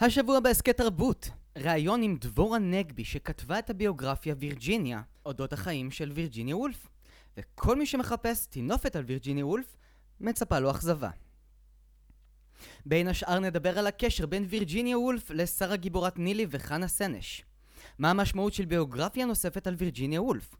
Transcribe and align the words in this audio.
השבוע 0.00 0.40
בהסכת 0.40 0.76
תרבות, 0.76 1.30
ראיון 1.58 2.02
עם 2.02 2.16
דבורה 2.20 2.58
נגבי 2.58 3.04
שכתבה 3.04 3.58
את 3.58 3.70
הביוגרפיה 3.70 4.34
וירג'יניה, 4.38 5.02
אודות 5.26 5.52
החיים 5.52 5.90
של 5.90 6.12
וירג'יניה 6.14 6.56
וולף. 6.56 6.88
וכל 7.36 7.76
מי 7.76 7.86
שמחפש 7.86 8.46
טינופת 8.46 8.96
על 8.96 9.04
וירג'יניה 9.04 9.46
וולף, 9.46 9.76
מצפה 10.20 10.58
לו 10.58 10.70
אכזבה. 10.70 11.10
בין 12.86 13.08
השאר 13.08 13.38
נדבר 13.38 13.78
על 13.78 13.86
הקשר 13.86 14.26
בין 14.26 14.44
וירג'יניה 14.48 14.98
וולף 14.98 15.30
לשרה 15.30 15.76
גיבורת 15.76 16.18
נילי 16.18 16.46
וחנה 16.50 16.88
סנש. 16.88 17.44
מה 17.98 18.10
המשמעות 18.10 18.52
של 18.52 18.64
ביוגרפיה 18.64 19.26
נוספת 19.26 19.66
על 19.66 19.74
וירג'יניה 19.78 20.22
וולף? 20.22 20.54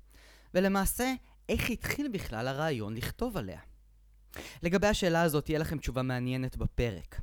ולמעשה, 0.55 1.12
איך 1.48 1.71
התחיל 1.71 2.09
בכלל 2.09 2.48
הרעיון 2.48 2.95
לכתוב 2.95 3.37
עליה? 3.37 3.61
לגבי 4.62 4.87
השאלה 4.87 5.23
הזאת 5.23 5.45
תהיה 5.45 5.59
לכם 5.59 5.79
תשובה 5.79 6.03
מעניינת 6.03 6.57
בפרק. 6.57 7.21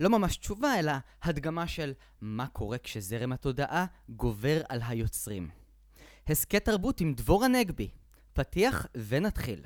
לא 0.00 0.10
ממש 0.10 0.36
תשובה, 0.36 0.78
אלא 0.78 0.92
הדגמה 1.22 1.66
של 1.66 1.92
מה 2.20 2.46
קורה 2.46 2.78
כשזרם 2.78 3.32
התודעה 3.32 3.84
גובר 4.08 4.60
על 4.68 4.80
היוצרים. 4.88 5.48
הסכת 6.26 6.64
תרבות 6.64 7.00
עם 7.00 7.14
דבורה 7.14 7.48
נגבי. 7.48 7.88
פתיח 8.32 8.86
ונתחיל. 9.08 9.64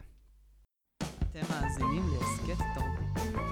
אתם 0.98 1.40
מאזינים 1.50 2.02
להסכת 2.08 2.64
תרבות. 2.74 3.51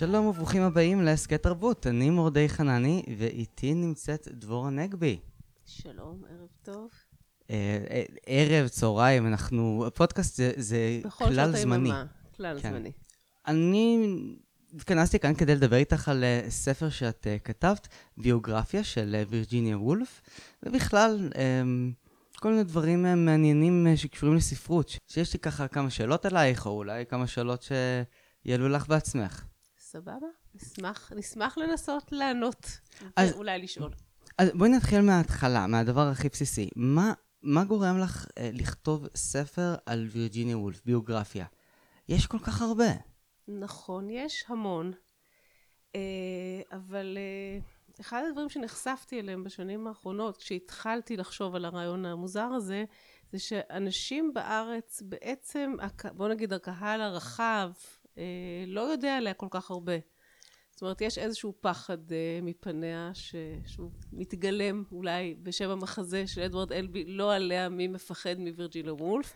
שלום 0.00 0.26
וברוכים 0.26 0.62
הבאים 0.62 1.00
להסכת 1.00 1.42
תרבות, 1.42 1.86
אני 1.86 2.10
מורדי 2.10 2.48
חנני 2.48 3.02
ואיתי 3.18 3.74
נמצאת 3.74 4.28
דבורה 4.30 4.70
נגבי. 4.70 5.18
שלום, 5.66 6.22
ערב 6.30 6.48
טוב. 6.62 6.88
אה, 7.50 7.84
אה, 7.90 8.02
ערב, 8.26 8.68
צהריים, 8.68 9.26
אנחנו, 9.26 9.84
הפודקאסט 9.86 10.36
זה, 10.36 10.52
זה 10.56 11.00
כלל 11.18 11.56
זמני. 11.56 11.88
היממה, 11.88 12.04
כלל 12.36 12.60
כן. 12.62 12.70
זמני. 12.70 12.92
אני 13.46 14.16
התכנסתי 14.74 15.18
כאן 15.18 15.34
כדי 15.34 15.54
לדבר 15.54 15.76
איתך 15.76 16.08
על 16.08 16.24
אה, 16.24 16.44
ספר 16.48 16.90
שאת 16.90 17.26
כתבת, 17.44 17.88
ביוגרפיה 18.16 18.84
של 18.84 19.22
וירג'יניה 19.28 19.78
וולף, 19.78 20.20
ובכלל, 20.62 21.30
אה, 21.36 21.62
כל 22.36 22.50
מיני 22.50 22.64
דברים 22.64 23.02
מעניינים 23.02 23.86
שקשורים 23.96 24.36
לספרות, 24.36 24.98
שיש 25.08 25.32
לי 25.32 25.38
ככה 25.38 25.68
כמה 25.68 25.90
שאלות 25.90 26.26
עלייך, 26.26 26.66
או 26.66 26.70
אולי 26.70 27.06
כמה 27.06 27.26
שאלות 27.26 27.68
שיעלו 28.44 28.68
לך 28.68 28.88
בעצמך. 28.88 29.44
סבבה? 29.90 30.26
נשמח, 30.54 31.12
נשמח 31.16 31.58
לנסות 31.58 32.12
לענות, 32.12 32.66
אז- 33.16 33.32
ואולי 33.34 33.58
לשאול. 33.58 33.92
אז 34.38 34.48
בואי 34.54 34.70
נתחיל 34.70 35.00
מההתחלה, 35.00 35.66
מהדבר 35.66 36.08
הכי 36.08 36.28
בסיסי. 36.28 36.68
מה, 36.76 37.12
מה 37.42 37.64
גורם 37.64 37.98
לך 37.98 38.26
אה, 38.38 38.50
לכתוב 38.52 39.06
ספר 39.14 39.74
על 39.86 40.08
וירג'יניה 40.12 40.58
וולף, 40.58 40.80
ביוגרפיה? 40.84 41.46
יש 42.08 42.26
כל 42.26 42.38
כך 42.38 42.62
הרבה. 42.62 42.90
נכון, 43.48 44.10
יש 44.10 44.44
המון, 44.48 44.92
אה, 45.94 46.00
אבל 46.72 47.18
אה, 47.18 47.58
אחד 48.00 48.22
הדברים 48.28 48.48
שנחשפתי 48.48 49.20
אליהם 49.20 49.44
בשנים 49.44 49.86
האחרונות, 49.86 50.36
כשהתחלתי 50.36 51.16
לחשוב 51.16 51.54
על 51.54 51.64
הרעיון 51.64 52.06
המוזר 52.06 52.48
הזה, 52.56 52.84
זה 53.32 53.38
שאנשים 53.38 54.34
בארץ 54.34 55.02
בעצם, 55.02 55.72
בוא 56.12 56.28
נגיד 56.28 56.52
הקהל 56.52 57.00
הרחב, 57.00 57.70
לא 58.66 58.80
יודע 58.80 59.16
עליה 59.16 59.34
כל 59.34 59.46
כך 59.50 59.70
הרבה. 59.70 59.92
זאת 60.70 60.82
אומרת, 60.82 61.00
יש 61.00 61.18
איזשהו 61.18 61.54
פחד 61.60 62.12
אה, 62.12 62.16
מפניה, 62.42 63.10
ש... 63.14 63.34
שהוא 63.66 63.90
מתגלם 64.12 64.82
אולי 64.92 65.34
בשם 65.42 65.70
המחזה 65.70 66.26
של 66.26 66.40
אדוארד 66.40 66.72
אלבי, 66.72 67.04
לא 67.06 67.34
עליה 67.34 67.68
מי 67.68 67.88
מפחד 67.88 68.34
מווירג'ינה 68.38 68.92
וולף. 68.94 69.32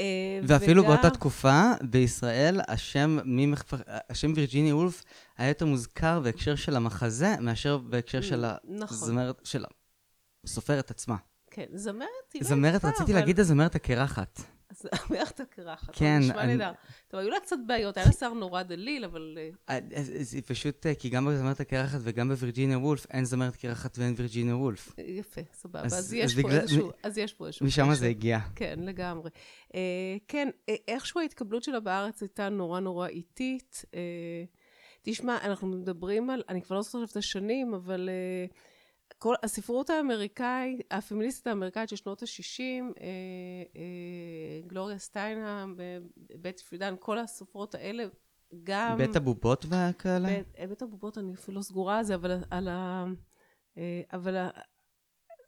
אה, 0.00 0.04
ואפילו 0.46 0.82
וגם- 0.82 0.92
באותה 0.92 1.10
תקופה, 1.10 1.62
בישראל, 1.90 2.60
השם, 2.68 3.18
מי 3.24 3.46
מחפ... 3.46 3.72
השם 4.10 4.32
וירג'יניה 4.36 4.76
וולף 4.76 5.04
היה 5.38 5.48
יותר 5.48 5.66
מוזכר 5.66 6.20
בהקשר 6.20 6.54
של 6.56 6.76
המחזה, 6.76 7.34
מאשר 7.40 7.78
בהקשר 7.78 8.20
של 8.20 8.44
נכון. 8.64 8.96
הזמרת, 9.08 9.40
של 9.44 9.64
הסופרת 10.44 10.90
עצמה. 10.90 11.16
כן, 11.50 11.66
זמרת 11.74 12.06
היא 12.34 12.42
לא 12.42 12.48
זמרת, 12.48 12.74
יפה, 12.74 12.88
רציתי 12.88 13.12
אבל- 13.12 13.20
להגיד 13.20 13.40
הזמרת 13.40 13.74
הקרחת. 13.74 14.40
זמרת 14.82 15.40
הקרחת, 15.40 15.96
כן, 15.96 16.18
נשמע 16.20 16.46
נהדר. 16.46 16.72
טוב, 17.08 17.20
היו 17.20 17.30
לה 17.30 17.40
קצת 17.40 17.56
בעיות, 17.66 17.96
היה 17.96 18.06
לה 18.06 18.12
שיער 18.12 18.32
נורא 18.32 18.62
דליל, 18.62 19.04
אבל... 19.04 19.38
אה, 19.38 19.50
אה, 19.70 20.02
היא 20.32 20.42
פשוט, 20.46 20.86
אה, 20.86 20.94
כי 20.94 21.08
גם 21.08 21.26
בזמרת 21.26 21.60
הקרחת 21.60 21.98
וגם 22.02 22.28
בווירג'יניה 22.28 22.78
וולף, 22.78 23.06
אין 23.10 23.24
זמרת 23.24 23.56
קרחת 23.56 23.98
ואין 23.98 24.14
וירג'יניה 24.16 24.56
וולף. 24.56 24.92
יפה, 24.98 25.40
סבבה. 25.52 25.82
אז- 25.82 26.12
יש 26.12 26.40
פה 26.40 26.50
איזשהו... 26.50 26.90
אז 27.02 27.18
יש 27.18 27.34
פה 27.34 27.46
איזשהו... 27.46 27.66
משם. 27.66 27.94
זה 27.94 28.06
הגיע. 28.06 28.38
כן, 28.54 28.78
לגמרי. 28.82 29.30
אה, 29.74 29.80
כן, 30.28 30.48
אה, 30.68 30.74
איכשהו 30.88 31.20
ההתקבלות 31.20 31.62
שלה 31.62 31.80
בארץ 31.80 32.22
הייתה 32.22 32.48
נורא 32.48 32.80
נורא 32.80 33.08
איטית. 33.08 33.84
אה, 33.94 34.00
תשמע, 35.02 35.38
אנחנו 35.42 35.68
מדברים 35.68 36.30
על, 36.30 36.42
אני 36.48 36.62
כבר 36.62 36.76
לא 36.76 36.82
זוכרת 36.82 37.10
את 37.10 37.16
השנים, 37.16 37.74
אבל 37.74 38.08
אה, 38.08 38.46
כל 39.22 39.34
הספרות 39.42 39.90
האמריקאית, 39.90 40.80
הפמיניסטית 40.90 41.46
האמריקאית 41.46 41.88
של 41.88 41.96
שנות 41.96 42.22
ה-60, 42.22 42.60
אה, 43.00 43.06
אה, 43.76 44.66
גלוריה 44.66 44.98
סטיינהאם, 44.98 45.80
אה, 45.80 45.98
בטי 46.40 46.64
פרידן, 46.64 46.94
כל 47.00 47.18
הסופרות 47.18 47.74
האלה, 47.74 48.04
גם... 48.64 48.98
בית 48.98 49.16
הבובות 49.16 49.64
וכאלה? 49.64 50.28
בית, 50.28 50.46
אה, 50.58 50.66
בית 50.66 50.82
הבובות, 50.82 51.18
אני 51.18 51.34
אפילו 51.34 51.56
לא 51.56 51.62
סגורה 51.62 51.98
על 51.98 52.04
זה, 52.04 52.14
אבל 52.14 52.42
על 52.50 52.68
ה... 52.68 53.04
אה, 53.78 54.02
אבל 54.12 54.36
ה- 54.36 54.50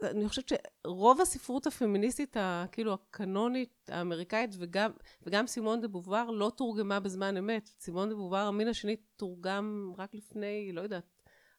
אני 0.03 0.29
חושבת 0.29 0.53
שרוב 0.85 1.21
הספרות 1.21 1.67
הפמיניסטית, 1.67 2.37
ה- 2.37 2.65
כאילו 2.73 2.93
הקנונית 2.93 3.91
האמריקאית, 3.93 4.51
וגם, 4.59 4.91
וגם 5.23 5.47
סימון 5.47 5.81
דה 5.81 5.89
בובואר 5.89 6.31
לא 6.31 6.53
תורגמה 6.57 7.01
בזמן 7.01 7.37
אמת. 7.37 7.71
סימון 7.81 8.09
דה 8.09 8.15
בובואר, 8.15 8.47
המין 8.47 8.69
השני, 8.69 8.97
תורגם 9.17 9.93
רק 9.99 10.15
לפני, 10.15 10.71
לא 10.73 10.81
יודעת, 10.81 11.05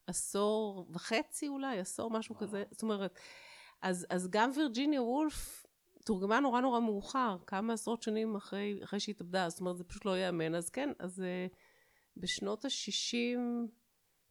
עשור 0.08 0.88
וחצי 0.94 1.48
אולי, 1.48 1.80
עשור, 1.80 2.12
משהו 2.12 2.36
כזה. 2.36 2.64
זאת 2.72 2.82
אומרת, 2.82 3.20
אז, 3.82 4.06
אז 4.10 4.28
גם 4.30 4.52
וירג'יניה 4.56 5.02
וולף 5.02 5.66
תורגמה 6.06 6.40
נורא 6.40 6.62
נורא 6.62 6.80
מאוחר, 6.80 7.38
כמה 7.48 7.74
עשרות 7.74 8.04
שנים 8.04 8.36
אחרי, 8.36 8.80
אחרי 8.84 9.00
שהיא 9.00 9.16
התאבדה, 9.16 9.50
זאת 9.50 9.60
אומרת, 9.60 9.78
זה 9.78 9.84
פשוט 9.84 10.06
לא 10.06 10.18
ייאמן. 10.18 10.56
אז 10.56 10.70
כן, 10.70 10.90
אז 11.00 11.22
אה, 11.22 11.48
בשנות 12.18 12.66
ה-60, 12.66 13.40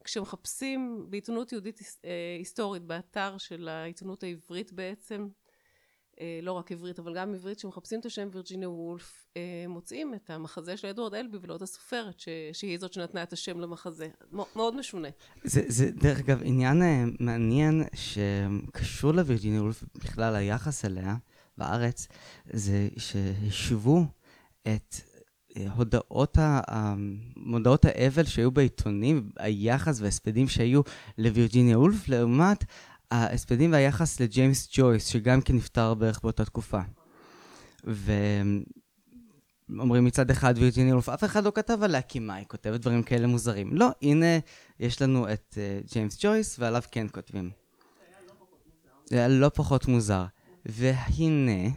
כשמחפשים 0.05 1.07
בעיתונות 1.11 1.53
יהודית 1.53 1.81
אה, 2.05 2.37
היסטורית, 2.39 2.83
באתר 2.83 3.39
של 3.39 3.69
העיתונות 3.69 4.23
העברית 4.23 4.73
בעצם, 4.73 5.29
לא 6.43 6.53
רק 6.53 6.73
עברית, 6.73 6.99
אבל 6.99 7.15
גם 7.15 7.35
עברית, 7.35 7.59
כשמחפשים 7.59 8.01
את 8.01 8.07
השם 8.07 8.29
וירג'יניה 8.33 8.71
וולף, 8.71 9.27
אה, 9.37 9.43
מוצאים 9.69 10.15
את 10.15 10.31
המחזה 10.31 10.77
של 10.77 10.89
אדוארד 10.89 11.15
אלבי 11.15 11.39
ולא 11.41 11.57
את 11.57 11.63
הסופרת, 11.63 12.21
ש- 12.21 12.29
שהיא 12.53 12.79
זאת 12.79 12.93
שנתנה 12.93 13.23
את 13.23 13.33
השם 13.33 13.61
למחזה. 13.61 14.09
מאוד 14.33 14.77
משונה. 14.77 15.09
זה, 15.45 15.63
זה, 15.69 15.91
דרך 15.91 16.19
אגב, 16.19 16.41
עניין 16.45 16.83
אה, 16.83 17.05
מעניין 17.21 17.83
שקשור 17.95 19.13
לווירג'יניה 19.13 19.63
וולף, 19.63 19.85
בכלל 19.95 20.35
היחס 20.37 20.85
אליה 20.85 21.17
בארץ, 21.59 22.09
זה 22.53 22.89
שהשוו 22.97 24.05
את 24.63 24.95
אה, 25.57 25.67
הודעות, 25.77 26.39
ה- 26.39 26.95
מודעות 27.37 27.85
האבל 27.85 28.25
שהיו 28.25 28.51
בעיתונים, 28.51 29.31
היחס 29.39 30.01
וההספדים 30.01 30.49
שהיו 30.49 30.81
לווירג'יניה 31.19 31.79
וולף, 31.79 32.09
לעומת 32.09 32.65
ההספדים 33.13 33.73
והיחס 33.73 34.21
לג'יימס 34.21 34.69
ג'ויס, 34.73 35.07
שגם 35.07 35.41
כן 35.41 35.57
נפטר 35.57 35.95
בערך 35.95 36.21
באותה 36.23 36.45
תקופה. 36.45 36.81
ואומרים 39.69 40.05
מצד 40.05 40.31
אחד 40.31 40.55
וירג'יניה 40.57 40.95
וולף, 40.95 41.09
אף 41.09 41.25
אחד 41.25 41.45
לא 41.45 41.53
כתב 41.55 41.79
עליה 41.83 42.03
כי 42.03 42.19
מה, 42.19 42.35
היא 42.35 42.47
כותבת 42.47 42.81
דברים 42.81 43.03
כאלה 43.03 43.27
מוזרים. 43.27 43.71
לא, 43.73 43.89
הנה, 44.03 44.39
יש 44.81 45.03
לנו 45.03 45.33
את 45.33 45.59
אה, 45.61 45.81
ג'יימס 45.93 46.19
ג'ויס, 46.21 46.57
ועליו 46.59 46.83
כן 46.91 47.07
כותבים. 47.13 47.51
זה 49.07 49.17
היה 49.17 49.29
לא 49.29 49.49
פחות 49.49 49.89
מוזר. 49.89 50.25
והנה, 50.67 51.69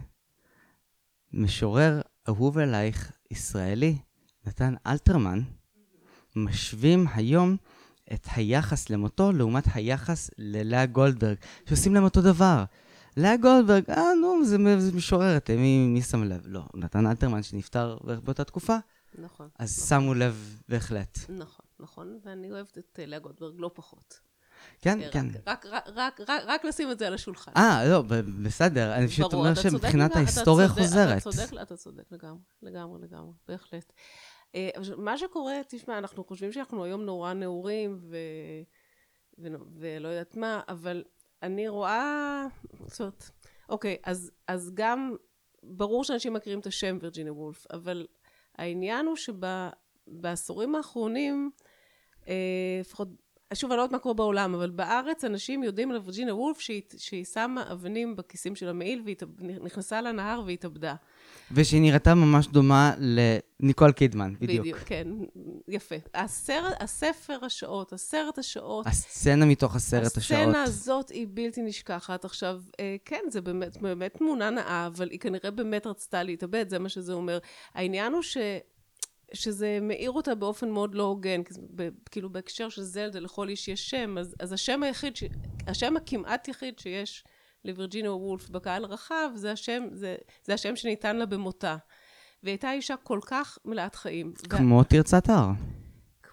משורר 1.34 2.02
אהוב 2.30 2.58
עלייך 2.58 3.12
ישראלי, 3.32 3.98
נתן 4.46 4.76
אלתרמן, 4.88 5.42
משווים 6.36 7.06
היום 7.14 7.58
את 8.14 8.28
היחס 8.36 8.90
למותו 8.90 9.32
לעומת 9.32 9.64
היחס 9.74 10.30
ללאה 10.38 10.86
גולדברג, 10.86 11.36
שעושים 11.66 11.94
להם 11.94 12.04
אותו 12.04 12.22
דבר. 12.22 12.64
לאה 13.18 13.38
גולדברג, 13.38 13.84
אה, 13.90 14.04
נו, 14.22 14.46
זה, 14.46 14.58
משוררת, 14.94 15.50
מי, 15.50 15.88
מי 15.88 16.02
שם 16.02 16.24
לב? 16.24 16.42
לא, 16.46 16.62
נתן 16.74 17.08
אלתרמן 17.08 17.44
שנפטר 17.44 17.98
באותה 18.24 18.44
תקופה, 18.44 18.78
נכון. 19.18 19.48
אז 19.60 19.78
נכון. 19.78 20.00
שמו 20.02 20.14
לב 20.14 20.58
בהחלט. 20.70 21.18
נכון, 21.30 21.66
נכון, 21.80 22.20
ואני 22.26 22.52
אוהבת 22.52 22.78
את 22.78 23.00
אה, 23.00 23.06
לאה 23.06 23.20
גולדברג 23.20 23.54
לא 23.58 23.72
פחות. 23.74 24.20
כן, 24.82 25.02
אה, 25.02 25.10
כן. 25.12 25.26
רק, 25.48 25.66
רק, 25.66 25.84
רק, 25.96 26.20
רק, 26.28 26.42
רק 26.48 26.66
לשים 26.66 26.92
את 26.92 27.00
זה 27.00 27.08
על 27.08 27.14
השולחן. 27.14 27.52
אה, 27.58 27.88
לא, 27.88 28.04
בסדר, 28.44 28.96
אני 28.96 29.08
פשוט 29.08 29.34
אומר 29.34 29.56
שמבחינת 29.56 30.16
ההיסטוריה 30.16 30.68
צודק- 30.68 30.82
חוזרת. 30.82 31.18
אתה 31.22 31.32
צודק, 31.32 31.62
אתה 31.62 31.78
צודק 31.78 32.04
לגמרי, 32.12 32.40
לגמרי, 32.64 33.02
לגמרי, 33.02 33.32
בהחלט. 33.48 33.94
אה, 34.56 34.70
מה 34.98 35.18
שקורה, 35.18 35.56
תשמע, 35.68 35.98
אנחנו 35.98 36.24
חושבים 36.24 36.52
שאנחנו 36.52 36.84
היום 36.84 37.02
נורא 37.02 37.34
נעורים, 37.34 37.98
ו... 38.02 38.18
ו... 39.40 39.48
ולא 39.80 40.08
יודעת 40.08 40.38
מה, 40.38 40.62
אבל 40.68 41.04
אני 41.44 41.68
רואה, 41.68 42.46
זאת 42.88 43.00
אומרת, 43.00 43.30
אוקיי, 43.70 43.98
אז, 44.04 44.32
אז 44.48 44.72
גם, 44.74 45.16
ברור 45.64 46.04
שאנשים 46.04 46.34
מכירים 46.34 46.60
את 46.60 46.68
השם 46.68 46.98
וירג'יניה 47.02 47.34
וולף, 47.34 47.66
אבל 47.72 48.08
העניין 48.58 49.06
הוא 49.06 49.16
שבעשורים 49.16 50.76
האחרונים, 50.76 51.52
אה, 52.28 52.34
לפחות 52.80 53.08
שוב, 53.54 53.72
אני 53.72 53.78
לא 53.78 53.82
יודעת 53.82 53.92
מה 53.92 54.00
קורה 54.00 54.14
בעולם, 54.16 54.56
אבל 54.56 54.70
בארץ 54.70 55.24
אנשים 55.24 55.64
יודעים 55.64 55.92
על 55.92 55.98
וירג'יניה 55.98 56.36
וולף 56.36 56.60
שהיא, 56.60 56.82
שהיא 56.98 57.26
שמה 57.26 57.72
אבנים 57.72 58.16
בכיסים 58.16 58.56
של 58.56 58.70
המעיל 58.70 59.04
ונכנסה 59.40 60.02
לנהר 60.02 60.42
והתאבדה. 60.46 60.96
ושהיא 61.52 61.82
נראתה 61.82 62.16
ממש 62.16 62.48
דומה 62.48 62.94
לניקול 63.00 63.92
קידמן, 63.92 64.34
בדיוק. 64.40 64.66
בדיוק, 64.66 64.80
כן, 64.80 65.08
יפה. 65.68 65.96
הסרט, 66.14 66.74
הספר 66.80 67.38
השעות, 67.46 67.94
הסרט 67.94 68.38
השעות. 68.38 68.88
הסצנה 68.88 69.46
מתוך 69.46 69.76
הסרט 69.76 70.06
הסצנה 70.06 70.22
השעות. 70.22 70.42
הסצנה 70.42 70.64
הזאת 70.64 71.10
היא 71.10 71.28
בלתי 71.30 71.62
נשכחת. 71.62 72.26
עכשיו, 72.26 72.62
אה, 72.80 72.96
כן, 73.06 73.22
זה 73.30 73.42
באמת, 73.42 73.78
באמת 73.82 74.14
תמונה 74.18 74.50
נאה, 74.50 74.88
אבל 74.88 75.10
היא 75.10 75.20
כנראה 75.20 75.52
באמת 75.52 75.88
רצתה 75.88 76.24
להתאבד, 76.24 76.70
זה 76.70 76.80
מה 76.80 76.90
שזה 76.90 77.14
אומר. 77.14 77.38
העניין 77.74 78.14
הוא 78.14 78.22
ש... 78.22 78.38
שזה 79.36 79.80
מאיר 79.82 80.12
אותה 80.12 80.36
באופן 80.36 80.70
מאוד 80.70 80.96
לא 80.96 81.04
הוגן, 81.04 81.42
כאילו 82.12 82.30
בהקשר 82.30 82.70
של 82.70 82.82
זלדה 82.82 83.20
לכל 83.20 83.50
איש 83.50 83.68
יש 83.68 83.90
שם, 83.90 84.18
אז, 84.18 84.36
אז 84.40 84.54
השם 84.54 84.84
היחיד, 84.84 85.16
ש, 85.16 85.24
השם 85.68 85.98
הכמעט 85.98 86.48
יחיד 86.48 86.80
שיש 86.80 87.24
לווירג'יניה 87.66 88.14
וולף 88.14 88.50
בקהל 88.50 88.84
הרחב, 88.84 89.30
זה 89.36 89.52
השם, 89.52 89.84
זה, 89.92 90.16
זה 90.44 90.54
השם 90.54 90.76
שניתן 90.76 91.16
לה 91.16 91.26
במותה. 91.26 91.76
והיא 92.44 92.54
הייתה 92.54 92.72
אישה 92.72 92.96
כל 93.04 93.20
כך 93.26 93.58
מלאת 93.66 93.96
חיים. 93.96 94.34
כמו 94.50 94.76
ו... 94.76 94.84
תרצת 94.84 95.30
הר. 95.30 95.50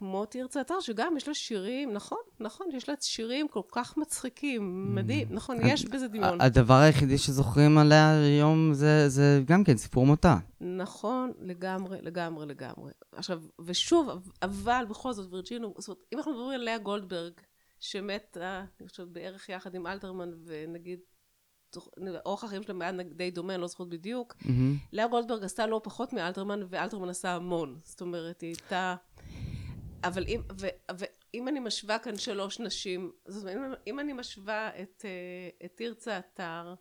כמו 0.02 0.24
תרצת 0.26 0.70
הר, 0.70 0.80
שגם 0.80 1.16
יש 1.16 1.28
לה 1.28 1.34
שירים, 1.34 1.92
נכון, 1.92 2.18
נכון, 2.40 2.66
יש 2.72 2.88
לה 2.88 2.94
שירים 3.00 3.48
כל 3.48 3.60
כך 3.72 3.96
מצחיקים, 3.96 4.94
מדהים, 4.94 5.28
mm. 5.28 5.32
נכון, 5.34 5.56
יש 5.66 5.84
בזה 5.84 6.08
דמיון. 6.08 6.40
הדבר 6.40 6.74
היחידי 6.74 7.18
שזוכרים 7.18 7.78
עליה 7.78 8.20
היום 8.20 8.74
זה, 8.74 9.08
זה 9.08 9.42
גם 9.44 9.64
כן 9.64 9.76
סיפור 9.76 10.06
מותה. 10.06 10.36
נכון, 10.60 11.32
לגמרי, 11.40 11.98
לגמרי, 12.02 12.46
לגמרי. 12.46 12.92
עכשיו, 13.12 13.42
ושוב, 13.60 14.08
אבל 14.42 14.84
בכל 14.88 15.12
זאת, 15.12 15.32
וירג'ינו, 15.32 15.74
זאת 15.78 15.88
אומרת, 15.88 16.04
אם 16.12 16.18
אנחנו 16.18 16.32
מדברים 16.32 16.50
על 16.50 16.60
לאה 16.60 16.78
גולדברג, 16.78 17.32
שמתה, 17.80 18.64
אני 18.80 18.88
חושבת, 18.88 19.08
בערך 19.08 19.48
יחד 19.48 19.74
עם 19.74 19.86
אלתרמן, 19.86 20.30
ונגיד, 20.46 20.98
אורח 22.26 22.44
החיים 22.44 22.62
שלהם 22.62 22.82
היה 22.82 22.92
די 22.92 23.30
דומה, 23.30 23.54
אני 23.54 23.62
לא 23.62 23.66
זוכרת 23.66 23.88
בדיוק. 23.88 24.34
Mm-hmm. 24.40 24.48
לאה 24.92 25.08
גולדברג 25.08 25.44
עשתה 25.44 25.66
לא 25.66 25.80
פחות 25.84 26.12
מאלתרמן, 26.12 26.60
ואלתרמן 26.68 27.08
עשה 27.08 27.34
המון. 27.34 27.78
זאת 27.84 28.00
אומרת, 28.00 28.40
היא 28.40 28.48
הייתה... 28.48 28.94
אבל 30.04 30.24
אם, 30.28 30.40
ו, 30.60 30.66
ואם 30.98 31.48
אני 31.48 31.60
משווה 31.60 31.98
כאן 31.98 32.16
שלוש 32.16 32.60
נשים, 32.60 33.12
זאת 33.28 33.42
אומרת, 33.42 33.56
אם, 33.56 33.74
אם 33.86 34.00
אני 34.00 34.12
משווה 34.12 34.70
את, 34.82 35.04
אה, 35.04 35.66
את 35.66 35.72
תרצה 35.76 36.18
אתר, 36.18 36.74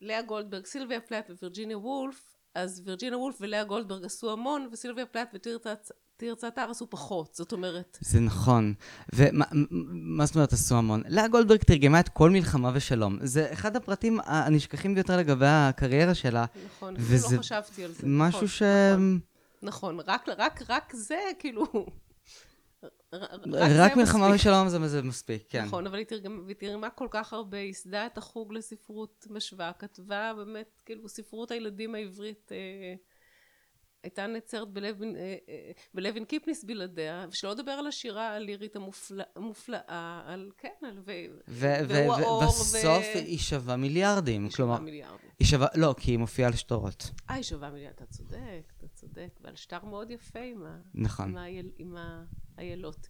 לאה 0.00 0.22
גולדברג, 0.22 0.66
סילביה 0.66 1.00
פלט 1.00 1.30
ווירג'יניה 1.30 1.78
וולף, 1.78 2.36
אז 2.54 2.82
וירג'יניה 2.84 3.18
וולף 3.18 3.36
ולאה 3.40 3.64
גולדברג 3.64 4.04
עשו 4.04 4.32
המון, 4.32 4.68
וסילביה 4.72 5.06
פלט 5.06 5.28
ותרצה 5.34 6.48
אתר 6.48 6.66
עשו 6.70 6.90
פחות, 6.90 7.34
זאת 7.34 7.52
אומרת. 7.52 7.98
זה 8.00 8.20
נכון. 8.20 8.74
ומה 9.14 10.26
זאת 10.26 10.34
אומרת 10.34 10.52
עשו 10.52 10.74
המון? 10.74 11.02
לאה 11.08 11.28
גולדברג 11.28 11.62
תרגמה 11.62 12.00
את 12.00 12.08
כל 12.08 12.30
מלחמה 12.30 12.70
ושלום. 12.74 13.18
זה 13.22 13.52
אחד 13.52 13.76
הפרטים 13.76 14.20
הנשכחים 14.24 14.94
ביותר 14.94 15.16
לגבי 15.16 15.46
הקריירה 15.48 16.14
שלה. 16.14 16.44
נכון, 16.66 16.94
וזה 16.98 17.36
לא 17.36 17.40
חשבתי 17.40 17.84
על 17.84 17.92
זה. 17.92 18.02
משהו 18.06 18.36
נכון, 18.36 18.48
ש... 18.48 18.62
נכון, 18.62 19.20
נכון, 19.62 20.00
רק, 20.06 20.28
רק, 20.38 20.62
רק 20.68 20.92
זה, 20.94 21.20
כאילו... 21.38 21.86
רק 23.78 23.96
מלחמה 23.96 24.30
ושלום 24.34 24.68
זה, 24.68 25.02
מספיק, 25.02 25.44
כן. 25.48 25.64
נכון, 25.64 25.86
אבל 25.86 25.98
היא 25.98 26.54
תרגמה 26.58 26.90
כל 26.90 27.08
כך 27.10 27.32
הרבה, 27.32 27.58
ייסדה 27.58 28.06
את 28.06 28.18
החוג 28.18 28.52
לספרות 28.52 29.26
משווה, 29.30 29.72
כתבה 29.78 30.32
באמת, 30.36 30.82
כאילו, 30.84 31.08
ספרות 31.08 31.50
הילדים 31.50 31.94
העברית 31.94 32.52
אה, 32.52 32.94
הייתה 34.02 34.26
נעצרת 34.26 34.68
בלוין, 34.68 35.16
אה, 35.16 35.36
אה, 35.48 35.70
בלוין 35.94 36.24
קיפניס 36.24 36.64
בלעדיה, 36.64 37.26
ושלא 37.30 37.50
לדבר 37.50 37.70
על 37.70 37.86
השירה 37.86 38.36
הלירית 38.36 38.76
המופלא, 38.76 39.24
המופלאה, 39.36 40.22
על, 40.26 40.50
כן, 40.58 40.68
על, 40.82 41.02
והוא 41.46 42.14
האור, 42.14 42.42
ובסוף. 42.42 43.04
היא 43.14 43.38
שווה 43.38 43.76
מיליארדים, 43.76 44.44
היא 44.44 44.50
שווה 44.50 44.80
מיליארדים. 44.80 45.30
היא 45.38 45.46
שווה, 45.46 45.66
לא, 45.74 45.94
כי 45.98 46.10
היא 46.10 46.18
מופיעה 46.18 46.48
על 46.48 46.56
שטרות. 46.56 47.10
אה, 47.30 47.34
היא 47.34 47.42
שווה 47.42 47.70
מיליארדים, 47.70 48.04
אתה 48.04 48.06
צודק, 48.06 48.72
אתה 48.78 48.88
צודק, 48.88 49.38
ועל 49.40 49.56
שטר 49.56 49.84
מאוד 49.84 50.10
יפה 50.10 50.40
עם 50.40 50.66
ה... 50.66 50.78
נכון. 50.94 51.34
עם, 51.78 51.96
ה... 51.96 52.24
עם 52.60 52.66
האיילות. 52.66 53.06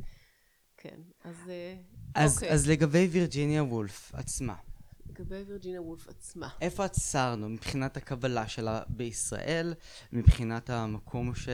כן, 0.76 1.00
אז... 1.24 1.36
אה, 1.48 1.76
אז, 2.14 2.34
אוקיי. 2.34 2.50
אז 2.50 2.68
לגבי 2.68 3.08
וירג'יניה 3.10 3.62
וולף 3.62 4.14
עצמה. 4.14 4.54
לגבי 5.06 5.42
וירג'יניה 5.42 5.82
וולף 5.82 6.08
עצמה. 6.08 6.48
איפה 6.60 6.84
עצרנו 6.84 7.48
מבחינת 7.48 7.96
הקבלה 7.96 8.48
שלה 8.48 8.82
בישראל, 8.88 9.74
מבחינת 10.12 10.70
המקום 10.70 11.34
ש... 11.34 11.48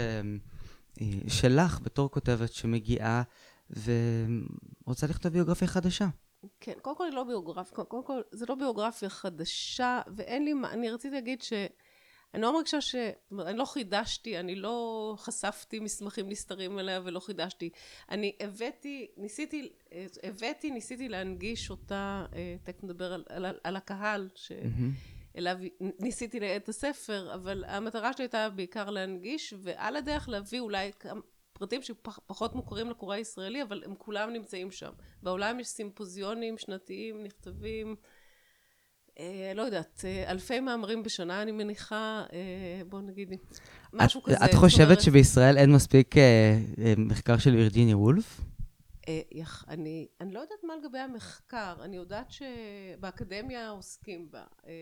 אה, 1.00 1.06
שלך 1.28 1.80
בתור 1.82 2.10
כותבת 2.10 2.52
שמגיעה 2.52 3.22
ורוצה 3.70 5.06
לכתוב 5.06 5.32
ביוגרפיה 5.32 5.68
חדשה? 5.68 6.08
כן, 6.60 6.72
קודם 6.82 6.96
כל 6.96 7.04
היא 7.04 7.14
לא 7.14 7.24
ביוגרפיה, 7.24 7.84
קודם 7.84 8.04
כל 8.04 8.20
זה 8.30 8.46
לא 8.48 8.54
ביוגרפיה 8.54 9.08
חדשה, 9.08 10.00
ואין 10.16 10.44
לי 10.44 10.52
מה, 10.52 10.72
אני 10.72 10.90
רציתי 10.90 11.14
להגיד 11.14 11.42
ש... 11.42 11.52
אני 12.34 12.42
לא 12.42 12.52
מרגישה 12.54 12.80
ש... 12.80 12.94
אני 13.40 13.58
לא 13.58 13.64
חידשתי, 13.64 14.38
אני 14.40 14.54
לא 14.54 15.14
חשפתי 15.18 15.80
מסמכים 15.80 16.28
נסתרים 16.28 16.78
אליה 16.78 17.00
ולא 17.04 17.20
חידשתי. 17.20 17.70
אני 18.10 18.36
הבאתי, 18.40 19.10
ניסיתי, 19.16 19.72
הבאתי, 20.22 20.70
ניסיתי 20.70 21.08
להנגיש 21.08 21.70
אותה, 21.70 22.26
אה, 22.34 22.56
תכף 22.62 22.84
נדבר 22.84 23.12
על, 23.12 23.24
על, 23.28 23.46
על 23.64 23.76
הקהל 23.76 24.28
שאליו 24.34 25.56
ניסיתי 25.80 26.40
לייעד 26.40 26.62
את 26.62 26.68
הספר, 26.68 27.34
אבל 27.34 27.64
המטרה 27.66 28.12
שלי 28.12 28.22
הייתה 28.24 28.50
בעיקר 28.50 28.90
להנגיש, 28.90 29.54
ועל 29.58 29.96
הדרך 29.96 30.28
להביא 30.28 30.60
אולי. 30.60 30.90
פרטים 31.58 31.82
שפחות 31.82 32.54
מוכרים 32.54 32.90
לקורא 32.90 33.14
הישראלי, 33.14 33.62
אבל 33.62 33.82
הם 33.84 33.94
כולם 33.94 34.32
נמצאים 34.32 34.70
שם. 34.70 34.92
בעולם 35.22 35.60
יש 35.60 35.66
סימפוזיונים 35.66 36.58
שנתיים, 36.58 37.22
נכתבים, 37.22 37.96
לא 39.54 39.62
יודעת, 39.62 40.04
אה, 40.04 40.30
אלפי 40.30 40.60
מאמרים 40.60 41.02
בשנה 41.02 41.42
אני 41.42 41.52
מניחה, 41.52 42.24
אה, 42.32 42.84
בוא 42.88 43.00
נגיד, 43.00 43.32
משהו 43.92 44.20
את, 44.20 44.26
כזה. 44.26 44.44
את 44.44 44.54
חושבת 44.54 44.84
אומרת, 44.86 45.00
שבישראל 45.00 45.58
אין 45.58 45.72
מספיק 45.72 46.16
אה, 46.16 46.58
אה, 46.78 46.94
מחקר 46.96 47.38
של 47.38 47.54
וירג'יניה 47.54 47.96
וולף? 47.96 48.40
אה, 49.08 49.20
אני, 49.68 50.06
אני 50.20 50.32
לא 50.32 50.40
יודעת 50.40 50.64
מה 50.64 50.76
לגבי 50.76 50.98
המחקר, 50.98 51.74
אני 51.80 51.96
יודעת 51.96 52.30
שבאקדמיה 52.30 53.70
עוסקים 53.70 54.30
בה. 54.30 54.44
אה, 54.66 54.72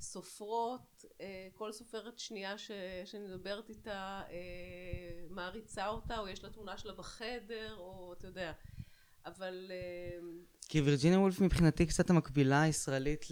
סופרות, 0.00 1.04
אה, 1.20 1.48
כל 1.54 1.72
סופרת 1.72 2.18
שנייה 2.18 2.58
ש, 2.58 2.70
שאני 3.04 3.24
מדברת 3.24 3.68
איתה 3.68 4.22
אה, 4.30 5.26
מעריצה 5.30 5.88
אותה, 5.88 6.18
או 6.18 6.28
יש 6.28 6.44
לה 6.44 6.50
תמונה 6.50 6.78
שלה 6.78 6.92
בחדר, 6.92 7.76
או 7.78 8.14
אתה 8.18 8.26
יודע. 8.26 8.52
אבל... 9.26 9.70
אה, 9.70 10.18
כי 10.68 10.80
וירג'יניה 10.80 11.18
וולף 11.18 11.40
מבחינתי 11.40 11.86
קצת 11.86 12.10
המקבילה 12.10 12.62
הישראלית 12.62 13.26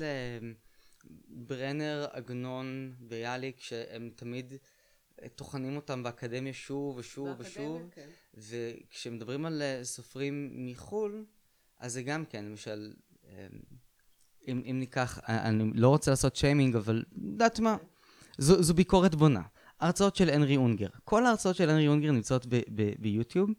לברנר, 1.30 2.06
עגנון 2.12 2.94
ביאליק, 3.00 3.60
שהם 3.60 4.10
תמיד 4.16 4.54
טוחנים 5.34 5.76
אותם 5.76 6.02
באקדמיה 6.02 6.52
שוב 6.52 6.96
ושוב 6.96 7.28
ושוב. 7.38 7.82
כן. 7.90 8.08
וכשמדברים 8.34 9.46
על 9.46 9.62
אה, 9.62 9.84
סופרים 9.84 10.50
מחו"ל, 10.52 11.24
אז 11.78 11.92
זה 11.92 12.02
גם 12.02 12.24
כן, 12.24 12.44
למשל, 12.44 12.92
אה, 13.28 13.46
אם, 14.48 14.62
אם 14.70 14.76
ניקח, 14.78 15.18
אני 15.28 15.70
לא 15.74 15.88
רוצה 15.88 16.10
לעשות 16.10 16.36
שיימינג, 16.36 16.76
אבל 16.76 17.04
יודעת 17.16 17.60
מה, 17.60 17.76
זו, 18.38 18.62
זו 18.62 18.74
ביקורת 18.74 19.14
בונה. 19.14 19.42
הרצאות 19.80 20.16
של 20.16 20.30
הנרי 20.30 20.56
אונגר. 20.56 20.88
כל 21.04 21.26
ההרצאות 21.26 21.56
של 21.56 21.70
הנרי 21.70 21.88
אונגר 21.88 22.10
נמצאות 22.12 22.46
ביוטיוב. 22.98 23.50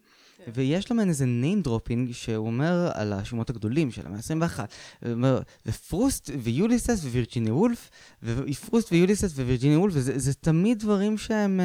כן. 0.44 0.50
ויש 0.54 0.90
לו 0.90 0.96
מעין 0.96 1.08
איזה 1.08 1.24
name 1.24 1.66
dropping 1.66 2.12
שהוא 2.12 2.46
אומר 2.46 2.90
על 2.94 3.12
השמות 3.12 3.50
הגדולים 3.50 3.90
של 3.90 4.06
המאה 4.06 4.18
ה-21. 4.18 4.58
הוא 5.02 5.12
אומר, 5.12 5.42
ופרוסט 5.66 6.30
ויוליסס 6.42 7.04
ווירג'יניה 7.04 7.54
וולף, 7.54 7.90
ופרוסט 8.22 8.92
ויוליסס 8.92 9.32
ווירג'יניה 9.38 9.78
וולף, 9.78 9.94
וזה 9.96 10.34
תמיד 10.34 10.78
דברים 10.78 11.18
שהם... 11.18 11.60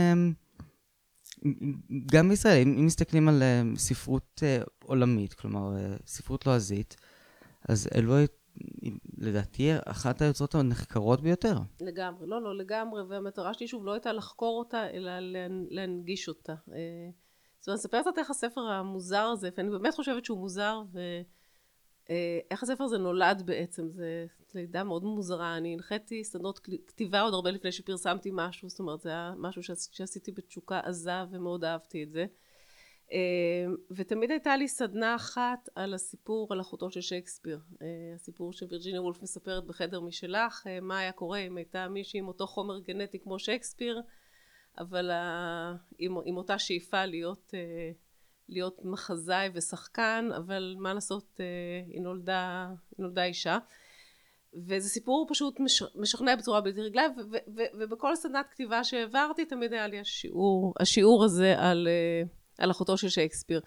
גם 2.06 2.30
בישראל, 2.30 2.62
אם 2.62 2.86
מסתכלים 2.86 3.30
על 3.30 3.44
ספרות 3.78 4.44
עולמית, 4.84 5.34
כלומר 5.34 5.76
ספרות 6.08 6.46
לועזית, 6.46 6.96
אז 7.70 7.88
אלו 7.96 8.16
לדעתי 9.18 9.72
אחת 9.86 10.22
היוצרות 10.22 10.56
הנחקרות 10.56 11.22
ביותר. 11.22 11.58
לגמרי, 11.82 12.28
לא, 12.28 12.42
לא, 12.42 12.58
לגמרי, 12.58 13.02
והמטרה 13.02 13.54
שלי 13.54 13.68
שוב 13.68 13.86
לא 13.86 13.94
הייתה 13.94 14.14
לחקור 14.14 14.60
אותה, 14.60 14.90
אלא 14.90 15.12
להנגיש 15.70 16.28
אותה. 16.28 16.56
זאת 17.60 17.68
אומרת, 17.68 17.80
ספרת 17.80 18.18
איך 18.18 18.30
הספר 18.30 18.62
המוזר 18.62 19.24
הזה, 19.34 19.50
ואני 19.58 19.70
באמת 19.70 19.94
חושבת 19.94 20.26
שהוא 20.26 20.38
מוזר, 20.38 20.82
ואיך 22.10 22.64
הספר 22.64 22.84
הזה 22.84 22.98
נולד 22.98 23.44
בעצם, 23.46 23.90
זה 23.90 24.26
לידה 24.56 24.84
מאוד 24.84 25.04
מוזרה. 25.04 25.58
אני 25.58 25.74
הנחיתי 25.74 26.24
סדנות 26.24 26.60
כתיבה 26.88 27.22
עוד 27.22 27.34
הרבה 27.34 27.52
לפני 27.52 27.72
שפרסמתי 27.72 28.30
משהו, 28.34 28.70
זאת 28.70 28.80
אומרת, 28.80 29.02
זה 29.02 29.10
היה 29.10 29.34
משהו 29.38 29.76
שעשיתי 29.92 30.32
בתשוקה 30.32 30.80
עזה 30.80 31.12
ומאוד 31.32 31.64
אהבתי 31.64 32.04
את 32.04 32.12
זה. 32.12 32.26
ותמיד 33.92 34.32
הייתה 34.32 34.58
לי 34.58 34.68
סדנה 34.68 35.16
אחת 35.16 35.70
על 35.76 35.94
הסיפור 35.94 36.48
על 36.54 36.62
אחותו 36.62 36.92
של 36.92 37.02
שייקספיר. 37.02 37.60
הסיפור 38.16 38.54
שווירג'יניה 38.54 39.02
וולף 39.02 39.22
מספרת 39.22 39.66
בחדר 39.66 40.00
משלך 40.00 40.68
מה 40.82 41.00
היה 41.00 41.12
קורה 41.12 41.40
אם 41.40 41.58
הייתה 41.58 41.88
מישהי 41.88 42.20
עם 42.20 42.28
אותו 42.28 42.48
חומר 42.48 42.80
גנטי 42.80 43.20
כמו 43.20 43.40
שייקספיר 43.40 44.02
אבל 44.78 45.12
עם, 46.00 46.16
עם 46.26 46.38
אותה 46.38 46.60
שאיפה 46.60 47.06
להיות 47.06 47.54
להיות 48.50 48.80
מחזאי 48.84 49.50
ושחקן 49.54 50.30
אבל 50.38 50.76
מה 50.80 50.94
לעשות 50.94 51.40
היא 51.88 52.02
נולדה, 52.02 52.68
היא 52.98 53.04
נולדה 53.04 53.24
אישה. 53.24 53.58
וזה 54.68 54.90
סיפור 54.90 55.28
פשוט 55.30 55.60
משכנע 55.96 56.36
בצורה 56.36 56.62
בלתי 56.62 56.82
רגלה 56.82 57.08
ובכל 57.74 58.16
סדנת 58.16 58.48
כתיבה 58.52 58.84
שהעברתי 58.84 59.46
תמיד 59.46 59.74
היה 59.74 59.88
לי 59.88 60.00
השיעור, 60.00 60.74
השיעור 60.80 61.24
הזה 61.24 61.56
על, 61.58 61.88
על 62.58 62.72
אחותו 62.72 62.98
של 62.98 63.10
שייקספיר. 63.10 63.62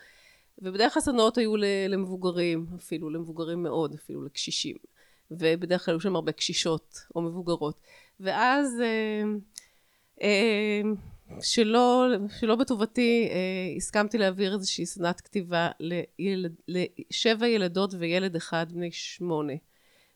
ובדרך 0.58 0.94
כלל 0.94 1.02
סדנאות 1.02 1.38
היו 1.38 1.52
למבוגרים 1.88 2.66
אפילו 2.76 3.10
למבוגרים 3.10 3.62
מאוד 3.62 3.94
אפילו 3.94 4.24
לקשישים. 4.24 4.76
ובדרך 5.30 5.84
כלל 5.84 5.94
היו 5.94 6.00
שם 6.00 6.16
הרבה 6.16 6.32
קשישות 6.32 6.98
או 7.14 7.22
מבוגרות. 7.22 7.80
ואז 8.20 8.80
אה, 8.80 9.22
אה, 10.22 10.80
שלא, 11.40 12.06
שלא 12.40 12.56
בטובתי 12.56 13.28
אה, 13.30 13.76
הסכמתי 13.76 14.18
להעביר 14.18 14.54
איזושהי 14.54 14.86
סדנת 14.86 15.20
כתיבה 15.20 15.70
לילד, 15.80 16.54
לשבע 16.68 17.48
ילדות 17.48 17.94
וילד 17.98 18.36
אחד 18.36 18.72
בני 18.72 18.92
שמונה 18.92 19.52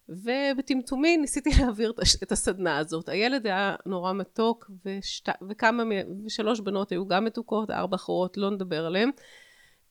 ובטמטומי 0.09 1.17
ניסיתי 1.17 1.51
להעביר 1.61 1.93
את 2.23 2.33
הסדנה 2.33 2.79
הזאת. 2.79 3.09
הילד 3.09 3.47
היה 3.47 3.75
נורא 3.87 4.13
מתוק 4.13 4.71
ושת... 4.87 5.29
וכמה, 5.49 5.83
ושלוש 6.27 6.61
בנות 6.61 6.93
היו 6.93 7.07
גם 7.07 7.25
מתוקות, 7.25 7.71
ארבע 7.71 7.97
אחרות 7.97 8.37
לא 8.37 8.51
נדבר 8.51 8.87
עליהן. 8.87 9.11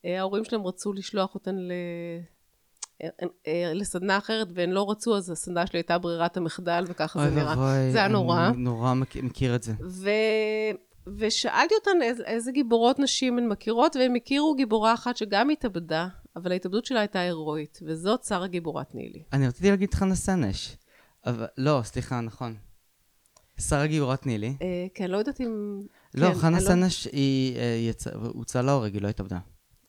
אה, 0.04 0.18
ההורים 0.18 0.44
שלהם 0.44 0.66
רצו 0.66 0.92
לשלוח 0.92 1.34
אותן 1.34 1.56
ל... 1.56 1.72
אה, 3.02 3.08
אה, 3.46 3.72
לסדנה 3.74 4.18
אחרת 4.18 4.48
והן 4.54 4.70
לא 4.70 4.90
רצו 4.90 5.16
אז 5.16 5.30
הסדנה 5.30 5.66
שלי 5.66 5.78
הייתה 5.78 5.98
ברירת 5.98 6.36
המחדל 6.36 6.84
וככה 6.86 7.20
זה 7.20 7.34
נראה. 7.34 7.54
זה 7.92 7.98
היה 7.98 8.08
נורא. 8.08 8.48
אני 8.48 8.56
נורא 8.56 8.94
מכיר 9.22 9.54
את 9.54 9.62
זה. 9.62 9.72
ו... 9.88 10.10
ושאלתי 11.18 11.74
אותן 11.74 12.02
איזה, 12.02 12.22
איזה 12.24 12.52
גיבורות 12.52 12.98
נשים 12.98 13.38
הן 13.38 13.48
מכירות 13.48 13.96
והן 13.96 14.16
הכירו 14.16 14.54
גיבורה 14.54 14.94
אחת 14.94 15.16
שגם 15.16 15.50
התאבדה 15.50 16.08
אבל 16.36 16.52
ההתאבדות 16.52 16.84
שלה 16.84 17.00
הייתה 17.00 17.20
הירואית, 17.20 17.78
וזאת 17.86 18.24
שרה 18.24 18.46
גיבורת 18.46 18.94
נילי. 18.94 19.22
אני 19.32 19.48
רציתי 19.48 19.70
להגיד 19.70 19.94
חנה 19.94 20.14
סנש, 20.14 20.76
אבל 21.26 21.46
לא, 21.58 21.80
סליחה, 21.84 22.20
נכון. 22.20 22.56
שרה 23.60 23.86
גיבורת 23.86 24.26
נילי. 24.26 24.56
אה, 24.62 24.86
כן, 24.94 25.10
לא 25.10 25.16
יודעת 25.16 25.40
אם... 25.40 25.82
לא, 26.14 26.26
כן, 26.26 26.34
חנה 26.34 26.60
סנש 26.60 27.06
לא... 27.06 27.12
היא 27.12 27.56
אה, 27.56 27.62
יצא, 27.90 28.10
הוצאה 28.14 28.62
להורג, 28.62 28.94
היא 28.94 29.02
לא 29.02 29.08
התאבדה. 29.08 29.38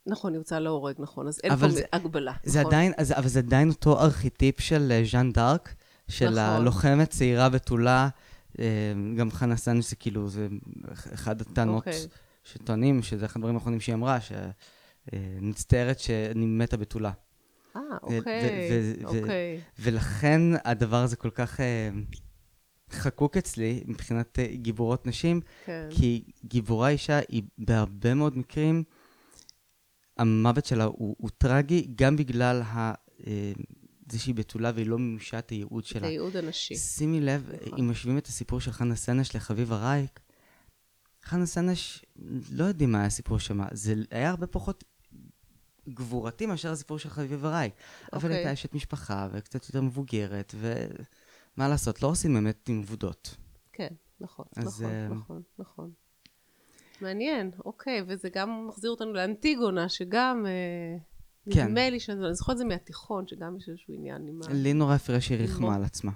נכון, 0.05 0.33
היא 0.33 0.37
הוצאה 0.37 0.59
להורג, 0.59 0.95
נכון, 0.99 1.27
אז 1.27 1.39
אין 1.43 1.55
פה 1.55 1.69
זה, 1.69 1.81
הגבלה. 1.93 2.33
זה 2.43 2.59
נכון. 2.59 2.73
עדיין, 2.73 2.93
אז, 2.97 3.11
אבל 3.11 3.27
זה 3.27 3.39
עדיין 3.39 3.69
אותו 3.69 3.99
ארכיטיפ 3.99 4.59
של 4.59 4.91
אה, 4.91 5.03
ז'אן 5.11 5.31
דארק, 5.31 5.75
של 6.07 6.29
נכון. 6.29 6.39
הלוחמת 6.39 7.09
צעירה 7.09 7.49
בתולה. 7.49 8.09
אה, 8.59 8.93
גם 9.17 9.31
חנה 9.31 9.57
סנש 9.57 9.89
זה 9.89 9.95
כאילו, 9.95 10.29
זה 10.29 10.47
אחד 11.13 11.41
הטענות 11.41 11.83
okay. 11.83 11.89
אוקיי. 11.89 12.07
שטוענים, 12.43 13.03
שזה 13.03 13.25
אחד 13.25 13.39
הדברים 13.39 13.55
האחרונים 13.55 13.79
שהיא 13.79 13.95
אמרה, 13.95 14.17
מצטערת 15.41 15.99
שאני 15.99 16.45
מתה 16.45 16.77
בתולה. 16.77 17.11
אה, 17.75 17.81
אוקיי, 18.01 18.95
אוקיי. 19.05 19.61
ולכן 19.79 20.41
הדבר 20.63 21.03
הזה 21.03 21.15
כל 21.15 21.29
כך 21.29 21.59
אה, 21.59 21.89
חקוק 22.91 23.37
אצלי 23.37 23.83
מבחינת 23.87 24.39
אה, 24.39 24.47
גיבורות 24.53 25.07
נשים, 25.07 25.41
כן. 25.65 25.89
כי 25.91 26.23
גיבורה 26.45 26.89
אישה 26.89 27.19
היא 27.29 27.43
בהרבה 27.57 28.13
מאוד 28.13 28.37
מקרים, 28.37 28.83
המוות 30.17 30.65
שלה 30.65 30.83
הוא, 30.83 31.15
הוא 31.17 31.29
טרגי, 31.37 31.87
גם 31.95 32.15
בגלל 32.15 32.61
ה... 32.61 32.93
אה, 33.27 33.51
זה 34.11 34.19
שהיא 34.19 34.35
בתולה 34.35 34.71
והיא 34.75 34.87
לא 34.87 34.99
מימשה 34.99 35.39
את 35.39 35.49
הייעוד 35.49 35.85
שלה. 35.85 35.99
את 35.99 36.05
הייעוד 36.05 36.37
הנשי. 36.37 36.75
שימי 36.75 37.21
לב, 37.21 37.49
נכון. 37.65 37.79
אם 37.79 37.91
משווים 37.91 38.17
את 38.17 38.27
הסיפור 38.27 38.59
של 38.59 38.71
חנה 38.71 38.95
סנש 38.95 39.35
לחביב 39.35 39.73
הרייק, 39.73 40.19
חנה 41.23 41.45
סנש, 41.45 42.05
לא 42.51 42.63
יודעים 42.63 42.91
מה 42.91 42.97
היה 42.97 43.07
הסיפור 43.07 43.39
שמה, 43.39 43.67
זה 43.71 43.95
היה 44.11 44.29
הרבה 44.29 44.47
פחות 44.47 44.83
גבורתי 45.89 46.45
מאשר 46.45 46.71
הסיפור 46.71 46.99
של 46.99 47.09
חביב 47.09 47.39
ורייק. 47.41 47.73
Okay. 47.73 48.07
אבל 48.13 48.23
אוקיי. 48.23 48.37
הייתה 48.37 48.53
אשת 48.53 48.73
משפחה 48.73 49.27
וקצת 49.31 49.65
יותר 49.65 49.81
מבוגרת, 49.81 50.55
ומה 50.57 51.67
לעשות, 51.67 52.03
לא 52.03 52.07
עושים 52.07 52.33
באמת 52.33 52.69
עם 52.69 52.79
עבודות. 52.79 53.35
כן, 53.73 53.93
נכון, 54.19 54.45
אז, 54.55 54.83
נכון, 54.83 55.11
uh... 55.11 55.13
נכון, 55.13 55.41
נכון. 55.59 55.91
מעניין, 57.01 57.51
אוקיי, 57.65 58.03
וזה 58.07 58.29
גם 58.29 58.67
מחזיר 58.67 58.91
אותנו 58.91 59.13
לאנטיגונה, 59.13 59.89
שגם... 59.89 60.45
uh, 60.45 61.13
כן. 61.51 61.67
נדמה 61.67 61.89
לי 61.89 61.99
שאני 61.99 62.33
זוכרת 62.33 62.53
את 62.53 62.57
זה 62.57 62.65
מהתיכון, 62.65 63.27
שגם 63.27 63.57
יש 63.57 63.69
איזשהו 63.69 63.93
עניין 63.93 64.27
עם 64.27 64.39
ה... 64.43 64.53
לי 64.53 64.73
נורא 64.73 64.95
הפריע 64.95 65.21
שהיא 65.21 65.37
ריחמה 65.37 65.75
על 65.75 65.83
עצמה. 65.83 66.11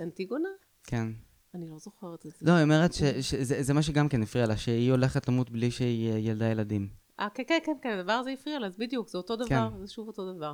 אנטיגונה? 0.00 0.48
כן. 0.84 1.06
אני 1.54 1.68
לא 1.68 1.78
זוכרת 1.78 2.26
את 2.26 2.30
זה. 2.30 2.46
לא, 2.46 2.52
היא 2.52 2.62
אומרת 2.62 2.92
שזה 3.20 3.74
מה 3.74 3.82
שגם 3.82 4.08
כן 4.08 4.22
הפריע 4.22 4.46
לה, 4.46 4.56
שהיא 4.56 4.90
הולכת 4.90 5.28
למות 5.28 5.50
בלי 5.50 5.70
שהיא 5.70 6.12
ילדה 6.30 6.46
ילדים. 6.46 6.88
אה, 7.20 7.30
כן, 7.34 7.42
כן, 7.46 7.58
כן, 7.64 7.72
כן, 7.82 7.98
הדבר 7.98 8.12
הזה 8.12 8.30
הפריע 8.30 8.58
לה, 8.58 8.66
אז 8.66 8.76
בדיוק, 8.76 9.08
זה 9.08 9.18
אותו 9.18 9.36
דבר, 9.36 9.46
כן. 9.46 9.86
זה 9.86 9.92
שוב 9.92 10.08
אותו 10.08 10.32
דבר. 10.32 10.52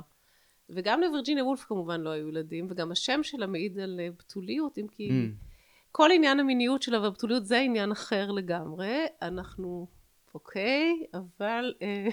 וגם 0.69 1.01
לווירג'יניה 1.01 1.45
וולף 1.45 1.63
כמובן 1.63 2.01
לא 2.01 2.09
היו 2.09 2.29
ילדים, 2.29 2.67
וגם 2.69 2.91
השם 2.91 3.23
שלה 3.23 3.47
מעיד 3.47 3.79
על 3.79 3.99
אה, 3.99 4.09
בתוליות, 4.19 4.77
אם 4.77 4.87
כי... 4.87 5.09
Mm. 5.09 5.47
כל 5.91 6.09
עניין 6.11 6.39
המיניות 6.39 6.81
שלה 6.81 7.01
והבתוליות 7.01 7.45
זה 7.45 7.59
עניין 7.59 7.91
אחר 7.91 8.31
לגמרי. 8.31 9.05
אנחנו, 9.21 9.87
אוקיי, 10.33 11.03
אבל... 11.13 11.73
אה, 11.81 12.07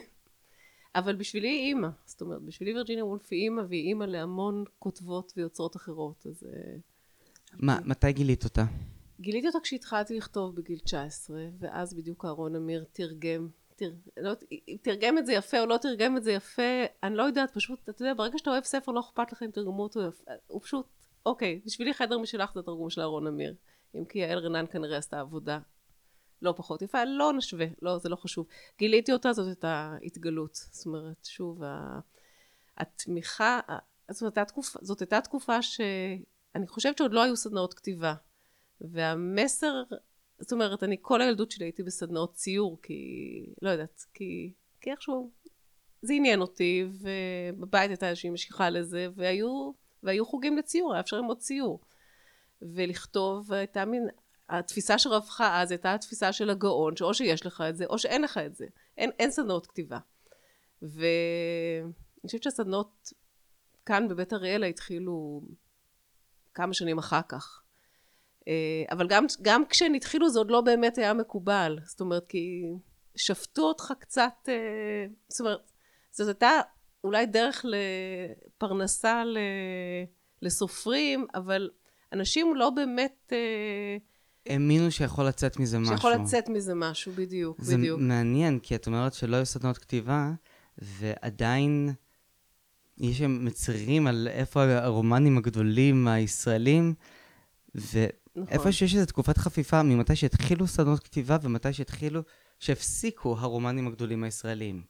אבל 0.94 1.16
בשבילי 1.16 1.48
היא 1.48 1.68
אימא. 1.68 1.88
זאת 2.04 2.20
אומרת, 2.20 2.42
בשבילי 2.42 2.74
וירג'יניה 2.74 3.04
וולף 3.04 3.28
היא 3.30 3.42
אימא, 3.42 3.62
והיא 3.68 3.88
אימא 3.88 4.04
להמון 4.04 4.64
כותבות 4.78 5.32
ויוצרות 5.36 5.76
אחרות, 5.76 6.26
אז... 6.26 6.46
אה, 6.52 6.76
מה, 7.58 7.78
מתי 7.84 8.12
גילית 8.12 8.44
אותה? 8.44 8.64
גיליתי 9.20 9.46
אותה 9.46 9.58
כשהתחלתי 9.62 10.16
לכתוב 10.16 10.56
בגיל 10.56 10.78
19, 10.78 11.46
ואז 11.58 11.94
בדיוק 11.94 12.24
אהרון 12.24 12.56
אמיר 12.56 12.84
תרגם 12.92 13.48
תרגם 14.82 15.18
את 15.18 15.26
זה 15.26 15.32
יפה 15.32 15.60
או 15.60 15.66
לא 15.66 15.76
תרגם 15.76 16.16
את 16.16 16.24
זה 16.24 16.32
יפה, 16.32 16.62
אני 17.02 17.16
לא 17.16 17.22
יודעת, 17.22 17.54
פשוט, 17.54 17.88
אתה 17.88 18.02
יודע, 18.02 18.14
ברגע 18.14 18.38
שאתה 18.38 18.50
אוהב 18.50 18.64
ספר, 18.64 18.92
לא 18.92 19.00
אכפת 19.00 19.32
לך 19.32 19.42
אם 19.42 19.50
תרגמו 19.50 19.82
אותו 19.82 20.02
יפה, 20.08 20.30
הוא 20.46 20.62
פשוט, 20.62 20.86
אוקיי, 21.26 21.60
בשבילי 21.66 21.94
חדר 21.94 22.18
משלך 22.18 22.50
זה 22.54 22.60
התרגום 22.60 22.90
של 22.90 23.00
אהרון 23.00 23.26
אמיר. 23.26 23.54
אם 23.94 24.04
כי 24.04 24.18
יעל 24.18 24.38
רנן 24.38 24.66
כנראה 24.66 24.98
עשתה 24.98 25.20
עבודה 25.20 25.58
לא 26.42 26.54
פחות 26.56 26.82
יפה, 26.82 27.04
לא 27.04 27.32
נשווה, 27.32 27.66
לא, 27.82 27.98
זה 27.98 28.08
לא 28.08 28.16
חשוב. 28.16 28.46
גיליתי 28.78 29.12
אותה, 29.12 29.32
זאת 29.32 29.46
הייתה 29.46 29.96
התגלות. 30.02 30.54
זאת 30.54 30.86
אומרת, 30.86 31.24
שוב, 31.24 31.62
התמיכה, 32.76 33.60
זאת 34.10 34.22
הייתה 34.22 34.44
תקופה, 34.44 34.78
זאת 34.82 35.00
הייתה 35.00 35.20
תקופה 35.20 35.62
שאני 35.62 36.66
חושבת 36.66 36.98
שעוד 36.98 37.12
לא 37.12 37.22
היו 37.22 37.36
סדנאות 37.36 37.74
כתיבה. 37.74 38.14
והמסר 38.80 39.82
זאת 40.38 40.52
אומרת, 40.52 40.82
אני 40.82 40.96
כל 41.00 41.22
הילדות 41.22 41.50
שלי 41.50 41.64
הייתי 41.64 41.82
בסדנאות 41.82 42.34
ציור, 42.34 42.78
כי, 42.82 43.46
לא 43.62 43.70
יודעת, 43.70 44.04
כי, 44.14 44.52
כי 44.80 44.90
איכשהו 44.90 45.30
זה 46.02 46.12
עניין 46.12 46.40
אותי, 46.40 46.86
ובבית 47.00 47.90
הייתה 47.90 48.08
איזושהי 48.08 48.30
משיכה 48.30 48.70
לזה, 48.70 49.08
והיו, 49.14 49.72
והיו 50.02 50.26
חוגים 50.26 50.56
לציור, 50.58 50.92
היה 50.92 51.00
אפשר 51.00 51.16
ללמוד 51.16 51.38
ציור. 51.38 51.80
ולכתוב 52.62 53.52
הייתה 53.52 53.84
מין, 53.84 54.08
התפיסה 54.48 54.98
שרווחה 54.98 55.62
אז 55.62 55.70
הייתה 55.70 55.94
התפיסה 55.94 56.32
של 56.32 56.50
הגאון, 56.50 56.96
שאו 56.96 57.14
שיש 57.14 57.46
לך 57.46 57.64
את 57.68 57.76
זה, 57.76 57.84
או 57.86 57.98
שאין 57.98 58.22
לך 58.22 58.38
את 58.38 58.54
זה. 58.54 58.66
אין, 58.98 59.10
אין 59.18 59.30
סדנאות 59.30 59.66
כתיבה. 59.66 59.98
ואני 60.82 61.92
חושבת 62.26 62.42
שהסדנאות 62.42 63.12
כאן 63.86 64.08
בבית 64.08 64.32
אריאלה 64.32 64.66
התחילו 64.66 65.42
כמה 66.54 66.74
שנים 66.74 66.98
אחר 66.98 67.20
כך. 67.28 67.63
אה, 68.48 68.84
אבל 68.90 69.06
גם, 69.08 69.26
גם 69.42 69.62
כשהן 69.68 69.94
התחילו 69.94 70.28
זה 70.28 70.38
עוד 70.38 70.50
לא 70.50 70.60
באמת 70.60 70.98
היה 70.98 71.14
מקובל. 71.14 71.78
זאת 71.84 72.00
אומרת, 72.00 72.26
כי 72.28 72.62
שפטו 73.16 73.62
אותך 73.62 73.92
קצת, 73.98 74.34
אה, 74.48 75.06
זאת 75.28 75.40
אומרת, 75.40 75.72
זאת 76.10 76.28
הייתה 76.28 76.60
אולי 77.04 77.26
דרך 77.26 77.64
לפרנסה 77.64 79.22
לסופרים, 80.42 81.26
אבל 81.34 81.70
אנשים 82.12 82.56
לא 82.56 82.70
באמת... 82.70 83.32
אה, 83.32 83.96
האמינו 84.52 84.90
שיכול 84.90 85.26
לצאת 85.26 85.58
מזה 85.58 85.78
משהו. 85.78 85.94
שיכול 85.94 86.12
לצאת 86.12 86.48
מזה 86.48 86.74
משהו, 86.74 87.12
בדיוק, 87.12 87.60
זה 87.60 87.76
בדיוק. 87.76 88.00
זה 88.00 88.06
מעניין, 88.06 88.58
כי 88.58 88.74
את 88.74 88.86
אומרת 88.86 89.14
שלא 89.14 89.36
היו 89.36 89.46
סדנות 89.46 89.78
כתיבה, 89.78 90.32
ועדיין 90.78 91.92
יש 92.98 93.18
שם 93.18 93.44
מצרים 93.44 94.06
על 94.06 94.28
איפה 94.30 94.62
הרומנים 94.62 95.38
הגדולים 95.38 96.08
הישראלים, 96.08 96.94
ו... 97.76 98.06
נכון. 98.36 98.52
איפה 98.52 98.72
שיש 98.72 98.94
איזו 98.94 99.06
תקופת 99.06 99.38
חפיפה 99.38 99.82
ממתי 99.82 100.16
שהתחילו 100.16 100.66
סדנות 100.66 101.00
כתיבה 101.00 101.36
ומתי 101.42 101.72
שהתחילו, 101.72 102.22
שהפסיקו 102.58 103.36
הרומנים 103.38 103.86
הגדולים 103.86 104.24
הישראליים. 104.24 104.82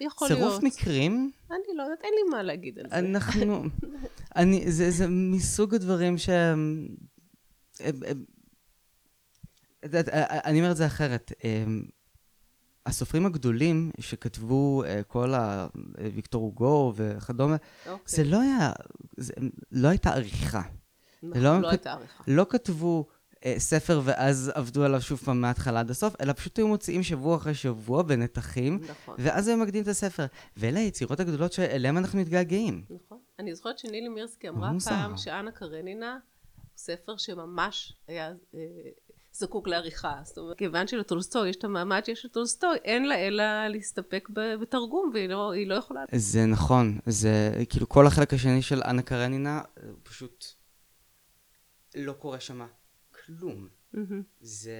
יכול 0.00 0.28
צירוף 0.28 0.42
להיות. 0.42 0.60
צירוף 0.60 0.78
מקרים? 0.78 1.30
אני 1.50 1.76
לא 1.76 1.82
יודעת, 1.82 1.98
אין 2.04 2.12
לי 2.14 2.30
מה 2.30 2.42
להגיד 2.42 2.78
על 2.78 2.90
זה. 2.90 2.98
אנחנו... 2.98 3.64
אני, 4.36 4.72
זה, 4.72 4.90
זה 4.90 5.06
מסוג 5.08 5.74
הדברים 5.74 6.18
ש... 6.18 6.28
אני 10.44 10.60
אומר 10.60 10.70
את 10.70 10.76
זה 10.76 10.86
אחרת. 10.86 11.32
הסופרים 12.86 13.26
הגדולים 13.26 13.90
שכתבו 14.00 14.82
uh, 14.84 15.02
כל 15.02 15.34
ה... 15.34 15.66
ויקטור 16.14 16.42
הוגו 16.42 16.92
וכדומה, 16.96 17.56
אוקיי. 17.86 18.16
זה 18.16 18.24
לא 18.24 18.40
היה, 18.40 18.72
זה 19.16 19.32
לא 19.72 19.88
הייתה 19.88 20.10
עריכה. 20.10 20.62
נכון, 21.22 21.42
לא- 21.42 21.60
לא 21.60 21.68
הייתה 21.68 21.92
עריכה. 21.92 22.24
לא 22.26 22.46
כתבו 22.48 23.06
אה, 23.44 23.54
ספר 23.58 24.00
ואז 24.04 24.52
עבדו 24.54 24.84
עליו 24.84 25.00
שוב 25.00 25.18
פעם 25.18 25.40
מההתחלה 25.40 25.80
עד 25.80 25.90
הסוף, 25.90 26.14
אלא 26.20 26.32
פשוט 26.32 26.58
היו 26.58 26.68
מוציאים 26.68 27.02
שבוע 27.02 27.36
אחרי 27.36 27.54
שבוע 27.54 28.02
בנתחים, 28.02 28.80
נכון. 28.90 29.14
ואז 29.18 29.48
הם 29.48 29.60
מקדימים 29.60 29.82
את 29.82 29.88
הספר. 29.88 30.26
ואלה 30.56 30.80
היצירות 30.80 31.20
הגדולות 31.20 31.52
שאליהם 31.52 31.98
אנחנו 31.98 32.20
מתגעגעים. 32.20 32.84
נכון. 32.90 33.18
אני 33.38 33.54
זוכרת 33.54 33.78
שנילי 33.78 34.08
מירסקי 34.08 34.48
אמרה 34.48 34.72
מוזר. 34.72 34.90
פעם 34.90 35.16
שאנה 35.16 35.50
קרנינה 35.50 36.12
הוא 36.12 36.62
ספר 36.76 37.16
שממש 37.16 37.92
היה 38.08 38.32
אה, 38.54 38.60
זקוק 39.32 39.68
לעריכה. 39.68 40.14
זאת 40.24 40.38
אומרת, 40.38 40.58
כיוון 40.58 40.86
שלטולסטוי 40.86 41.48
יש 41.48 41.56
את 41.56 41.64
המעמד 41.64 42.04
שיש 42.04 42.24
לטולסטוי, 42.24 42.76
אין 42.84 43.08
לה 43.08 43.14
אלא 43.14 43.66
להסתפק 43.68 44.28
בתרגום, 44.32 45.10
והיא 45.14 45.28
לא, 45.28 45.52
לא 45.66 45.74
יכולה... 45.74 46.00
זה 46.14 46.46
נכון, 46.46 46.98
זה 47.06 47.52
כאילו 47.68 47.88
כל 47.88 48.06
החלק 48.06 48.34
השני 48.34 48.62
של 48.62 48.82
אנה 48.82 49.02
קרנינה, 49.02 49.60
אה, 49.82 49.88
פשוט 50.02 50.44
לא 51.94 52.12
קורה 52.12 52.40
שמה 52.40 52.66
כלום. 53.10 53.68
מהמם. 53.92 54.22
זה... 54.40 54.76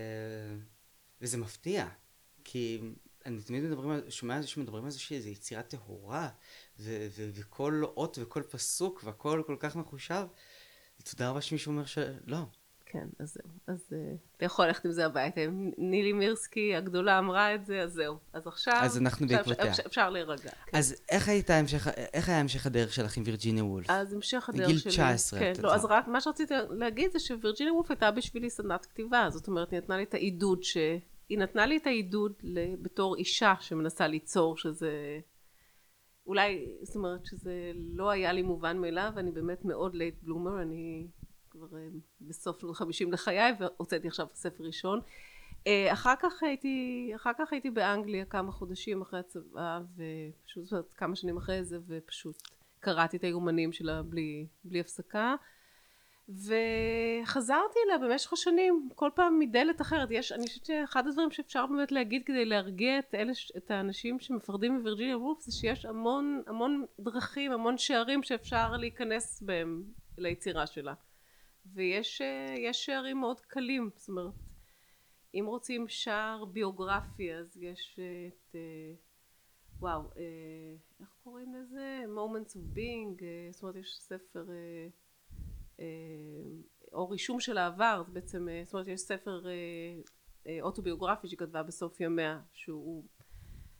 וזה 1.20 1.36
מפתיע, 1.36 1.88
כי 2.44 2.80
אני 3.26 3.42
תמיד 3.42 3.62
מדברים 3.62 3.90
על, 3.90 4.10
שומע 4.10 4.42
שמדברים 4.42 4.84
על 4.84 4.90
זה 4.90 4.98
שאיזו 4.98 5.28
יצירה 5.28 5.62
טהורה, 5.62 6.28
ו- 6.78 7.06
ו- 7.16 7.30
וכל 7.34 7.82
אות 7.84 8.18
וכל 8.20 8.42
פסוק 8.42 9.00
והכל 9.04 9.42
כל 9.46 9.56
כך 9.58 9.76
מחושב. 9.76 10.26
תודה 11.04 11.30
רבה 11.30 11.40
שמישהו 11.40 11.72
אומר 11.72 11.84
שלא. 11.84 12.46
כן, 12.90 13.08
אז 13.18 13.34
זהו. 13.34 13.48
אז 13.66 13.92
אה, 13.92 14.14
אתה 14.36 14.44
יכול 14.44 14.66
ללכת 14.66 14.84
עם 14.84 14.92
זה 14.92 15.06
הביתה. 15.06 15.40
נילי 15.78 16.12
מירסקי 16.12 16.76
הגדולה 16.76 17.18
אמרה 17.18 17.54
את 17.54 17.66
זה, 17.66 17.82
אז 17.82 17.92
זהו. 17.92 18.18
אז 18.32 18.46
עכשיו... 18.46 18.74
אז 18.82 18.98
אנחנו 18.98 19.26
בעקבותיה. 19.26 19.70
אפשר, 19.70 19.82
אפשר 19.86 20.10
להירגע. 20.10 20.50
כן. 20.66 20.78
אז 20.78 21.02
איך 21.08 21.28
הייתה 21.28 21.54
המשך, 21.54 21.88
איך 21.88 22.28
היה 22.28 22.40
המשך 22.40 22.66
הדרך 22.66 22.92
שלך 22.92 23.16
עם 23.16 23.22
וירג'יניה 23.26 23.64
וולף? 23.64 23.90
אז 23.90 24.12
המשך 24.12 24.48
הדרך 24.48 24.66
בגיל 24.66 24.78
שלי... 24.78 24.90
19 24.90 25.40
כן, 25.40 25.52
לא, 25.62 25.74
אז. 25.74 25.84
רק 25.84 26.08
מה 26.08 26.20
שרציתי 26.20 26.54
להגיד 26.70 27.12
זה 27.12 27.18
שווירג'יניה 27.18 27.74
וולף 27.74 27.90
הייתה 27.90 28.10
בשבילי 28.10 28.50
סדנת 28.50 28.86
כתיבה. 28.86 29.26
זאת 29.30 29.48
אומרת, 29.48 29.70
היא 29.70 29.78
נתנה 29.78 29.96
לי 29.96 30.02
את 30.02 30.14
העידוד 30.14 30.62
ש... 30.62 30.76
היא 31.28 31.38
נתנה 31.38 31.66
לי 31.66 31.76
את 31.76 31.86
העידוד 31.86 32.32
בתור 32.82 33.16
אישה 33.16 33.54
שמנסה 33.60 34.06
ליצור, 34.06 34.56
שזה... 34.56 35.20
אולי, 36.26 36.66
זאת 36.82 36.96
אומרת 36.96 37.26
שזה 37.26 37.72
לא 37.74 38.10
היה 38.10 38.32
לי 38.32 38.42
מובן 38.42 38.78
מאליו, 38.78 39.12
ואני 39.16 39.30
באמת 39.30 39.64
מאוד 39.64 39.94
late 39.94 40.14
bloomer, 40.22 40.62
אני 40.62 41.06
כבר 41.58 41.78
אה, 41.78 41.88
בסוף 42.20 42.60
שנות 42.60 42.76
חמישים 42.76 43.12
לחיי, 43.12 43.52
והוצאתי 43.58 44.08
עכשיו 44.08 44.26
ספר 44.34 44.64
ראשון. 44.64 45.00
אה, 45.66 45.92
אחר 45.92 46.14
כך 46.20 46.42
הייתי, 46.42 47.10
אחר 47.16 47.30
כך 47.38 47.52
הייתי 47.52 47.70
באנגליה 47.70 48.24
כמה 48.24 48.52
חודשים 48.52 49.02
אחרי 49.02 49.20
הצבא, 49.20 49.80
ופשוט, 49.96 50.64
זאת 50.64 50.94
כמה 50.94 51.16
שנים 51.16 51.36
אחרי 51.36 51.64
זה, 51.64 51.78
ופשוט 51.86 52.36
קראתי 52.80 53.16
את 53.16 53.24
היומנים 53.24 53.72
שלה 53.72 54.02
בלי, 54.02 54.46
בלי 54.64 54.80
הפסקה. 54.80 55.34
וחזרתי 56.28 57.78
אליה 57.86 57.98
במשך 57.98 58.32
השנים, 58.32 58.88
כל 58.94 59.10
פעם 59.14 59.38
מדלת 59.38 59.80
אחרת. 59.80 60.08
יש, 60.10 60.32
אני 60.32 60.46
חושבת 60.46 60.64
שאחד 60.64 61.06
הדברים 61.06 61.30
שאפשר 61.30 61.66
באמת 61.66 61.92
להגיד 61.92 62.22
כדי 62.26 62.44
להרגיע 62.44 62.98
את 62.98 63.14
אלה, 63.14 63.32
את 63.56 63.70
האנשים 63.70 64.20
שמפחדים 64.20 64.74
מווירג'יניה 64.74 65.18
וולף, 65.18 65.40
זה 65.40 65.52
שיש 65.52 65.84
המון, 65.84 66.42
המון 66.46 66.84
דרכים, 67.00 67.52
המון 67.52 67.78
שערים 67.78 68.22
שאפשר 68.22 68.76
להיכנס 68.76 69.42
בהם 69.42 69.82
ליצירה 70.18 70.66
שלה. 70.66 70.94
ויש 71.74 72.20
אה, 72.20 72.72
שערים 72.72 73.20
מאוד 73.20 73.40
קלים, 73.40 73.90
זאת 73.96 74.08
אומרת, 74.08 74.34
אם 75.34 75.44
רוצים 75.46 75.88
שער 75.88 76.44
ביוגרפי, 76.44 77.34
אז 77.34 77.62
יש 77.62 77.98
אה, 77.98 78.28
את, 78.28 78.54
אה, 78.54 78.94
וואו, 79.80 80.02
איך 81.00 81.08
קוראים 81.24 81.54
לזה? 81.54 82.00
Moments 82.16 82.52
of 82.52 82.76
Being, 82.76 83.22
זאת 83.50 83.62
אומרת, 83.62 83.76
יש 83.76 83.98
ספר... 84.00 84.44
או 86.92 87.08
רישום 87.08 87.40
של 87.40 87.58
העבר, 87.58 88.02
זה 88.06 88.12
בעצם, 88.12 88.46
זאת 88.64 88.74
אומרת 88.74 88.88
יש 88.88 89.00
ספר 89.00 89.42
אוטוביוגרפי 90.62 91.28
שכתבה 91.28 91.62
בסוף 91.62 92.00
ימיה, 92.00 92.40
שהוא, 92.52 93.04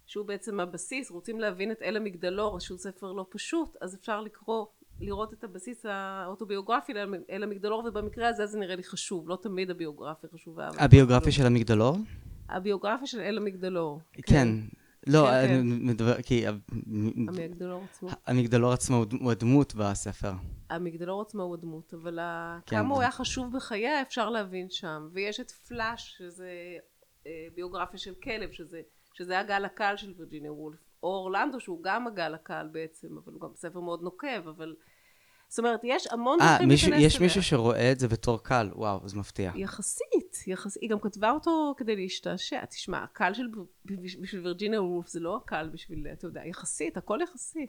שהוא 0.07 0.27
בעצם 0.27 0.61
הבסיס, 0.61 1.11
רוצים 1.11 1.41
להבין 1.41 1.73
את 1.73 1.83
אל 1.83 1.97
המגדלור, 1.97 2.61
שהוא 2.61 2.79
ספר 2.79 3.13
לא 3.13 3.27
פשוט, 3.31 3.77
אז 3.81 3.95
אפשר 3.95 4.21
לקרוא, 4.21 4.67
לראות 5.01 5.33
את 5.33 5.45
הבסיס 5.45 5.87
האוטוביוגרפי 5.89 6.93
אל 7.31 7.43
המגדלור, 7.43 7.85
ובמקרה 7.87 8.29
הזה 8.29 8.47
זה 8.47 8.59
נראה 8.59 8.77
לי 8.77 8.83
חשוב, 8.85 9.29
לא 9.29 9.39
תמיד 9.43 9.71
הביוגרפיה 9.71 10.31
חשובה. 10.35 10.69
הביוגרפיה 10.79 11.33
של 11.33 11.47
המגדלור? 11.47 11.99
הביוגרפיה 12.49 13.07
של 13.07 13.21
אל 13.21 13.37
המגדלור. 13.37 14.01
כן. 14.27 14.49
לא, 15.07 15.27
כן, 15.27 15.33
אני 15.33 15.49
כן. 15.79 15.87
מדבר, 15.87 16.23
כי 16.23 16.45
המגדלור 17.29 17.85
עצמו. 17.85 18.09
המגדלור 18.27 18.73
עצמו 18.73 19.05
הוא- 19.21 19.33
הדמות 19.33 19.75
בספר. 19.75 20.33
המגדלור 20.71 21.23
עצמו 21.23 21.43
הוא 21.43 21.55
הדמות, 21.55 21.95
אבל 21.95 22.19
כן. 22.67 22.77
כמה 22.77 22.95
הוא 22.95 23.01
היה 23.03 23.11
חשוב 23.11 23.57
בחייה 23.57 24.03
אפשר 24.03 24.31
להבין 24.31 24.67
שם. 24.71 25.09
ויש 25.13 25.41
את 25.41 25.51
פלאש, 25.51 26.15
שזה 26.19 26.51
אה, 27.27 27.31
ביוגרפיה 27.55 27.99
של 27.99 28.15
כלב, 28.15 28.53
שזה, 28.53 28.81
שזה 29.15 29.39
הגל 29.39 29.65
הקל 29.65 29.95
של 29.97 30.15
וירג'יניה 30.19 30.53
וולף. 30.53 30.79
או 31.03 31.09
אורלנדו, 31.09 31.61
שהוא 31.61 31.83
גם 31.83 32.07
הגל 32.07 32.35
הקל 32.35 32.69
בעצם, 32.73 33.09
אבל 33.25 33.33
הוא 33.33 33.41
גם 33.41 33.49
ספר 33.57 33.81
מאוד 33.81 34.03
נוקב, 34.03 34.49
אבל... 34.49 34.75
זאת 35.51 35.59
אומרת, 35.59 35.81
יש 35.85 36.07
המון 36.11 36.41
אה, 36.41 36.47
דרכים 36.53 36.69
מישהו- 36.69 36.91
להיכנס 36.91 37.07
יש 37.07 37.17
אליה. 37.17 37.27
מישהו 37.27 37.43
שרואה 37.43 37.93
את 37.93 37.99
זה 37.99 38.09
בתור 38.09 38.43
קל, 38.43 38.71
וואו, 38.75 39.09
זה 39.09 39.17
מפתיע. 39.19 39.53
יחסית, 39.57 40.37
יחסית, 40.47 40.83
היא 40.83 40.91
גם 40.91 41.01
כתבה 41.01 41.31
אותו 41.31 41.75
כדי 41.77 41.97
להשתעשע. 41.97 42.65
תשמע, 42.65 43.03
הקל 43.03 43.35
של, 43.35 43.47
בשביל 44.23 44.41
וירג'יניה 44.47 44.83
וולף 44.83 45.09
זה 45.09 45.21
לא 45.21 45.37
הקל 45.37 45.69
בשביל, 45.73 46.07
אתה 46.13 46.27
יודע, 46.27 46.41
יחסית, 46.47 46.97
הכל 46.97 47.19
יחסי. 47.23 47.67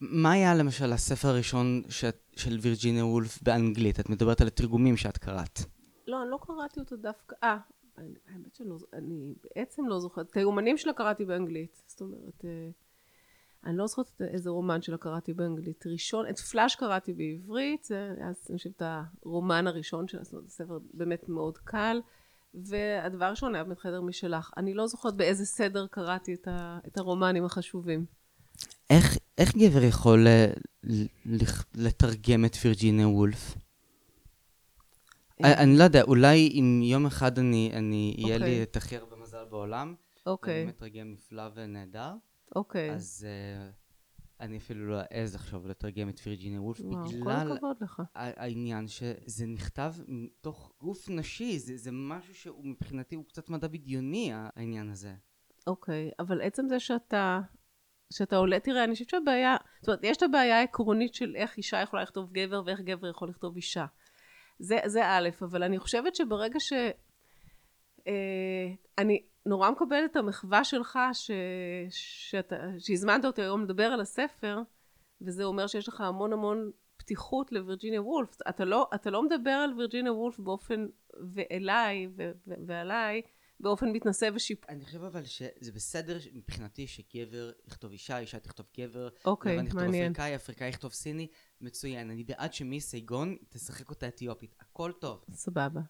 מה 0.00 0.32
היה 0.32 0.54
למשל 0.54 0.92
הספר 0.92 1.28
הראשון 1.28 1.82
ש- 1.88 2.04
של 2.36 2.58
וירג'יניה 2.62 3.04
וולף 3.06 3.42
באנגלית? 3.42 4.00
את 4.00 4.08
מדברת 4.10 4.40
על 4.40 4.46
התרגומים 4.46 4.96
שאת 4.96 5.18
קראת. 5.18 5.58
לא, 6.06 6.22
אני 6.22 6.30
לא 6.30 6.38
קראתי 6.42 6.80
אותו 6.80 6.96
דווקא, 6.96 7.36
אה, 7.44 7.56
האמת 7.96 8.54
שאני 8.54 8.70
אני 8.92 9.34
בעצם 9.44 9.86
לא 9.88 10.00
זוכרת, 10.00 10.30
את 10.30 10.36
היומנים 10.36 10.76
שלה 10.76 10.92
קראתי 10.92 11.24
באנגלית, 11.24 11.82
זאת 11.86 12.00
אומרת, 12.00 12.44
אה, 12.44 12.70
אני 13.64 13.76
לא 13.76 13.86
זוכרת 13.86 14.20
איזה 14.20 14.50
רומן 14.50 14.82
שלה 14.82 14.96
קראתי 14.96 15.32
באנגלית. 15.32 15.86
ראשון, 15.86 16.28
את 16.28 16.38
פלאש 16.38 16.74
קראתי 16.74 17.12
בעברית, 17.12 17.84
זה 17.84 18.14
היה, 18.16 18.32
אני 18.50 18.56
חושבת, 18.58 18.82
הרומן 18.82 19.66
הראשון 19.66 20.08
שלה, 20.08 20.24
זאת 20.24 20.32
אומרת, 20.32 20.48
ספר 20.48 20.78
באמת 20.94 21.28
מאוד 21.28 21.58
קל, 21.58 22.00
והדבר 22.54 23.24
הראשון 23.24 23.54
היה 23.54 23.64
באמת 23.64 23.78
חדר 23.78 24.00
משלך. 24.00 24.50
אני 24.56 24.74
לא 24.74 24.86
זוכרת 24.86 25.16
באיזה 25.16 25.46
סדר 25.46 25.86
קראתי 25.86 26.34
את, 26.34 26.48
ה, 26.48 26.78
את 26.86 26.98
הרומנים 26.98 27.44
החשובים. 27.44 28.04
איך, 28.90 29.18
איך 29.38 29.56
גבר 29.56 29.82
יכול 29.82 30.26
אה, 30.26 30.52
ל- 30.84 31.06
לכ- 31.26 31.64
לתרגם 31.74 32.44
את 32.44 32.56
וירג'יניה 32.64 33.08
וולף? 33.08 33.54
אה, 35.44 35.62
אני 35.62 35.78
לא 35.78 35.84
יודע, 35.84 36.02
אולי 36.02 36.48
אם 36.48 36.80
יום 36.84 37.06
אחד 37.06 37.38
אני, 37.38 37.70
אני 37.74 38.14
יהיה 38.18 38.34
אוקיי. 38.34 38.50
לי 38.50 38.62
את 38.62 38.76
הכי 38.76 38.96
הרבה 38.96 39.16
מזל 39.16 39.44
בעולם, 39.50 39.86
ואני 39.86 39.96
אוקיי, 40.26 40.64
באמת 40.64 40.78
תרגם 40.78 41.12
נפלא 41.12 41.42
ונהדר, 41.54 42.14
אוקיי. 42.56 42.90
אז 42.90 43.26
אה, 43.28 43.70
אני 44.40 44.56
אפילו 44.56 44.86
לא 44.86 45.00
אעז 45.14 45.34
עכשיו 45.34 45.68
לתרגם 45.68 46.08
את 46.08 46.20
וירג'יניה 46.26 46.60
וולף, 46.60 46.80
וואו, 46.80 47.04
בגלל 47.08 47.58
העניין 48.14 48.88
שזה 48.88 49.46
נכתב 49.46 49.94
מתוך 50.08 50.72
גוף 50.80 51.08
נשי, 51.10 51.58
זה, 51.58 51.76
זה 51.76 51.90
משהו 51.92 52.34
שהוא 52.34 52.66
מבחינתי 52.66 53.14
הוא 53.14 53.24
קצת 53.24 53.50
מדע 53.50 53.68
בדיוני, 53.68 54.30
העניין 54.32 54.90
הזה. 54.90 55.14
אוקיי, 55.66 56.10
אבל 56.18 56.40
עצם 56.40 56.68
זה 56.68 56.80
שאתה, 56.80 57.40
שאתה 58.12 58.36
עולה, 58.36 58.60
תראה, 58.60 58.84
אני 58.84 58.92
חושבת 58.92 59.08
שהבעיה, 59.08 59.56
זאת 59.80 59.88
אומרת, 59.88 60.00
יש 60.04 60.16
את 60.16 60.22
הבעיה 60.22 60.58
העקרונית 60.58 61.14
של 61.14 61.36
איך 61.36 61.56
אישה 61.56 61.80
יכולה 61.80 62.02
לכתוב 62.02 62.32
גבר 62.32 62.62
ואיך 62.66 62.80
גבר 62.80 63.08
יכול 63.08 63.28
לכתוב 63.28 63.56
אישה. 63.56 63.86
זה, 64.58 64.78
זה 64.86 65.06
א', 65.06 65.28
אבל 65.42 65.62
אני 65.62 65.78
חושבת 65.78 66.14
שברגע 66.14 66.60
ש... 66.60 66.72
אה, 68.06 68.72
אני 68.98 69.22
נורא 69.46 69.70
מקבלת 69.70 70.10
את 70.10 70.16
המחווה 70.16 70.64
שלך 70.64 70.98
ש, 71.12 71.30
שאתה, 71.90 72.56
שהזמנת 72.78 73.24
אותי 73.24 73.42
היום 73.42 73.62
לדבר 73.62 73.86
על 73.86 74.00
הספר, 74.00 74.58
וזה 75.20 75.44
אומר 75.44 75.66
שיש 75.66 75.88
לך 75.88 76.00
המון 76.00 76.32
המון 76.32 76.70
פתיחות 76.96 77.52
לווירג'יניה 77.52 78.02
וולף. 78.02 78.36
אתה 78.48 78.64
לא, 78.64 78.88
אתה 78.94 79.10
לא 79.10 79.22
מדבר 79.22 79.50
על 79.50 79.72
וירג'יניה 79.76 80.12
וולף 80.12 80.38
באופן, 80.38 80.86
ואליי 81.34 82.08
ו, 82.16 82.30
ו, 82.46 82.54
ועליי, 82.66 83.22
באופן 83.62 83.92
מתנשא 83.92 84.30
ושיפ... 84.34 84.68
אני 84.68 84.84
חושב 84.84 85.02
אבל 85.02 85.24
שזה 85.24 85.72
בסדר 85.74 86.18
ש- 86.18 86.28
מבחינתי 86.32 86.86
שגבר 86.86 87.52
יכתוב 87.66 87.92
אישה, 87.92 88.18
אישה 88.18 88.38
תכתוב 88.40 88.66
גבר, 88.78 89.08
אוקיי, 89.24 89.56
לבן 89.56 89.66
יכתוב 89.66 89.80
מעניין. 89.82 90.12
אפריקאי, 90.12 90.36
אפריקאי 90.36 90.68
יכתוב 90.68 90.92
סיני, 90.92 91.28
מצוין. 91.60 92.10
אני 92.10 92.24
בעד 92.24 92.52
שמיס 92.52 92.90
סייגון 92.90 93.36
תשחק 93.48 93.90
אותה 93.90 94.08
אתיופית, 94.08 94.54
הכל 94.60 94.92
טוב. 95.00 95.24
סבבה. 95.32 95.80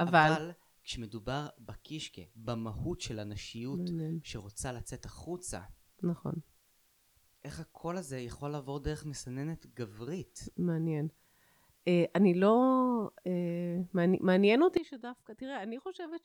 אבל... 0.00 0.32
אבל 0.36 0.50
כשמדובר 0.84 1.46
בקישקה, 1.58 2.22
במהות 2.36 3.00
של 3.00 3.18
הנשיות 3.18 3.78
מעניין. 3.80 4.18
שרוצה 4.22 4.72
לצאת 4.72 5.04
החוצה, 5.04 5.60
נכון, 6.02 6.32
איך 7.44 7.60
הקול 7.60 7.96
הזה 7.96 8.18
יכול 8.18 8.50
לעבור 8.50 8.78
דרך 8.80 9.06
מסננת 9.06 9.66
גברית? 9.74 10.48
מעניין. 10.56 11.08
אה, 11.88 12.04
אני 12.14 12.34
לא... 12.34 12.54
אה, 13.26 13.32
מעני- 13.92 14.18
מעניין 14.20 14.62
אותי 14.62 14.84
שדווקא... 14.84 15.32
תראה, 15.32 15.62
אני 15.62 15.78
חושבת 15.80 16.24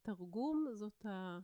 שתרגום 0.00 0.66
זאת 0.72 1.06
ה... 1.06 1.38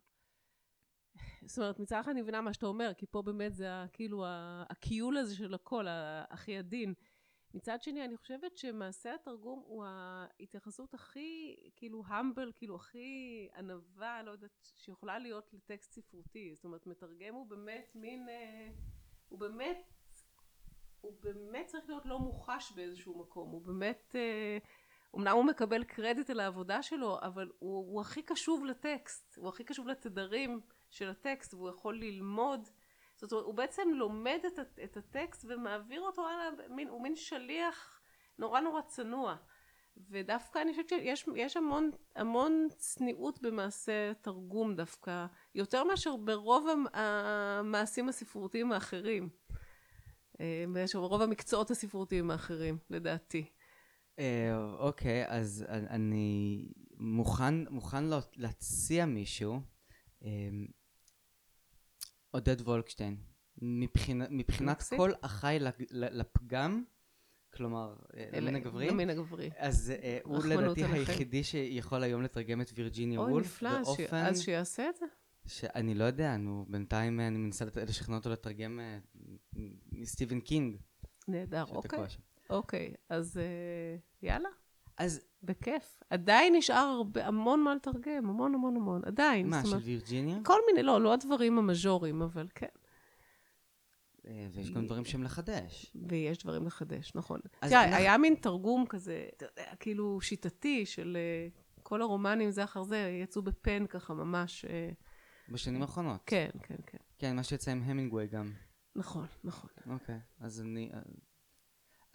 זאת 1.47 1.59
אומרת, 1.59 1.79
מצד 1.79 1.99
אחד 2.01 2.11
אני 2.11 2.23
מבינה 2.23 2.41
מה 2.41 2.53
שאתה 2.53 2.67
אומר, 2.67 2.93
כי 2.97 3.07
פה 3.07 3.23
באמת 3.23 3.55
זה 3.55 3.69
כאילו 3.93 4.25
הכיול 4.69 5.17
הזה 5.17 5.37
של 5.37 5.55
הכל, 5.55 5.87
הכי 6.31 6.59
עדין. 6.59 6.95
מצד 7.55 7.83
שני, 7.83 8.05
אני 8.05 8.17
חושבת 8.17 8.57
שמעשה 8.57 9.15
התרגום 9.15 9.63
הוא 9.67 9.85
ההתייחסות 9.87 10.95
הכי, 10.95 11.57
כאילו, 11.77 12.03
המבל, 12.07 12.53
כאילו, 12.55 12.77
הכי 12.77 13.49
ענווה, 13.57 14.23
לא 14.23 14.31
יודעת, 14.31 14.51
שיכולה 14.77 15.19
להיות 15.19 15.55
לטקסט 15.55 15.93
ספרותי. 15.93 16.55
זאת 16.55 16.65
אומרת, 16.65 16.87
מתרגם 16.87 17.35
הוא 17.35 17.47
באמת 17.47 17.93
מין, 17.95 18.29
אה, 18.29 18.69
הוא 19.29 19.39
באמת, 19.39 19.93
הוא 21.01 21.13
באמת 21.21 21.67
צריך 21.67 21.89
להיות 21.89 22.07
לא 22.07 22.19
מוחש 22.19 22.73
באיזשהו 22.73 23.19
מקום. 23.19 23.51
הוא 23.51 23.63
באמת, 23.63 24.17
אה, 24.17 24.59
אמנם 25.17 25.37
הוא 25.37 25.45
מקבל 25.45 25.85
קרדיט 25.85 26.31
על 26.31 26.41
העבודה 26.41 26.83
שלו, 26.83 27.19
אבל 27.23 27.49
הוא, 27.59 27.93
הוא 27.93 28.01
הכי 28.01 28.23
קשוב 28.23 28.65
לטקסט, 28.65 29.37
הוא 29.37 29.49
הכי 29.49 29.65
קשוב 29.65 29.89
לתדרים 29.89 30.61
של 30.91 31.09
הטקסט, 31.09 31.55
והוא 31.55 31.69
יכול 31.69 31.99
ללמוד. 31.99 32.69
זאת 33.17 33.33
אומרת, 33.33 33.47
הוא 33.47 33.55
בעצם 33.55 33.89
לומד 33.95 34.39
את, 34.47 34.59
את 34.85 34.97
הטקסט 34.97 35.45
ומעביר 35.49 36.01
אותו 36.01 36.29
הלאה, 36.29 36.69
מין, 36.69 36.89
הוא 36.89 37.03
מין 37.03 37.17
שליח 37.17 38.01
נורא 38.39 38.61
נורא 38.61 38.81
צנוע. 38.81 39.37
ודווקא 40.11 40.63
אני 40.63 40.71
חושבת 40.71 40.89
שיש 40.89 41.29
יש 41.37 41.57
המון, 41.57 41.91
המון 42.17 42.69
צניעות 42.77 43.43
במעשה 43.43 44.13
תרגום 44.21 44.77
דווקא, 44.77 45.27
יותר 45.55 45.85
מאשר 45.85 46.17
ברוב 46.17 46.69
המ- 46.69 46.87
המעשים 46.93 48.09
הספרותיים 48.09 48.73
האחרים. 48.73 49.29
אה, 50.41 50.65
ברוב 50.95 51.23
המקצועות 51.23 51.71
הספרותיים 51.71 52.31
האחרים, 52.31 52.79
לדעתי. 52.91 53.51
אה, 54.19 54.57
אוקיי, 54.79 55.25
אז 55.29 55.65
אני 55.69 56.69
מוכן, 56.99 57.55
מוכן 57.71 58.05
לה- 58.05 58.21
להציע 58.37 59.07
מישהו. 59.07 59.61
אה, 60.25 60.49
עודד 62.31 62.61
וולקשטיין. 62.61 63.17
מבחינת, 63.63 64.29
מבחינת 64.31 64.77
מקסים. 64.77 64.99
כל 64.99 65.13
ל- 65.91 66.21
לפגם, 66.21 66.85
כלומר, 67.55 67.97
אה, 68.17 68.29
למין 68.33 68.55
הגברי, 68.57 68.89
למין 68.89 69.11
הגברי. 69.11 69.51
אז 69.57 69.93
הוא 70.25 70.45
לדעתי. 70.45 70.85
היחידי 70.85 71.45
שיכול 71.45 72.03
היום 72.03 72.23
לתרגם 72.23 72.61
את 72.61 72.71
וירג'יניה 72.75 73.19
אוי, 73.21 73.33
וולף 73.33 73.47
נפלא, 73.63 73.69
אז 74.29 74.41
שיעשה 74.43 74.89
את 74.89 74.97
זה. 74.97 75.07
שאני 75.47 75.95
לא 75.95 76.05
יודע, 76.05 76.37
נו, 76.37 76.67
בינתיים 76.69 77.21
אני 77.21 77.39
מנסה 77.39 77.65
לשכנע 77.89 78.17
אותו 78.17 78.31
לתרגם 78.31 78.81
מסטיבן 79.93 80.41
קינג. 80.41 80.77
נהדר, 81.29 81.65
אוקיי. 81.71 81.99
אוקיי, 82.51 82.95
אז 83.09 83.39
אה, 83.39 83.97
יאללה, 84.23 84.49
אז 84.99 85.21
בכיף. 85.43 86.01
עדיין 86.11 86.55
נשאר 86.55 86.77
הרבה, 86.97 87.27
המון 87.27 87.63
מה 87.63 87.75
לתרגם, 87.75 88.29
המון 88.29 88.55
המון 88.55 88.77
המון, 88.77 89.03
עדיין. 89.05 89.49
מה, 89.51 89.63
של 89.67 89.77
וירג'יניה? 89.77 90.39
כל 90.45 90.61
מיני, 90.67 90.83
לא, 90.83 91.01
לא 91.01 91.13
הדברים 91.15 91.59
המז'וריים, 91.59 92.23
אבל 92.23 92.47
כן. 92.55 92.67
אה, 94.27 94.47
ויש 94.53 94.71
גם 94.71 94.87
דברים 94.87 95.05
שהם 95.05 95.23
לחדש. 95.23 95.93
ויש 96.09 96.39
דברים 96.39 96.67
לחדש, 96.67 97.13
נכון. 97.15 97.41
תראה, 97.61 97.97
היה 97.97 98.19
מין 98.19 98.35
תרגום 98.35 98.87
כזה, 98.87 99.27
אתה 99.37 99.47
יודע, 99.47 99.77
כאילו 99.81 100.21
שיטתי 100.21 100.87
של 100.87 101.17
אה, 101.21 101.49
כל 101.83 102.03
הרומנים 102.03 102.51
זה 102.51 102.65
אחר 102.65 102.83
זה, 102.83 103.19
יצאו 103.23 103.43
בפן 103.43 103.87
ככה 103.87 104.15
ממש. 104.15 104.65
בשנים 105.49 105.83
האחרונות. 105.83 106.21
כן, 106.27 106.51
כן, 106.63 106.77
כן. 106.87 106.99
כן, 107.19 107.37
מה 107.37 107.43
שיצא 107.43 107.71
עם 107.71 107.83
המינגווי 107.83 108.27
גם. 108.27 108.53
נכון, 108.97 109.27
נכון. 109.45 109.71
אוקיי, 109.87 110.21
אז 110.41 110.61
אני... 110.61 110.91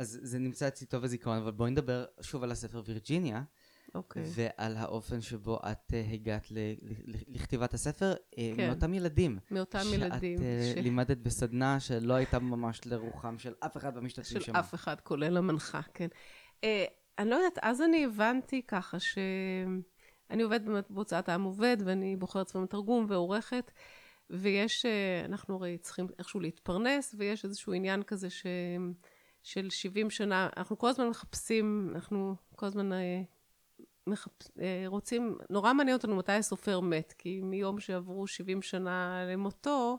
אז 0.01 0.19
זה 0.23 0.39
נמצא 0.39 0.67
אצלי 0.67 0.87
טוב 0.87 1.03
בזיכרון, 1.03 1.37
אבל 1.37 1.51
בואי 1.51 1.71
נדבר 1.71 2.05
שוב 2.21 2.43
על 2.43 2.51
הספר 2.51 2.81
וירג'יניה, 2.85 3.43
אוקיי. 3.95 4.23
ועל 4.35 4.77
האופן 4.77 5.21
שבו 5.21 5.59
את 5.71 5.93
אה, 5.93 6.05
הגעת 6.13 6.51
ל- 6.51 6.57
ל- 6.81 7.15
לכתיבת 7.27 7.73
הספר, 7.73 8.13
אה, 8.37 8.51
כן. 8.55 8.67
מאותם 8.67 8.93
ילדים. 8.93 9.39
מאותם 9.51 9.79
ילדים. 9.93 10.37
שאת 10.37 10.45
אה, 10.45 10.71
ש- 10.75 10.77
לימדת 10.77 11.17
בסדנה 11.17 11.79
שלא 11.79 12.13
הייתה 12.13 12.39
ממש 12.39 12.81
לרוחם 12.85 13.39
של 13.39 13.53
אף 13.59 13.77
אחד 13.77 13.95
במשתתפים 13.95 14.39
של 14.39 14.45
שם. 14.45 14.55
אף 14.55 14.73
אחד, 14.73 15.01
כולל 15.01 15.37
המנחה, 15.37 15.81
כן. 15.93 16.07
אה, 16.63 16.85
אני 17.19 17.29
לא 17.29 17.35
יודעת, 17.35 17.57
אז 17.61 17.81
אני 17.81 18.05
הבנתי 18.05 18.61
ככה 18.67 18.99
ש... 18.99 19.17
אני 20.29 20.43
עובדת 20.43 20.61
באמת 20.61 20.91
בהוצאת 20.91 21.29
העם 21.29 21.43
עובד, 21.43 21.77
ואני 21.85 22.15
בוחרת 22.15 22.47
ספרים 22.47 22.63
לתרגום 22.63 23.05
ועורכת, 23.09 23.71
ויש, 24.29 24.85
אנחנו 25.25 25.55
הרי 25.55 25.77
צריכים 25.77 26.07
איכשהו 26.19 26.39
להתפרנס, 26.39 27.15
ויש 27.17 27.45
איזשהו 27.45 27.73
עניין 27.73 28.03
כזה 28.03 28.29
ש... 28.29 28.45
של 29.43 29.69
70 29.69 30.09
שנה, 30.09 30.49
אנחנו 30.57 30.77
כל 30.77 30.89
הזמן 30.89 31.07
מחפשים, 31.07 31.91
אנחנו 31.95 32.35
כל 32.55 32.65
הזמן 32.65 32.93
אה, 32.93 33.21
מחפ... 34.07 34.31
אה, 34.59 34.83
רוצים, 34.87 35.37
נורא 35.49 35.73
מעניין 35.73 35.97
אותנו 35.97 36.15
מתי 36.15 36.31
הסופר 36.31 36.79
מת, 36.79 37.13
כי 37.17 37.41
מיום 37.41 37.79
שעברו 37.79 38.27
70 38.27 38.61
שנה 38.61 39.25
למותו, 39.27 39.97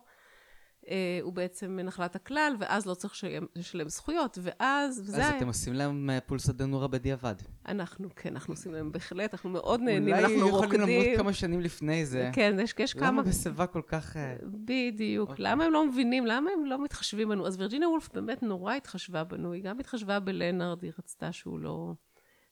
הוא 1.22 1.32
בעצם 1.32 1.78
נחלת 1.84 2.16
הכלל, 2.16 2.56
ואז 2.60 2.86
לא 2.86 2.94
צריך 2.94 3.14
לשלם, 3.56 3.88
זכויות, 3.88 4.38
ואז, 4.42 5.00
וזה 5.00 5.12
אז 5.12 5.18
היה... 5.18 5.36
אתם 5.36 5.46
עושים 5.46 5.74
להם 5.74 6.10
אה, 6.10 6.20
פולסא 6.20 6.52
דנורא 6.52 6.86
בדיעבד. 6.86 7.34
אנחנו, 7.68 8.08
כן, 8.16 8.28
אנחנו 8.32 8.54
עושים 8.54 8.72
להם 8.72 8.92
בהחלט, 8.92 9.34
אנחנו 9.34 9.50
מאוד 9.50 9.80
נהנים, 9.80 10.14
אנחנו 10.14 10.34
אולי 10.34 10.48
יכולים 10.48 10.80
למות 10.80 10.90
רוקדים. 10.90 11.16
כמה 11.16 11.32
שנים 11.32 11.60
לפני 11.60 12.06
זה. 12.06 12.30
כן, 12.32 12.56
יש, 12.62 12.74
יש 12.78 12.94
כמה... 12.94 13.08
למה 13.08 13.22
בשיבה 13.22 13.66
כל 13.66 13.82
כך... 13.86 14.16
אה, 14.16 14.36
בדיוק. 14.44 15.30
אוקיי. 15.30 15.44
למה 15.44 15.64
הם 15.64 15.72
לא 15.72 15.86
מבינים? 15.86 16.26
למה 16.26 16.50
הם 16.50 16.66
לא 16.66 16.84
מתחשבים 16.84 17.28
בנו? 17.28 17.46
אז 17.46 17.58
וירג'יניה 17.58 17.88
וולף 17.88 18.08
באמת 18.14 18.42
נורא 18.42 18.74
התחשבה 18.74 19.24
בנו. 19.24 19.52
היא 19.52 19.62
גם 19.62 19.80
התחשבה 19.80 20.20
בלנארד, 20.20 20.82
היא 20.82 20.92
רצתה 20.98 21.32
שהוא 21.32 21.58
לא... 21.58 21.92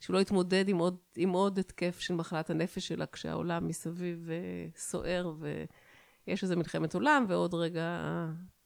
שהוא 0.00 0.14
לא 0.14 0.20
יתמודד 0.20 0.68
עם 0.68 0.78
עוד, 0.78 0.96
עם 1.16 1.30
עוד 1.30 1.58
התקף 1.58 2.00
של 2.00 2.14
מחלת 2.14 2.50
הנפש 2.50 2.88
שלה, 2.88 3.06
כשהעולם 3.06 3.66
מסביב 3.68 4.28
אה, 4.30 4.36
סוער, 4.76 5.32
ויש 6.28 6.42
איזה 6.42 6.56
מלחמת 6.56 6.94
עולם, 6.94 7.24
ועוד 7.28 7.54
רגע 7.54 8.00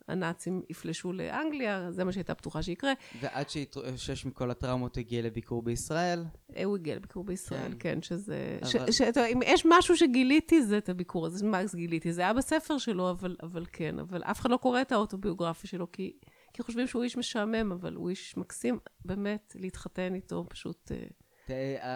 הנאצים 0.08 0.62
יפלשו 0.70 1.12
לאנגליה, 1.12 1.90
זה 1.90 2.04
מה 2.04 2.12
שהייתה 2.12 2.34
בטוחה 2.34 2.62
שיקרה. 2.62 2.92
ועד 3.20 3.48
שהתאושש 3.48 4.26
מכל 4.26 4.50
הטראומות 4.50 4.96
הגיע 4.96 5.22
לביקור 5.22 5.62
בישראל. 5.62 6.24
אה, 6.56 6.64
הוא 6.64 6.76
הגיע 6.76 6.96
לביקור 6.96 7.24
בישראל, 7.24 7.72
כן. 7.72 7.78
כן, 7.78 8.02
שזה... 8.02 8.58
אבל- 8.62 8.92
ש, 8.92 8.98
ש, 8.98 9.00
אתה 9.02 9.26
אם 9.26 9.40
יש 9.46 9.66
משהו 9.68 9.96
שגיליתי, 9.96 10.62
זה 10.62 10.78
את 10.78 10.88
הביקור 10.88 11.26
הזה, 11.26 11.46
מקס 11.46 11.74
גיליתי. 11.74 12.12
זה 12.12 12.20
היה 12.22 12.32
בספר 12.32 12.78
שלו, 12.78 13.10
אבל, 13.10 13.36
אבל 13.42 13.64
כן, 13.72 13.98
אבל 13.98 14.22
אף 14.22 14.40
אחד 14.40 14.50
לא 14.50 14.56
קורא 14.56 14.80
את 14.80 14.92
האוטוביוגרפיה 14.92 15.70
שלו, 15.70 15.92
כי, 15.92 16.12
כי 16.52 16.62
חושבים 16.62 16.86
שהוא 16.86 17.02
איש 17.02 17.16
משעמם, 17.16 17.72
אבל 17.72 17.94
הוא 17.94 18.10
איש 18.10 18.36
מקסים, 18.36 18.78
באמת, 19.04 19.56
להתחתן 19.58 20.14
איתו, 20.14 20.46
פשוט 20.48 20.92
אה, 20.92 20.96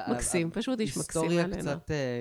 מקסים, 0.08 0.50
פשוט 0.50 0.80
איש 0.80 0.90
מקסים, 0.96 1.22
היסטוריה 1.22 1.44
אלנה. 1.44 1.76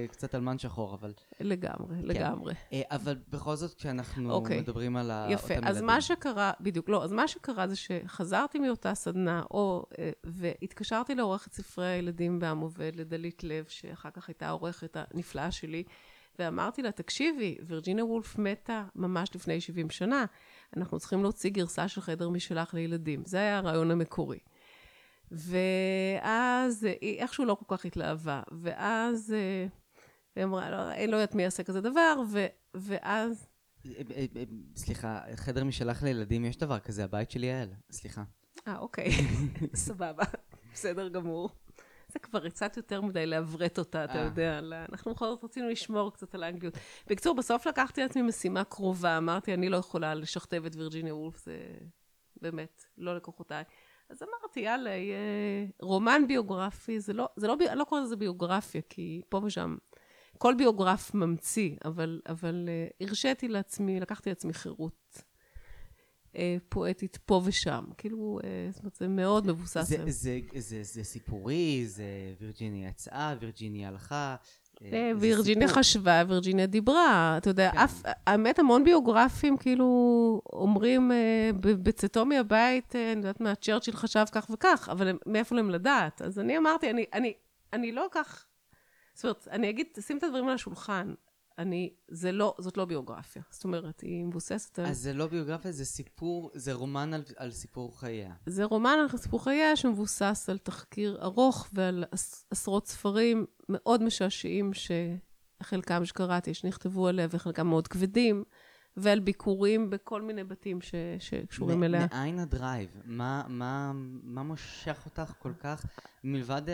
קצת, 0.07 0.33
אה, 0.35 0.39
אלמן 0.39 0.59
שחור, 0.59 0.93
אבל... 0.95 1.13
לגמרי, 1.39 1.95
לגמרי. 2.01 2.53
אה, 2.73 2.81
אבל 2.91 3.17
בכל 3.29 3.55
זאת, 3.55 3.73
כשאנחנו 3.73 4.31
אוקיי. 4.31 4.61
מדברים 4.61 4.97
על 4.97 5.11
ה- 5.11 5.27
יפה, 5.29 5.55
אותם 5.55 5.67
אז 5.67 5.75
ילדים. 5.75 5.85
מה 5.87 6.01
שקרה, 6.01 6.51
בדיוק, 6.61 6.89
לא, 6.89 7.03
אז 7.03 7.11
מה 7.11 7.27
שקרה 7.27 7.67
זה 7.67 7.75
שחזרתי 7.75 8.59
מאותה 8.59 8.95
סדנה, 8.95 9.43
אה, 9.53 10.09
והתקשרתי 10.23 11.15
לעורכת 11.15 11.53
ספרי 11.53 11.87
הילדים 11.87 12.39
בעם 12.39 12.59
עובד, 12.59 12.91
לדלית 12.95 13.43
לב, 13.43 13.65
שאחר 13.67 14.09
כך 14.09 14.27
הייתה 14.27 14.47
העורכת 14.47 14.97
הנפלאה 15.13 15.51
שלי, 15.51 15.83
ואמרתי 16.39 16.81
לה, 16.81 16.91
תקשיבי, 16.91 17.57
וירג'יניה 17.67 18.05
וולף 18.05 18.37
מתה 18.37 18.83
ממש 18.95 19.29
לפני 19.35 19.61
70 19.61 19.89
שנה, 19.89 20.25
אנחנו 20.77 20.99
צריכים 20.99 21.23
להוציא 21.23 21.49
גרסה 21.49 21.87
של 21.87 22.01
חדר 22.01 22.29
משלך 22.29 22.73
לילדים. 22.73 23.23
זה 23.25 23.37
היה 23.37 23.57
הרעיון 23.57 23.91
המקורי. 23.91 24.39
ואז 25.31 26.85
אה, 26.85 26.93
היא 27.01 27.19
איכשהו 27.19 27.45
לא 27.45 27.55
כל 27.55 27.77
כך 27.77 27.85
התלהבה, 27.85 28.41
ואז 28.61 29.33
אה, 29.33 29.67
היא 30.35 30.43
אמרה, 30.43 30.69
לא, 30.69 30.91
אני 30.91 31.07
לא 31.07 31.15
יודעת 31.15 31.35
מי 31.35 31.43
יעשה 31.43 31.63
כזה 31.63 31.81
דבר, 31.81 32.21
ו, 32.31 32.45
ואז 32.73 33.47
אה, 33.85 33.91
אה, 34.15 34.25
אה, 34.35 34.43
סליחה, 34.75 35.19
חדר 35.35 35.63
משלך 35.63 36.03
לילדים, 36.03 36.45
יש 36.45 36.57
דבר 36.57 36.79
כזה, 36.79 37.03
הבית 37.03 37.31
של 37.31 37.43
יעל. 37.43 37.69
סליחה. 37.91 38.23
אה, 38.67 38.77
אוקיי, 38.77 39.09
סבבה, 39.75 40.23
בסדר 40.73 41.07
גמור. 41.07 41.49
זה 42.13 42.19
כבר 42.19 42.49
קצת 42.49 42.77
יותר 42.77 43.01
מדי 43.01 43.25
לעברת 43.25 43.79
אותה, 43.79 44.03
אתה 44.03 44.19
אה. 44.19 44.23
יודע. 44.23 44.59
אנחנו 44.89 45.13
בכל 45.13 45.25
זאת 45.25 45.43
רצינו 45.43 45.69
לשמור 45.69 46.13
קצת 46.13 46.35
על 46.35 46.43
האנגליות. 46.43 46.73
בקיצור, 47.07 47.35
בסוף 47.35 47.67
לקחתי 47.67 48.01
לעצמי 48.01 48.21
משימה 48.21 48.63
קרובה, 48.63 49.17
אמרתי, 49.17 49.53
אני 49.53 49.69
לא 49.69 49.77
יכולה 49.77 50.15
לשכתב 50.15 50.65
את 50.65 50.75
וירג'יניה 50.75 51.15
וולף, 51.15 51.37
זה 51.39 51.57
באמת 52.41 52.85
לא 52.97 53.15
לקוחותיי. 53.15 53.63
אז 54.09 54.23
אמרתי, 54.23 54.59
יאללה, 54.59 54.89
יהיה 54.89 55.17
רומן 55.81 56.21
ביוגרפי, 56.27 56.99
זה 56.99 57.13
לא, 57.13 57.29
זה 57.35 57.47
לא, 57.47 57.55
אני 57.69 57.79
לא 57.79 57.83
קוראת 57.83 58.03
לזה 58.03 58.15
ביוגרפיה, 58.15 58.81
כי 58.89 59.21
פה 59.29 59.41
ושם, 59.45 59.77
כל 60.37 60.53
ביוגרף 60.57 61.13
ממציא, 61.13 61.75
אבל, 61.85 62.21
אבל 62.29 62.69
uh, 62.99 63.05
הרשיתי 63.07 63.47
לעצמי, 63.47 63.99
לקחתי 63.99 64.29
לעצמי 64.29 64.53
חירות 64.53 65.21
אה, 66.35 66.57
פואטית 66.69 67.17
פה 67.25 67.41
ושם. 67.45 67.85
כאילו, 67.97 68.39
אה, 68.43 68.69
זאת 68.71 68.79
אומרת, 68.79 68.95
זה 68.95 69.07
מאוד 69.07 69.47
מבוסס. 69.47 69.87
זה, 69.87 70.01
על- 70.01 70.09
זה, 70.09 70.39
זה, 70.57 70.83
זה 70.83 71.03
סיפורי, 71.03 71.83
זה 71.87 72.03
וירג'יניה 72.39 72.89
יצאה, 72.89 73.35
וירג'יניה 73.39 73.87
הלכה. 73.87 74.35
אה, 74.83 74.89
אה, 74.93 75.11
וירג'יניה. 75.19 75.67
חשבה, 75.67 76.23
וירג'יניה 76.27 76.65
דיברה. 76.65 77.35
אתה 77.37 77.49
יודע, 77.49 77.71
כן. 77.71 77.77
אף, 77.77 78.01
האמת, 78.27 78.59
המון 78.59 78.83
ביוגרפים 78.83 79.57
כאילו 79.57 80.41
אומרים 80.53 81.11
אה, 81.11 81.49
בצאתו 81.61 82.25
מהבית, 82.25 82.95
אני 82.95 83.15
יודעת 83.15 83.41
מה, 83.41 83.55
צ'רצ'יל 83.55 83.95
חשב 83.95 84.25
כך 84.31 84.47
וכך, 84.53 84.89
אבל 84.91 85.17
מאיפה 85.25 85.55
להם 85.55 85.69
לדעת? 85.69 86.21
אז 86.21 86.39
אני 86.39 86.57
אמרתי, 86.57 86.89
אני, 86.89 87.05
אני, 87.13 87.33
אני 87.73 87.91
לא 87.91 88.05
אקח, 88.05 88.45
זאת 89.13 89.23
אומרת, 89.25 89.47
אני 89.51 89.69
אגיד, 89.69 89.87
שים 89.99 90.17
את 90.17 90.23
הדברים 90.23 90.47
על 90.47 90.53
השולחן. 90.53 91.13
אני, 91.57 91.93
זה 92.07 92.31
לא, 92.31 92.55
זאת 92.59 92.77
לא 92.77 92.85
ביוגרפיה. 92.85 93.41
זאת 93.49 93.63
אומרת, 93.63 94.01
היא 94.01 94.25
מבוססת 94.25 94.79
על... 94.79 94.85
אז 94.85 94.97
זה 94.97 95.13
לא 95.13 95.27
ביוגרפיה, 95.27 95.71
זה 95.71 95.85
סיפור, 95.85 96.51
זה 96.53 96.73
רומן 96.73 97.13
על, 97.13 97.23
על 97.37 97.51
סיפור 97.51 97.99
חייה. 97.99 98.33
זה 98.45 98.63
רומן 98.63 98.97
על 98.99 99.17
סיפור 99.17 99.43
חייה 99.43 99.75
שמבוסס 99.75 100.49
על 100.49 100.57
תחקיר 100.57 101.19
ארוך 101.21 101.69
ועל 101.73 102.03
עש, 102.11 102.31
עשרות 102.51 102.87
ספרים 102.87 103.45
מאוד 103.69 104.03
משעשעים, 104.03 104.71
שחלקם 105.63 106.05
שקראתי, 106.05 106.53
שנכתבו 106.53 107.07
עליה, 107.07 107.27
וחלקם 107.31 107.67
מאוד 107.67 107.87
כבדים. 107.87 108.43
ועל 108.97 109.19
ביקורים 109.19 109.89
בכל 109.89 110.21
מיני 110.21 110.43
בתים 110.43 110.81
ש, 110.81 110.95
שקשורים 111.19 111.83
אליה. 111.83 112.07
מאין 112.11 112.39
הדרייב? 112.39 112.89
מה, 113.05 113.43
מה, 113.47 113.91
מה 114.23 114.43
מושך 114.43 115.01
אותך 115.05 115.33
כל 115.39 115.53
כך, 115.59 115.85
מלבד 116.23 116.61
uh, 116.65 116.71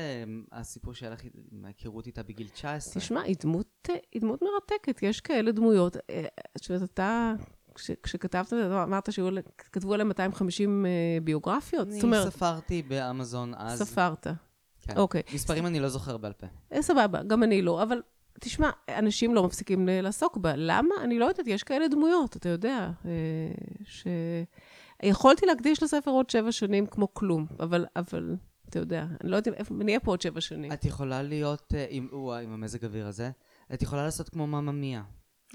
הסיפור 0.51 0.93
שהיה 0.93 1.11
לך 1.11 1.21
עם 1.51 1.65
ההיכרות 1.65 2.07
איתה 2.07 2.23
בגיל 2.23 2.47
19? 2.47 3.01
תשמע, 3.01 3.21
היא 3.21 3.35
דמות, 3.41 3.89
היא 4.11 4.21
דמות 4.21 4.41
מרתקת, 4.41 5.03
יש 5.03 5.21
כאלה 5.21 5.51
דמויות. 5.51 5.97
אה, 6.09 6.25
את 6.57 6.69
יודעת, 6.69 6.89
אתה... 6.89 7.33
כש, 7.75 7.91
כשכתבת, 8.03 8.53
אמרת 8.53 9.13
שכתבו 9.13 9.93
עליהם 9.93 10.07
250 10.07 10.85
uh, 10.85 11.23
ביוגרפיות? 11.23 11.87
אני 11.87 12.01
אומרת, 12.01 12.33
ספרתי 12.33 12.81
באמזון 12.81 13.53
אז. 13.57 13.79
ספרת. 13.79 14.27
כן. 14.81 14.97
אוקיי. 14.97 15.21
מספרים 15.33 15.65
אני 15.65 15.79
לא 15.79 15.89
זוכר 15.89 16.17
בעל 16.17 16.33
פה. 16.33 16.47
סבבה, 16.81 17.23
גם 17.23 17.43
אני 17.43 17.61
לא, 17.61 17.83
אבל 17.83 18.01
תשמע, 18.39 18.69
אנשים 18.89 19.35
לא 19.35 19.43
מפסיקים 19.43 19.89
לעסוק 19.91 20.37
בה. 20.37 20.53
למה? 20.55 20.95
אני 21.03 21.19
לא 21.19 21.25
יודעת, 21.25 21.47
יש 21.47 21.63
כאלה 21.63 21.87
דמויות, 21.87 22.37
אתה 22.37 22.49
יודע, 22.49 22.91
אה, 23.05 23.11
ש... 23.85 24.07
יכולתי 25.03 25.45
להקדיש 25.45 25.83
לספר 25.83 26.11
עוד 26.11 26.29
שבע 26.29 26.51
שנים 26.51 26.85
כמו 26.85 27.13
כלום, 27.13 27.45
אבל, 27.59 27.85
אבל 27.95 28.35
אתה 28.69 28.79
יודע, 28.79 29.05
אני 29.21 29.31
לא 29.31 29.35
יודעת 29.35 29.53
איפה, 29.53 29.73
נהיה 29.73 29.99
פה 29.99 30.11
עוד 30.11 30.21
שבע 30.21 30.41
שנים. 30.41 30.71
את 30.71 30.85
יכולה 30.85 31.23
להיות, 31.23 31.73
אה, 31.75 31.85
עם, 31.89 32.07
או, 32.11 32.35
עם 32.35 32.53
המזג 32.53 32.85
אוויר 32.85 33.07
הזה, 33.07 33.31
את 33.73 33.81
יכולה 33.81 34.03
לעשות 34.03 34.29
כמו 34.29 34.47
מממיה. 34.47 35.03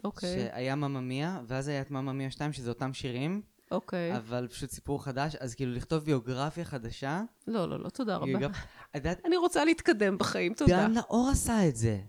אוקיי. 0.04 0.48
שהיה 0.50 0.74
מממיה, 0.74 1.40
ואז 1.46 1.68
היה 1.68 1.80
את 1.80 1.90
מממיה 1.90 2.30
2, 2.30 2.52
שזה 2.52 2.70
אותם 2.70 2.92
שירים. 2.92 3.42
אוקיי. 3.70 4.16
אבל 4.16 4.48
פשוט 4.50 4.70
סיפור 4.70 5.04
חדש, 5.04 5.36
אז 5.36 5.54
כאילו 5.54 5.72
לכתוב 5.72 6.04
ביוגרפיה 6.04 6.64
חדשה. 6.64 7.22
לא, 7.46 7.68
לא, 7.68 7.80
לא, 7.80 7.88
תודה 7.88 8.16
רבה. 8.16 8.48
אני 9.24 9.36
רוצה 9.36 9.64
להתקדם 9.64 10.18
בחיים, 10.18 10.54
תודה. 10.54 10.86
דן 10.88 10.94
לאור 10.94 11.28
עשה 11.32 11.68
את 11.68 11.76
זה. 11.76 12.00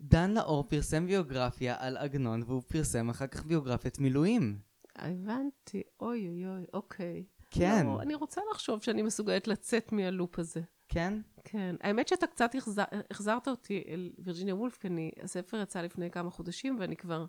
דן 0.00 0.34
לאור 0.34 0.64
פרסם 0.68 1.06
ביוגרפיה 1.06 1.76
על 1.78 1.96
עגנון, 1.96 2.42
והוא 2.46 2.62
פרסם 2.62 3.10
אחר 3.10 3.26
כך 3.26 3.44
ביוגרפיית 3.44 3.98
מילואים. 3.98 4.58
הבנתי, 4.96 5.82
אוי 6.00 6.28
אוי 6.28 6.46
אוי, 6.46 6.64
אוקיי. 6.74 7.24
כן. 7.50 7.86
לא, 7.86 8.02
אני 8.02 8.14
רוצה 8.14 8.40
לחשוב 8.50 8.82
שאני 8.82 9.02
מסוגלת 9.02 9.48
לצאת 9.48 9.92
מהלופ 9.92 10.38
הזה. 10.38 10.60
כן? 10.88 11.20
כן. 11.44 11.76
האמת 11.80 12.08
שאתה 12.08 12.26
קצת 12.26 12.54
החזר, 12.54 12.84
החזרת 13.10 13.48
אותי 13.48 13.82
אל 13.88 14.12
וירג'יניה 14.18 14.54
וולף, 14.54 14.78
כי 14.78 14.88
אני, 14.88 15.10
הספר 15.22 15.60
יצא 15.62 15.82
לפני 15.82 16.10
כמה 16.10 16.30
חודשים, 16.30 16.76
ואני 16.80 16.96
כבר 16.96 17.26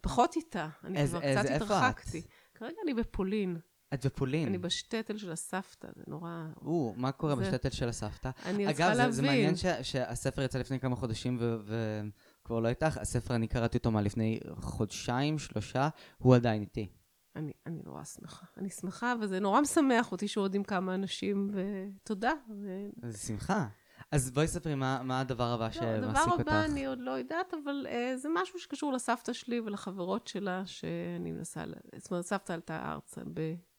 פחות 0.00 0.36
איתה. 0.36 0.68
אני 0.84 1.02
אז, 1.02 1.10
כבר 1.10 1.24
אז 1.24 1.46
קצת 1.46 1.50
התרחקתי. 1.50 2.22
כרגע 2.54 2.76
אני 2.84 2.94
בפולין. 2.94 3.56
את 3.94 4.06
בפולין. 4.06 4.48
אני 4.48 4.58
בשטטל 4.58 5.16
של 5.16 5.32
הסבתא, 5.32 5.88
זה 5.96 6.02
נורא... 6.06 6.30
או, 6.60 6.94
מה 6.96 7.12
קורה 7.12 7.36
זה... 7.36 7.42
בשטטל 7.42 7.70
של 7.70 7.88
הסבתא? 7.88 8.30
אני 8.44 8.66
צריכה 8.66 8.88
להבין. 8.88 9.00
אגב, 9.00 9.10
זה 9.10 9.22
מעניין 9.22 9.56
ש, 9.56 9.66
שהספר 9.82 10.42
יצא 10.42 10.58
לפני 10.58 10.80
כמה 10.80 10.96
חודשים 10.96 11.38
וכבר 11.64 12.60
לא 12.60 12.68
איתך. 12.68 12.96
הספר, 12.96 13.34
אני 13.34 13.48
קראתי 13.48 13.78
אותו 13.78 13.90
מה 13.90 14.02
לפני 14.02 14.40
חודשיים, 14.60 15.38
שלושה, 15.38 15.88
הוא 16.18 16.34
עדיין 16.34 16.62
איתי. 16.62 16.88
אני, 17.36 17.52
אני 17.66 17.82
נורא 17.84 18.04
שמחה. 18.04 18.46
אני 18.56 18.70
שמחה, 18.70 19.14
וזה 19.20 19.40
נורא 19.40 19.60
משמח 19.60 20.12
אותי 20.12 20.28
שעוד 20.28 20.54
עם 20.54 20.62
כמה 20.62 20.94
אנשים, 20.94 21.50
ותודה. 21.52 22.32
ו... 22.62 22.88
זה 23.02 23.18
שמחה. 23.18 23.66
אז 24.10 24.30
בואי 24.30 24.48
ספרי 24.48 24.74
מה, 24.74 25.02
מה 25.02 25.20
הדבר 25.20 25.44
הבא 25.44 25.64
לא, 25.64 25.70
שמעסיק 25.70 26.26
אותך. 26.26 26.40
הדבר 26.40 26.52
הבא 26.52 26.64
אני 26.64 26.86
עוד 26.86 26.98
לא 27.00 27.10
יודעת, 27.10 27.54
אבל 27.54 27.86
uh, 27.86 28.16
זה 28.16 28.28
משהו 28.34 28.58
שקשור 28.58 28.92
לסבתא 28.92 29.32
שלי 29.32 29.60
ולחברות 29.60 30.26
שלה, 30.26 30.62
שאני 30.66 31.32
מנסה, 31.32 31.64
זאת 31.96 32.10
אומרת, 32.10 32.24
סבתא 32.24 32.52
עלתה 32.52 32.92
ארצה 32.92 33.20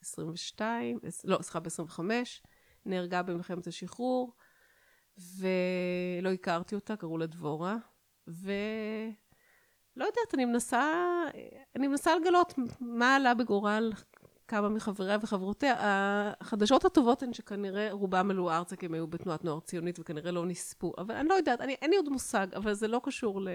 ב-22, 0.02 0.62
לא, 1.24 1.38
סליחה, 1.42 1.60
ב-25, 1.60 2.00
נהרגה 2.86 3.24
במלחמת 3.24 3.68
השחרור, 3.68 4.34
ולא 5.18 6.30
הכרתי 6.34 6.76
אותה, 6.76 6.96
קראו 6.96 7.18
לה 7.18 7.26
דבורה, 7.26 7.78
ו... 8.28 8.52
לא 9.96 10.06
יודעת, 10.06 10.34
אני 10.34 10.46
מנסה, 10.46 10.94
אני 11.76 11.88
מנסה 11.88 12.16
לגלות 12.16 12.54
מה 12.80 13.16
עלה 13.16 13.34
בגורל 13.34 13.92
כמה 14.48 14.70
מחבריה 14.70 15.18
וחברותיה. 15.22 15.76
החדשות 16.42 16.86
הטובות 16.86 17.24
הן 17.24 17.34
שכנראה 17.34 17.92
רובם 17.92 18.32
עלו 18.32 18.52
ארצה 18.52 18.76
כי 18.76 18.86
הם 18.86 18.94
היו 18.94 19.08
בתנועת 19.08 19.44
נוער 19.44 19.60
ציונית 19.60 20.00
וכנראה 20.00 20.32
לא 20.32 20.46
נספו. 20.46 20.94
אבל 20.98 21.16
אני 21.16 21.30
לא 21.30 21.34
יודעת, 21.34 21.62
אני, 21.62 21.76
אין 21.82 21.90
לי 21.90 21.98
עוד 21.98 22.10
מושג, 22.10 22.48
אבל 22.56 22.74
זה 22.74 22.88
לא 22.88 23.02
קשור 23.04 23.42
ל... 23.42 23.48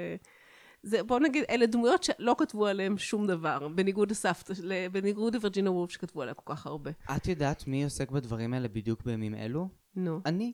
זה, 0.84 1.02
בוא 1.02 1.20
נגיד, 1.20 1.44
אלה 1.50 1.66
דמויות 1.66 2.02
שלא 2.02 2.36
כתבו 2.38 2.66
עליהן 2.66 2.98
שום 2.98 3.26
דבר, 3.26 3.68
בניגוד 3.68 4.10
לסבתא, 4.10 4.54
בניגוד 4.92 5.34
לווירג'ינה 5.34 5.70
וולף 5.70 5.90
שכתבו 5.90 6.22
עליה 6.22 6.34
כל 6.34 6.54
כך 6.54 6.66
הרבה. 6.66 6.90
את 7.16 7.28
יודעת 7.28 7.66
מי 7.66 7.84
עוסק 7.84 8.10
בדברים 8.10 8.54
האלה 8.54 8.68
בדיוק 8.68 9.02
בימים 9.02 9.34
אלו? 9.34 9.68
נו. 9.96 10.20
אני. 10.26 10.52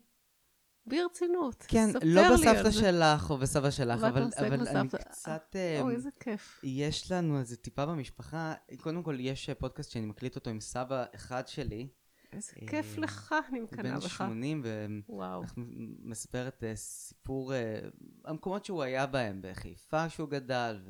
ברצינות. 0.86 1.64
כן, 1.68 1.90
לא 2.04 2.22
בסבתא 2.32 2.70
שלך 2.70 3.30
או 3.30 3.36
בסבא 3.36 3.70
שלך, 3.70 4.02
אבל, 4.04 4.22
אבל 4.38 4.68
אני 4.68 4.88
קצת... 4.88 5.56
אוי, 5.80 5.94
איזה 5.94 6.10
כיף. 6.20 6.60
יש 6.62 7.12
לנו 7.12 7.38
איזה 7.38 7.56
טיפה 7.56 7.86
במשפחה, 7.86 8.54
קודם 8.80 9.02
כל 9.02 9.16
יש 9.20 9.50
פודקאסט 9.50 9.90
שאני 9.90 10.06
מקליט 10.06 10.36
אותו 10.36 10.50
עם 10.50 10.60
סבא 10.60 11.04
אחד 11.14 11.48
שלי. 11.48 11.88
איזה 12.32 12.52
כיף 12.66 12.98
לך, 12.98 13.34
אני 13.48 13.60
מקנאה 13.60 13.96
בך. 13.96 14.20
בן 14.20 14.26
80, 14.26 14.62
ומספר 15.56 16.48
את 16.48 16.64
סיפור 16.74 17.52
המקומות 18.24 18.64
שהוא 18.64 18.82
היה 18.82 19.06
בהם, 19.06 19.40
בחיפה 19.42 20.08
שהוא 20.08 20.28
גדל, 20.28 20.80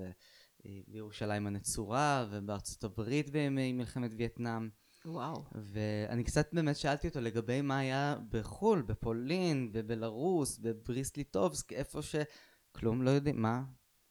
ובירושלים 0.65 1.47
הנצורה, 1.47 2.27
ובארצות 2.31 2.85
הברית 2.85 3.31
בימי 3.31 3.73
מלחמת 3.73 4.11
וייטנאם. 4.17 4.69
וואו. 5.05 5.45
ואני 5.55 6.25
קצת 6.25 6.49
באמת 6.53 6.77
שאלתי 6.77 7.09
אותו 7.09 7.21
לגבי 7.21 7.63
מה 7.63 7.79
היה 7.79 8.17
בחו"ל, 8.31 8.83
בפולין, 8.83 9.73
בבלארוס, 9.73 10.59
בבריס 10.59 11.17
ליטובסק, 11.17 11.73
איפה 11.73 12.03
ש... 12.03 12.17
כלום 12.73 13.03
לא 13.03 13.11
יודעים, 13.11 13.43
מה? 13.43 13.63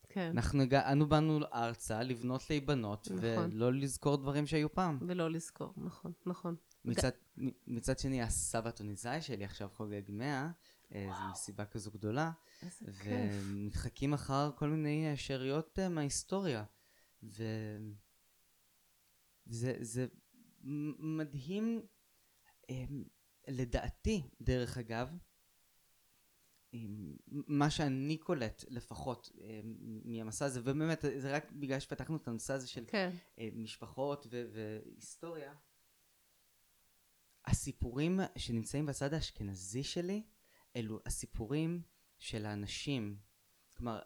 כן. 0.10 0.32
אנחנו 0.34 0.64
אנו 0.74 1.10
באנו 1.10 1.40
ארצה 1.54 2.04
לבנות 2.04 2.50
להיבנות, 2.50 3.08
נכון. 3.12 3.50
ולא 3.52 3.74
לזכור 3.74 4.16
דברים 4.16 4.46
שהיו 4.46 4.74
פעם. 4.74 4.98
ולא 5.02 5.32
לזכור, 5.32 5.74
נכון, 5.78 6.12
נכון. 6.26 6.56
מצד, 7.68 8.00
שני, 8.00 8.22
הסבא 8.22 8.70
הטוניסאי 8.70 9.22
שלי 9.22 9.46
עכשיו 9.46 9.70
חוגג 9.70 10.02
100, 10.10 10.52
אה, 10.94 11.10
זו 11.18 11.32
מסיבה 11.32 11.66
כזו 11.66 11.92
גדולה. 11.92 12.32
איזה 12.64 12.92
כיף. 12.92 13.04
ומתחקים 13.44 14.14
אחר 14.14 14.52
כל 14.56 14.70
מיני 14.70 15.18
שאריות 15.18 15.80
אה, 15.80 15.90
מההיסטוריה. 15.90 16.64
וזה 17.24 17.58
זה 19.82 20.08
מדהים, 21.00 21.82
אמ, 22.70 23.04
לדעתי, 23.48 24.30
דרך 24.42 24.78
אגב, 24.78 25.18
מה 27.32 27.70
שאני 27.70 28.18
קולט 28.18 28.66
לפחות 28.68 29.32
מהמסע 30.06 30.46
הזה, 30.46 30.60
ובאמת 30.64 31.06
זה 31.18 31.36
רק 31.36 31.52
בגלל 31.52 31.80
שפתחנו 31.80 32.18
את 32.18 32.28
הנושא 32.28 32.54
הזה 32.54 32.68
של 32.68 32.86
כן. 32.88 33.10
משפחות 33.54 34.28
והיסטוריה, 34.32 35.54
הסיפורים 37.50 38.20
שנמצאים 38.38 38.86
בצד 38.86 39.14
האשכנזי 39.14 39.84
שלי, 39.84 40.24
אלו 40.76 41.00
הסיפורים 41.06 41.82
של 42.18 42.46
האנשים 42.46 43.18
כלומר, 43.80 44.00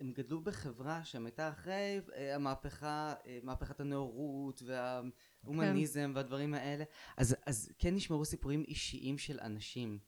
הם 0.00 0.12
גדלו 0.12 0.40
בחברה 0.40 1.04
שם 1.04 1.26
הייתה 1.26 1.48
אחרי 1.48 2.00
אה, 2.14 2.34
המהפכה, 2.34 3.14
אה, 3.26 3.38
מהפכת 3.42 3.80
הנאורות 3.80 4.62
וההומניזם 4.62 6.00
כן. 6.00 6.16
והדברים 6.16 6.54
האלה, 6.54 6.84
אז, 7.16 7.36
אז 7.46 7.72
כן 7.78 7.94
נשמרו 7.94 8.24
סיפורים 8.24 8.64
אישיים 8.68 9.18
של 9.18 9.40
אנשים. 9.40 9.98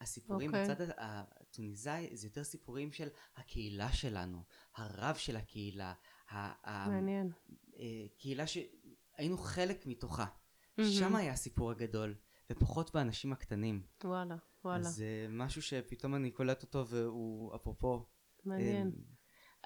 הסיפורים 0.00 0.54
okay. 0.54 0.58
אוקיי. 0.58 0.74
בצד 0.74 0.94
הטוניסאי 0.96 2.16
זה 2.16 2.26
יותר 2.26 2.44
סיפורים 2.44 2.92
של 2.92 3.08
הקהילה 3.36 3.92
שלנו, 3.92 4.42
הרב 4.76 5.16
של 5.16 5.36
הקהילה, 5.36 5.94
מעניין. 6.64 7.32
קהילה 8.18 8.44
שהיינו 8.46 9.38
חלק 9.38 9.86
מתוכה. 9.86 10.26
Mm-hmm. 10.80 10.98
שם 10.98 11.16
היה 11.16 11.32
הסיפור 11.32 11.70
הגדול, 11.70 12.14
ופחות 12.50 12.94
באנשים 12.94 13.32
הקטנים. 13.32 13.82
וואלה, 14.04 14.36
וואלה. 14.64 14.78
אז 14.78 14.94
זה 14.94 15.26
משהו 15.28 15.62
שפתאום 15.62 16.14
אני 16.14 16.30
קולט 16.30 16.62
אותו 16.62 16.86
והוא 16.86 17.56
אפרופו 17.56 18.06
מעניין. 18.44 18.92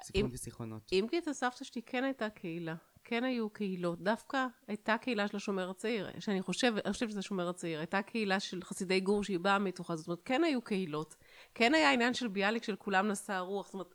סיפורים 0.03 0.31
וזיכרונות. 0.33 0.91
אם 0.93 1.07
כי 1.11 1.19
את 1.19 1.29
הסבתא 1.29 1.65
שלי 1.65 1.83
כן 1.83 2.05
הייתה 2.05 2.31
קהילה. 2.31 2.75
כן 3.05 3.25
היו 3.25 3.51
קהילות. 3.51 4.03
דווקא 4.03 4.47
הייתה 4.67 4.99
קהילה 4.99 5.29
של 5.29 5.37
השומר 5.37 5.71
הצעיר, 5.71 6.21
שאני 6.21 6.43
חושבת, 6.43 6.87
אני 6.87 6.93
חושבת 6.93 7.11
שזה 7.11 7.19
השומר 7.19 7.49
הצעיר. 7.49 7.79
הייתה 7.79 8.03
קהילה 8.03 8.41
של 8.41 8.63
חסידי 8.63 9.01
גור 9.01 9.25
שהיא 9.25 9.39
באה 9.39 9.59
מתוכה. 9.59 9.97
זאת 9.97 10.07
אומרת, 10.07 10.21
כן 10.25 10.45
היו 10.45 10.63
קהילות. 10.63 11.17
כן 11.55 11.75
היה 11.75 11.93
עניין 11.93 12.15
של 12.15 12.29
ביאליק 12.29 12.63
של 12.63 12.77
כולם 12.77 13.09
נשא 13.09 13.33
הרוח. 13.33 13.67
זאת 13.67 13.75
אומרת, 13.75 13.95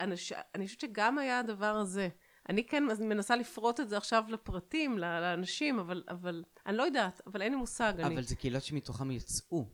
אנש, 0.00 0.32
אני 0.54 0.66
חושבת 0.66 0.80
שגם 0.80 1.18
היה 1.18 1.38
הדבר 1.38 1.76
הזה. 1.76 2.08
אני 2.48 2.66
כן 2.66 2.84
מנסה 3.00 3.36
לפרוט 3.36 3.80
את 3.80 3.88
זה 3.88 3.96
עכשיו 3.96 4.24
לפרטים, 4.28 4.98
לאנשים, 4.98 5.78
אבל, 5.78 6.02
אבל 6.08 6.44
אני 6.66 6.76
לא 6.76 6.82
יודעת, 6.82 7.20
אבל 7.26 7.42
אין 7.42 7.52
לי 7.52 7.58
מושג. 7.58 7.92
אבל 8.00 8.12
אני... 8.12 8.22
זה 8.22 8.36
קהילות 8.36 8.62
שמתוכם 8.62 9.10
יצאו. 9.10 9.68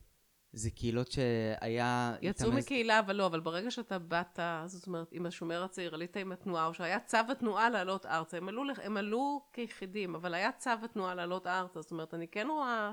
זה 0.53 0.71
קהילות 0.71 1.13
שהיה... 1.13 2.15
יצאו 2.23 2.47
איזה- 2.47 2.59
מקהילה, 2.59 2.99
אבל 2.99 3.17
לא, 3.17 3.27
אבל 3.27 3.41
ברגע 3.41 3.71
שאתה 3.71 3.99
באת, 3.99 4.39
זאת 4.67 4.87
אומרת, 4.87 5.09
עם 5.13 5.27
השומר 5.27 5.65
הצעיר, 5.65 5.95
עלית 5.95 6.17
עם 6.17 6.33
התנועה, 6.33 6.67
או 6.67 6.75
שהיה 6.75 7.01
צו 7.01 7.19
התנועה 7.31 7.71
לעלות 7.71 8.07
ארצה, 8.07 8.37
הם 8.37 8.49
עלו, 8.49 8.63
הם 8.83 8.97
עלו 8.97 9.41
כיחידים, 9.53 10.15
אבל 10.15 10.35
היה 10.35 10.53
צו 10.53 10.71
התנועה 10.85 11.15
לעלות 11.15 11.47
ארצה, 11.47 11.81
זאת 11.81 11.91
אומרת, 11.91 12.15
אני 12.15 12.29
כן 12.29 12.47
רואה 12.51 12.93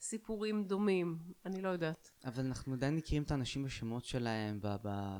סיפורים 0.00 0.64
דומים, 0.64 1.18
אני 1.46 1.62
לא 1.62 1.68
יודעת. 1.68 2.10
אבל 2.24 2.44
אנחנו 2.46 2.74
עדיין 2.74 2.96
מכירים 2.96 3.22
את 3.22 3.30
האנשים 3.30 3.64
בשמות 3.64 4.04
שלהם, 4.04 4.60
ב... 4.60 4.76
ב... 4.82 5.16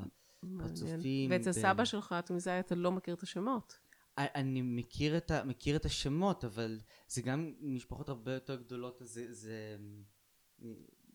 פרצופים. 0.57 1.31
ואצל 1.31 1.49
ב- 1.49 1.53
סבא 1.53 1.85
שלך, 1.85 2.15
תוניסאי, 2.25 2.59
אתה 2.59 2.75
לא 2.75 2.91
מכיר 2.91 3.13
את 3.13 3.23
השמות. 3.23 3.79
אני 4.17 4.61
מכיר 4.61 5.17
את, 5.17 5.31
ה, 5.31 5.43
מכיר 5.43 5.75
את 5.75 5.85
השמות, 5.85 6.45
אבל 6.45 6.79
זה 7.07 7.21
גם 7.21 7.53
משפחות 7.59 8.09
הרבה 8.09 8.33
יותר 8.33 8.55
גדולות, 8.55 9.01
אז 9.01 9.09
זה... 9.09 9.33
זה 9.33 9.77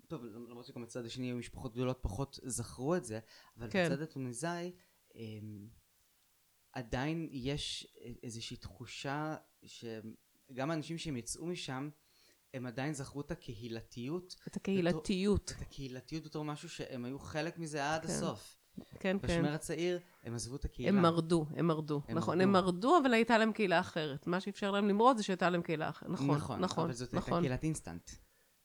טוב, 0.06 0.24
למרות 0.24 0.66
שגם 0.66 0.82
בצד 0.82 1.04
השני 1.04 1.26
היו 1.26 1.36
משפחות 1.36 1.72
גדולות 1.72 1.98
פחות 2.02 2.38
זכרו 2.42 2.96
את 2.96 3.04
זה, 3.04 3.20
אבל 3.56 3.70
כן. 3.70 3.86
בצד 3.86 4.02
הטוניסאי 4.02 4.72
אמ, 5.14 5.68
עדיין 6.72 7.28
יש 7.32 7.86
איזושהי 8.22 8.56
תחושה 8.56 9.36
שגם 9.64 10.70
האנשים 10.70 10.98
שהם 10.98 11.16
יצאו 11.16 11.46
משם, 11.46 11.90
הם 12.54 12.66
עדיין 12.66 12.94
זכרו 12.94 13.20
את 13.20 13.30
הקהילתיות, 13.30 14.36
את 14.48 14.56
הקהילתיות. 14.56 15.52
את 15.56 15.62
הקהילתיות 15.62 16.24
בתור 16.24 16.44
משהו 16.44 16.68
שהם 16.68 17.04
היו 17.04 17.18
חלק 17.18 17.58
מזה 17.58 17.94
עד 17.94 18.02
כן. 18.06 18.12
הסוף. 18.12 18.57
כן, 19.00 19.16
כן. 19.22 19.28
בשומר 19.28 19.52
הצעיר 19.54 20.00
הם 20.24 20.34
עזבו 20.34 20.56
את 20.56 20.64
הקהילה. 20.64 20.88
הם 20.96 21.02
מרדו, 21.02 21.46
הם 21.56 21.66
מרדו. 21.66 22.02
הם 22.08 22.18
נכון, 22.18 22.38
מרדו. 22.38 22.42
הם 22.48 22.52
מרדו, 22.52 22.98
אבל 23.02 23.14
הייתה 23.14 23.38
להם 23.38 23.52
קהילה 23.52 23.80
אחרת. 23.80 24.26
מה 24.26 24.40
שאפשר 24.40 24.70
להם 24.70 24.88
למרוד 24.88 25.16
זה 25.16 25.22
שהייתה 25.22 25.50
להם 25.50 25.62
קהילה 25.62 25.88
אחרת. 25.88 26.10
נכון, 26.10 26.30
נכון, 26.36 26.60
נכון, 26.60 26.84
אבל 26.84 26.92
זאת 26.92 27.12
הייתה 27.12 27.26
נכון. 27.26 27.40
קהילת 27.40 27.62
אינסטנט. 27.64 28.10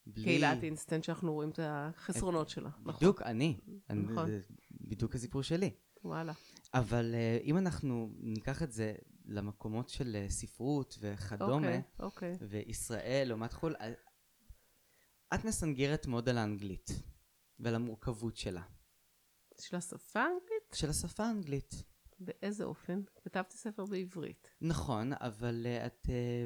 בלי- 0.07 0.23
קהילת 0.23 0.63
אינסטנט 0.63 1.03
שאנחנו 1.03 1.33
רואים 1.33 1.49
את 1.49 1.59
החסרונות 1.63 2.49
שלה. 2.49 2.69
נכון, 2.69 2.93
בדיוק, 2.93 3.21
אני. 3.21 3.59
אני- 3.89 4.01
נכון. 4.01 4.27
זה 4.27 4.39
בדיוק 4.71 5.15
הסיפור 5.15 5.41
שלי. 5.43 5.71
וואלה. 6.03 6.33
אבל 6.73 7.11
אה, 7.15 7.37
אם 7.43 7.57
אנחנו 7.57 8.09
ניקח 8.19 8.63
את 8.63 8.71
זה 8.71 8.93
למקומות 9.25 9.89
של 9.89 10.15
אה, 10.15 10.29
ספרות 10.29 10.97
וכדומה, 11.01 11.55
אוקיי, 11.55 11.81
אוקיי. 11.99 12.37
וישראל 12.49 13.25
לעומת 13.27 13.53
חו"ל, 13.53 13.75
אה, 13.81 13.91
את 15.33 15.45
מסנגרת 15.45 16.07
מאוד 16.07 16.29
על 16.29 16.37
האנגלית 16.37 16.89
ועל 17.59 17.75
המורכבות 17.75 18.35
שלה, 18.37 18.61
של 19.63 19.75
השפה 19.77 20.19
האנגלית? 20.19 20.73
של 20.73 20.89
השפה 20.89 21.23
האנגלית. 21.23 21.83
באיזה 22.19 22.63
אופן? 22.63 23.01
כתבתי 23.23 23.57
ספר 23.57 23.85
בעברית. 23.85 24.47
נכון, 24.61 25.11
אבל 25.13 25.63
אה, 25.65 25.85
את... 25.85 26.07
אה, 26.09 26.45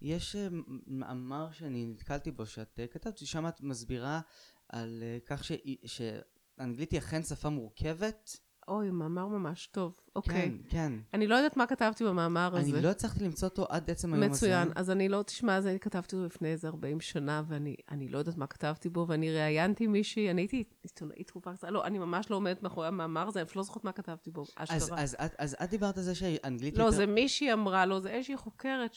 יש 0.00 0.36
מ- 0.36 0.62
מאמר 1.00 1.50
שאני 1.52 1.86
נתקלתי 1.86 2.30
בו 2.30 2.46
שאת 2.46 2.80
אה, 2.80 2.86
כתבת, 2.86 3.18
ששם 3.18 3.48
את 3.48 3.60
מסבירה 3.60 4.20
על 4.68 5.02
אה, 5.02 5.18
כך 5.26 5.44
ש- 5.44 5.52
שאנגלית 5.86 6.90
היא 6.92 6.98
אכן 6.98 7.22
שפה 7.22 7.48
מורכבת. 7.48 8.36
אוי, 8.68 8.90
מאמר 8.90 9.26
ממש 9.26 9.66
טוב. 9.66 10.00
אוקיי. 10.16 10.34
כן, 10.34 10.52
כן. 10.68 10.92
אני 11.14 11.26
לא 11.26 11.34
יודעת 11.34 11.56
מה 11.56 11.66
כתבתי 11.66 12.04
במאמר 12.04 12.56
הזה. 12.56 12.72
אני 12.76 12.82
לא 12.84 12.88
הצלחתי 12.88 13.24
למצוא 13.24 13.48
אותו 13.48 13.66
עד 13.68 13.90
עצם 13.90 14.14
היום 14.14 14.22
הזה. 14.24 14.32
מצוין. 14.32 14.68
אז 14.74 14.90
אני 14.90 15.08
לא, 15.08 15.22
תשמע, 15.22 15.60
זה, 15.60 15.70
אני 15.70 15.78
כתבתי 15.80 16.16
אותו 16.16 16.26
לפני 16.26 16.48
איזה 16.48 16.68
40 16.68 17.00
שנה, 17.00 17.42
ואני 17.48 17.76
אני 17.90 18.08
לא 18.08 18.18
יודעת 18.18 18.36
מה 18.36 18.46
כתבתי 18.46 18.88
בו, 18.88 19.04
ואני 19.08 19.32
ראיינתי 19.34 19.86
מישהי, 19.86 20.30
אני 20.30 20.42
הייתי 20.42 20.64
עיתונאית 20.82 21.26
תקופה 21.26 21.52
קצרה, 21.52 21.70
לא, 21.70 21.84
אני 21.84 21.98
ממש 21.98 22.30
לא 22.30 22.36
עומדת 22.36 22.62
מאחורי 22.62 22.86
המאמר 22.88 23.28
הזה, 23.28 23.40
אני 23.40 23.46
אפילו 23.46 23.58
לא 23.60 23.64
זוכרת 23.64 23.84
מה 23.84 23.92
כתבתי 23.92 24.30
בו, 24.30 24.44
אז, 24.56 24.68
אשכרה. 24.82 25.02
אז, 25.02 25.16
את- 25.24 25.34
אז 25.38 25.56
דיברת 25.70 25.96
על 25.98 26.02
זה 26.02 26.14
שאנגלית 26.14 26.78
לא. 26.78 26.90
זה 26.90 27.06
מישהי 27.06 27.52
אמרה 27.52 27.86
לו, 27.86 28.00
זה 28.00 28.10
איזושהי 28.10 28.36
חוקרת 28.36 28.94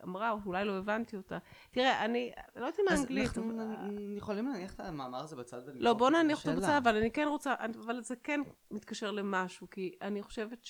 שאמרה, 0.00 0.30
או 0.30 0.38
אולי 0.46 0.64
לא 0.64 0.72
הבנתי 0.78 1.16
אותה. 1.16 1.38
תראה, 1.70 2.04
אני 2.04 2.30
לא 2.56 2.60
יודעת 2.66 2.80
אם 2.80 2.84
אז 2.90 2.98
האנגלית, 3.00 3.26
אנחנו 3.38 3.42
אבל... 3.52 3.64
נ- 3.64 4.16
יכולים 4.16 4.48
להניח 4.48 4.74
את 4.74 4.80
המאמר 4.80 5.18
הזה 5.18 5.36
בצד 5.36 5.56
ולמחוק 5.66 5.82
לא, 5.82 5.92
בוא 5.94 6.10
נניח 6.10 6.46
אותו. 6.46 6.56
בצד, 6.60 6.80
אבל 6.82 6.96
אני 6.96 7.10
כן 7.10 7.26
רוצה, 7.28 7.54
אבל 7.84 8.02
זה 8.02 8.14
כן 8.16 8.40
מתקשר 8.70 9.10
למשהו, 9.10 9.70
כי 9.70 9.92
אני 10.02 10.22
חושבת 10.22 10.66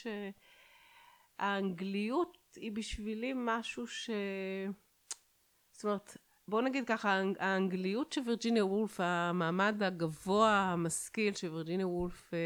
שהאנגליות 1.38 2.38
היא 2.56 2.72
בשבילי 2.72 3.32
משהו 3.36 3.86
ש... 3.86 4.10
זאת 5.72 5.84
אומרת, 5.84 6.16
בוא 6.48 6.62
נגיד 6.62 6.84
ככה, 6.86 7.10
האנג- 7.20 7.36
האנגליות 7.38 8.12
של 8.12 8.20
וירג'יניה 8.26 8.64
וולף, 8.64 9.00
המעמד 9.00 9.82
הגבוה 9.82 10.50
המשכיל 10.72 11.34
שווירג'יניה 11.34 11.88
וולף 11.88 12.34
אה, 12.34 12.38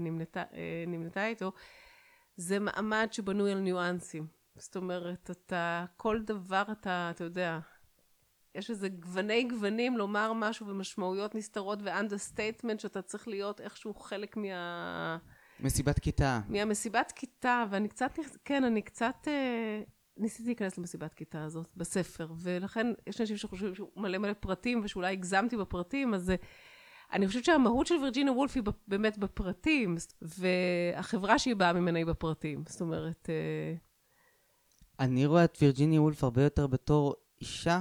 נמנתה, 0.00 0.40
אה, 0.52 0.84
נמנתה 0.86 1.26
איתו, 1.26 1.52
זה 2.36 2.58
מעמד 2.58 3.08
שבנוי 3.12 3.52
על 3.52 3.58
ניואנסים. 3.58 4.26
זאת 4.56 4.76
אומרת, 4.76 5.30
אתה, 5.30 5.84
כל 5.96 6.22
דבר 6.22 6.62
אתה, 6.72 7.10
אתה 7.10 7.24
יודע, 7.24 7.58
יש 8.54 8.70
איזה 8.70 8.88
גווני 8.88 9.44
גוונים 9.44 9.98
לומר 9.98 10.32
משהו 10.32 10.66
ומשמעויות 10.66 11.34
נסתרות 11.34 11.78
ו 11.82 11.88
understatement 11.88 12.80
שאתה 12.80 13.02
צריך 13.02 13.28
להיות 13.28 13.60
איכשהו 13.60 13.94
חלק 13.94 14.36
מה... 14.36 15.18
מסיבת 15.60 15.98
כיתה. 15.98 16.40
מהמסיבת 16.48 17.12
כיתה, 17.16 17.64
ואני 17.70 17.88
קצת, 17.88 18.18
כן, 18.44 18.64
אני 18.64 18.82
קצת 18.82 19.14
אה, 19.26 19.82
ניסיתי 20.16 20.48
להיכנס 20.48 20.78
למסיבת 20.78 21.14
כיתה 21.14 21.44
הזאת 21.44 21.68
בספר, 21.76 22.32
ולכן 22.38 22.86
יש 23.06 23.20
אנשים 23.20 23.36
שחושבים 23.36 23.74
שהוא 23.74 23.88
מלא 23.96 24.18
מלא 24.18 24.32
פרטים 24.32 24.80
ושאולי 24.84 25.12
הגזמתי 25.12 25.56
בפרטים, 25.56 26.14
אז 26.14 26.30
אה, 26.30 26.36
אני 27.12 27.26
חושבת 27.26 27.44
שהמהות 27.44 27.86
של 27.86 27.94
וירג'יניה 27.94 28.32
וולף 28.32 28.56
היא 28.56 28.62
באמת 28.88 29.18
בפרטים, 29.18 29.96
והחברה 30.22 31.38
שהיא 31.38 31.56
באה 31.56 31.72
ממנה 31.72 31.98
היא 31.98 32.06
בפרטים. 32.06 32.64
זאת 32.68 32.80
אומרת, 32.80 33.30
אה, 33.30 33.74
אני 35.00 35.26
רואה 35.26 35.44
את 35.44 35.58
וירג'יניה 35.62 36.02
וולף 36.02 36.24
הרבה 36.24 36.42
יותר 36.42 36.66
בתור 36.66 37.14
אישה 37.40 37.80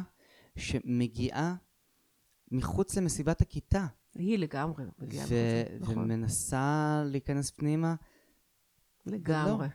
שמגיעה 0.58 1.56
מחוץ 2.52 2.98
למסיבת 2.98 3.42
הכיתה. 3.42 3.86
היא 4.16 4.38
לגמרי 4.38 4.84
מגיעה 5.00 5.26
מחוץ, 5.26 5.82
נכון, 5.82 5.98
ומנסה 5.98 7.04
להיכנס 7.06 7.52
פנימה. 7.52 7.96
לגמרי. 9.06 9.68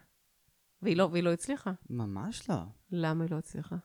והיא 0.83 0.96
לא, 0.96 1.09
והיא 1.12 1.22
לא 1.22 1.33
הצליחה. 1.33 1.72
ממש 1.90 2.51
לא. 2.51 2.57
למה 2.90 3.24
היא 3.24 3.31
לא 3.31 3.38
הצליחה? 3.38 3.77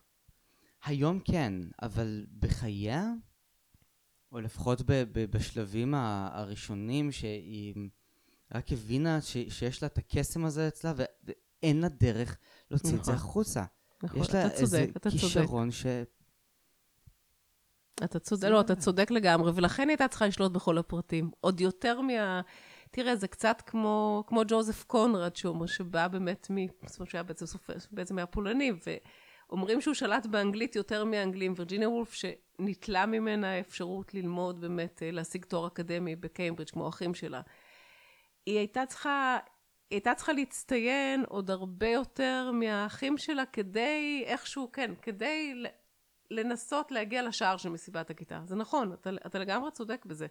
היום 0.85 1.19
כן, 1.19 1.53
אבל 1.81 2.25
בחייה, 2.39 3.11
או 4.31 4.39
לפחות 4.41 4.81
ב- 4.81 5.03
ב- 5.11 5.25
בשלבים 5.31 5.93
הראשונים 5.93 7.11
שהיא 7.11 7.89
רק 8.55 8.71
הבינה 8.71 9.21
ש- 9.21 9.37
שיש 9.49 9.81
לה 9.83 9.87
את 9.87 9.97
הקסם 9.97 10.45
הזה 10.45 10.67
אצלה, 10.67 10.93
ו- 10.97 11.31
ואין 11.63 11.81
לה 11.81 11.87
דרך 11.89 12.37
להוציא 12.71 12.89
את 12.89 13.05
זה 13.05 13.11
נכון. 13.11 13.29
החוצה. 13.29 13.63
נכון, 14.03 14.21
יש 14.21 14.33
לה 14.33 14.45
אתה 14.45 14.55
איזה 14.55 14.77
צודק, 14.77 14.97
אתה 14.97 15.09
צודק. 15.09 15.21
כישרון 15.21 15.71
ש... 15.71 15.85
אתה 18.03 18.19
צודק, 18.19 18.47
לא, 18.47 18.61
אתה 18.61 18.75
צודק 18.75 19.11
לגמרי, 19.11 19.51
ולכן 19.55 19.89
הייתה 19.89 20.07
צריכה 20.07 20.27
לשלוט 20.27 20.51
בכל 20.51 20.77
הפרטים. 20.77 21.31
עוד 21.41 21.61
יותר 21.61 22.01
מה... 22.01 22.41
תראה, 22.91 23.15
זה 23.15 23.27
קצת 23.27 23.61
כמו, 23.65 24.23
כמו 24.27 24.41
ג'וזף 24.47 24.83
קונרד, 24.83 25.35
שאומר 25.35 25.65
שבא 25.65 26.07
באמת 26.07 26.47
מ... 26.51 26.55
זאת 26.85 26.99
אומרת, 26.99 27.09
שהיה 27.09 27.23
בעצם 27.23 27.45
סופר, 27.45 27.73
בעצם 27.91 28.17
היה 28.17 28.25
פולני, 28.25 28.71
ואומרים 29.49 29.81
שהוא 29.81 29.93
שלט 29.93 30.25
באנגלית 30.25 30.75
יותר 30.75 31.05
מהאנגלים. 31.05 31.53
וירג'יניה 31.57 31.89
וולף, 31.89 32.13
שניטלה 32.13 33.05
ממנה 33.05 33.51
האפשרות 33.51 34.13
ללמוד 34.13 34.61
באמת, 34.61 35.03
אה, 35.03 35.11
להשיג 35.11 35.45
תואר 35.45 35.67
אקדמי 35.67 36.15
בקיימברידג' 36.15 36.71
כמו 36.71 36.89
אחים 36.89 37.13
שלה. 37.13 37.41
היא 38.45 38.57
הייתה 38.57 38.85
צריכה... 38.85 39.37
היא 39.89 39.97
הייתה 39.97 40.15
צריכה 40.15 40.33
להצטיין 40.33 41.23
עוד 41.27 41.51
הרבה 41.51 41.87
יותר 41.87 42.51
מהאחים 42.53 43.17
שלה 43.17 43.45
כדי 43.45 44.23
איכשהו, 44.25 44.71
כן, 44.71 44.91
כדי 45.01 45.63
לנסות 46.31 46.91
להגיע 46.91 47.23
לשער 47.23 47.57
של 47.57 47.69
מסיבת 47.69 48.09
הכיתה. 48.09 48.41
זה 48.45 48.55
נכון, 48.55 48.93
אתה, 48.93 49.09
אתה 49.25 49.39
לגמרי 49.39 49.71
צודק 49.71 50.05
בזה. 50.05 50.27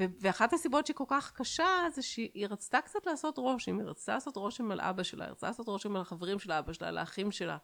ו- 0.00 0.04
ואחת 0.20 0.52
הסיבות 0.52 0.86
שהיא 0.86 0.96
כל 0.96 1.04
כך 1.08 1.32
קשה 1.32 1.68
זה 1.94 2.02
שהיא 2.02 2.46
רצתה 2.50 2.80
קצת 2.80 3.06
לעשות 3.06 3.38
רושם, 3.38 3.78
היא 3.78 3.86
רצתה 3.86 4.14
לעשות 4.14 4.36
רושם 4.36 4.70
על 4.70 4.80
אבא 4.80 5.02
שלה, 5.02 5.24
היא 5.24 5.30
רצתה 5.30 5.46
לעשות 5.46 5.68
רושם 5.68 5.96
על 5.96 6.02
החברים 6.02 6.38
של 6.38 6.52
אבא 6.52 6.72
שלה, 6.72 6.88
על 6.88 6.98
האחים 6.98 7.32
שלה. 7.32 7.56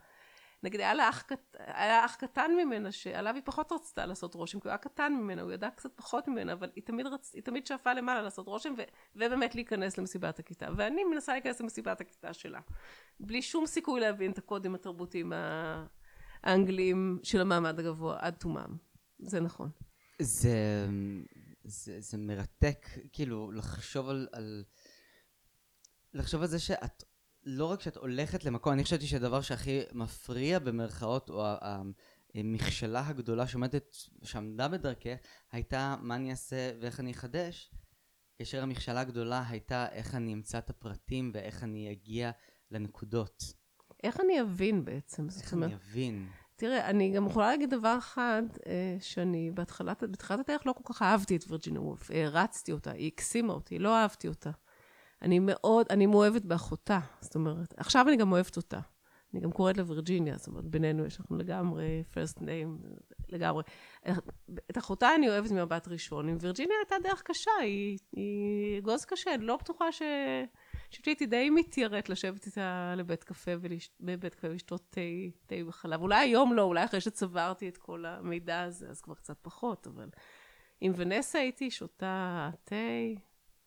נגיד 0.64 0.80
היה 0.80 0.94
לה 0.94 1.08
אח, 1.08 1.24
היה 1.58 2.04
אח 2.04 2.14
קטן 2.14 2.50
ממנה 2.56 2.92
שעליו 2.92 3.34
היא 3.34 3.42
פחות 3.44 3.72
רצתה 3.72 4.06
לעשות 4.06 4.34
רושם, 4.34 4.60
כי 4.60 4.68
הוא 4.68 4.70
היה 4.70 4.78
קטן 4.78 5.12
ממנה, 5.12 5.42
הוא 5.42 5.52
ידע 5.52 5.70
קצת 5.70 5.90
פחות 5.96 6.28
ממנה, 6.28 6.52
אבל 6.52 6.70
היא 6.74 6.84
תמיד, 6.84 7.06
רצ... 7.06 7.34
היא 7.34 7.42
תמיד 7.42 7.66
שאפה 7.66 7.92
למעלה 7.92 8.22
לעשות 8.22 8.46
רושם 8.46 8.74
ו... 8.78 8.82
ובאמת 9.16 9.54
להיכנס 9.54 9.98
למסיבת 9.98 10.38
הכיתה. 10.38 10.66
ואני 10.76 11.04
מנסה 11.04 11.32
להיכנס 11.32 11.60
למסיבת 11.60 12.00
הכיתה 12.00 12.32
שלה, 12.32 12.60
בלי 13.20 13.42
שום 13.42 13.66
סיכוי 13.66 14.00
להבין 14.00 14.30
את 14.30 14.38
הקודים 14.38 14.74
התרבותיים 14.74 15.32
האנגליים 16.42 17.18
של 17.22 17.40
המעמד 17.40 17.78
הגבוה 17.78 18.16
עד 18.20 18.34
תומם. 18.34 18.76
זה 19.18 19.40
נכון. 19.40 19.70
זה, 20.18 20.86
זה, 21.64 22.00
זה 22.00 22.18
מרתק, 22.18 22.86
כאילו, 23.12 23.50
לחשוב 23.52 24.08
על, 24.08 24.28
על... 24.32 24.64
לחשוב 26.14 26.42
על 26.42 26.48
זה 26.48 26.58
שאת, 26.58 27.04
לא 27.46 27.64
רק 27.64 27.80
שאת 27.80 27.96
הולכת 27.96 28.44
למקום, 28.44 28.72
אני 28.72 28.84
חשבתי 28.84 29.06
שהדבר 29.06 29.40
שהכי 29.40 29.80
מפריע 29.92 30.58
במרכאות, 30.58 31.30
או 31.30 31.46
המכשלה 32.34 33.08
הגדולה 33.08 33.46
שעומדת, 33.46 33.96
שעמדה 34.22 34.68
בדרכך, 34.68 35.16
הייתה 35.52 35.96
מה 36.00 36.16
אני 36.16 36.30
אעשה 36.30 36.72
ואיך 36.80 37.00
אני 37.00 37.12
אחדש, 37.12 37.70
כאשר 38.38 38.62
המכשלה 38.62 39.00
הגדולה 39.00 39.44
הייתה 39.48 39.86
איך 39.92 40.14
אני 40.14 40.32
אמצא 40.32 40.58
את 40.58 40.70
הפרטים 40.70 41.30
ואיך 41.34 41.64
אני 41.64 41.92
אגיע 41.92 42.30
לנקודות. 42.70 43.44
איך 44.02 44.20
אני 44.20 44.40
אבין 44.40 44.84
בעצם? 44.84 45.26
איך 45.42 45.52
אומרת, 45.52 45.70
אני 45.70 45.74
אבין. 45.74 46.28
תראה, 46.56 46.90
אני 46.90 47.12
גם 47.12 47.26
יכולה 47.26 47.46
להגיד 47.46 47.70
דבר 47.70 47.98
אחד, 47.98 48.42
אה, 48.66 48.96
שאני 49.00 49.50
בהתחלת, 49.54 50.02
בתחילת 50.02 50.40
הדרך 50.40 50.66
לא 50.66 50.72
כל 50.72 50.94
כך 50.94 51.02
אהבתי 51.02 51.36
את 51.36 51.44
וירג'יניה 51.48 51.80
וולף. 51.80 52.10
הרצתי 52.10 52.72
אותה, 52.72 52.90
היא 52.90 53.06
הקסימה 53.06 53.52
אותי, 53.52 53.78
לא 53.78 53.96
אהבתי 53.96 54.28
אותה. 54.28 54.50
אני 55.24 55.38
מאוד, 55.38 55.86
אני 55.90 56.06
מאוהבת 56.06 56.42
באחותה, 56.42 57.00
זאת 57.20 57.34
אומרת, 57.34 57.74
עכשיו 57.76 58.08
אני 58.08 58.16
גם 58.16 58.32
אוהבת 58.32 58.56
אותה. 58.56 58.80
אני 59.34 59.40
גם 59.42 59.52
קוראת 59.52 59.76
לווירג'יניה, 59.76 60.36
זאת 60.36 60.46
אומרת, 60.46 60.64
בינינו 60.64 61.06
יש 61.06 61.20
לנו 61.20 61.38
לגמרי 61.38 62.04
first 62.12 62.38
name, 62.38 62.86
לגמרי. 63.28 63.62
את 64.70 64.78
אחותה 64.78 65.14
אני 65.14 65.28
אוהבת 65.28 65.50
ממבט 65.50 65.88
ראשון, 65.88 66.28
עם 66.28 66.36
וירג'יניה 66.40 66.76
הייתה 66.80 67.08
דרך 67.08 67.22
קשה, 67.22 67.50
היא, 67.60 67.98
היא 68.12 68.78
אגוז 68.78 69.04
קשה, 69.04 69.34
אני 69.34 69.44
לא 69.44 69.56
בטוחה 69.56 69.92
ש... 69.92 70.02
חושבת 70.88 71.04
שהייתי 71.04 71.26
די 71.26 71.50
מתיירת 71.50 72.08
לשבת 72.08 72.46
איתה 72.46 72.94
לבית 72.96 73.24
קפה 73.24 73.50
ולש... 73.60 73.90
בבית 74.00 74.34
קפה 74.34 74.48
ולשתות 74.50 74.96
תה 75.46 75.54
וחלב. 75.66 76.00
אולי 76.00 76.18
היום 76.18 76.52
לא, 76.52 76.62
אולי 76.62 76.84
אחרי 76.84 77.00
שצברתי 77.00 77.68
את 77.68 77.76
כל 77.76 78.06
המידע 78.06 78.62
הזה, 78.62 78.88
אז 78.90 79.00
כבר 79.00 79.14
קצת 79.14 79.36
פחות, 79.42 79.86
אבל 79.86 80.08
עם 80.80 80.92
ונסה 80.96 81.38
הייתי 81.38 81.70
שותה 81.70 82.50
תה, 82.64 82.74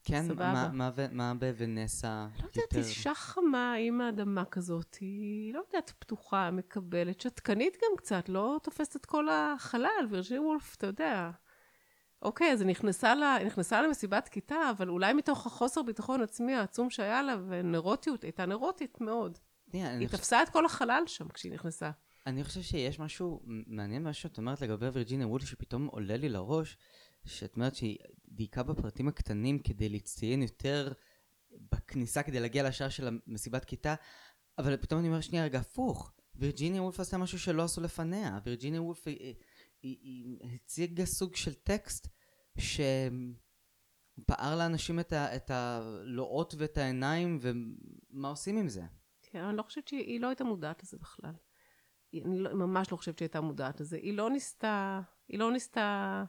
כן, 0.08 0.24
סבבה. 0.28 0.54
מה, 0.54 0.70
מה, 0.74 0.92
מה 1.12 1.34
בוונסה 1.34 2.28
לא 2.40 2.48
יודעת, 2.48 2.76
אישה 2.88 3.14
חמה 3.14 3.74
עם 3.74 4.02
האדמה 4.02 4.46
כזאת, 4.46 4.96
היא 5.02 5.54
לא 5.54 5.62
יודעת, 5.68 5.94
פתוחה, 6.00 6.52
מקבלת, 6.52 7.22
שתקנית 7.22 7.74
גם 7.78 7.98
קצת, 7.98 8.30
לא 8.30 8.60
תופסת 8.64 8.96
את 8.96 9.06
כל 9.06 9.28
החלל, 9.30 10.08
וירג'יניה 10.10 10.42
וולף, 10.42 10.76
אתה 10.76 10.88
יודע. 10.88 11.32
אוקיי, 12.22 12.52
אז 12.52 12.62
היא 12.62 12.70
נכנסה, 12.70 13.16
לה, 13.16 13.36
היא 13.36 13.46
נכנסה 13.48 13.82
למסיבת 13.82 14.28
כיתה, 14.28 14.70
אבל 14.78 14.90
אולי 14.90 15.14
מתוך 15.14 15.46
החוסר 15.48 15.82
ביטחון 15.82 16.22
עצמי 16.22 16.56
העצום 16.56 16.90
שהיה 16.90 17.22
לה, 17.22 17.36
ונרוטיות, 17.48 18.24
הייתה 18.24 18.46
נרוטית 18.46 19.02
מאוד. 19.02 19.38
אני 19.74 19.82
היא 19.84 20.06
חושב- 20.08 20.18
תפסה 20.18 20.44
את 20.44 20.50
כל 20.50 20.66
החלל 20.66 21.04
שם 21.08 21.28
כשהיא 21.28 21.52
נכנסה. 21.54 21.92
אני 22.28 22.44
חושב 22.44 22.62
שיש 22.62 23.00
משהו 23.00 23.42
מעניין 23.68 24.04
מה 24.04 24.14
שאת 24.14 24.38
אומרת 24.38 24.62
לגבי 24.62 24.88
וירג'יניה 24.90 25.28
וולף 25.28 25.46
שפתאום 25.46 25.86
עולה 25.86 26.18
לי 26.18 26.30
לראש, 26.30 26.78
שאת 27.28 27.56
אומרת 27.56 27.76
שהיא 27.76 27.98
דייקה 28.28 28.64
בפרטים 28.64 29.08
הקטנים 29.08 29.60
כדי 29.60 29.90
להצטיין 29.90 30.42
יותר 30.42 30.94
בכניסה 31.52 32.24
כדי 32.24 32.40
להגיע 32.40 32.68
לשער 32.68 32.90
של 32.90 33.08
המסיבת 33.28 33.66
כיתה, 33.66 33.96
אבל 34.58 34.78
פתאום 34.78 35.00
אני 35.00 35.08
אומר 35.08 35.22
שנייה 35.22 35.46
רגע 35.46 35.60
הפוך, 35.60 36.12
וירג'יניה 36.36 36.82
וולף 36.82 37.00
עשתה 37.00 37.18
משהו 37.18 37.40
שלא 37.40 37.64
עשו 37.64 37.82
לפניה, 37.82 38.40
וירג'יניה 38.44 38.82
וולף 38.82 39.08
היא, 39.08 39.36
היא, 39.82 39.98
היא 40.02 40.38
הציגה 40.56 41.06
סוג 41.06 41.36
של 41.36 41.54
טקסט 41.54 42.08
שפער 42.58 42.78
לאנשים 44.58 45.00
את, 45.00 45.14
ה, 45.14 45.36
את 45.36 45.52
הלואות 45.52 46.56
ואת 46.58 46.78
העיניים 46.78 47.40
ומה 47.42 48.30
עושים 48.30 48.58
עם 48.58 48.70
זה. 48.70 48.84
כן, 49.22 49.44
אני 49.44 49.58
לא 49.58 49.64
חושבת 49.64 49.88
שהיא 49.88 50.06
היא 50.06 50.22
לא 50.22 50.28
הייתה 50.28 50.44
מודעת 50.44 50.84
לזה 50.84 50.98
בכלל. 50.98 51.34
היא- 52.12 52.24
אני 52.26 52.40
לא, 52.40 52.54
ממש 52.54 52.92
לא 52.92 52.98
חושבת 52.98 53.18
שהיא 53.18 53.26
הייתה 53.26 53.42
מודעת 53.42 53.82
לזה. 53.82 53.98
היא 53.98 54.14
לא 54.14 54.30
ניסתה, 54.30 55.02
היא 55.28 55.40
לא 55.40 55.52
ניסתה... 55.52 56.24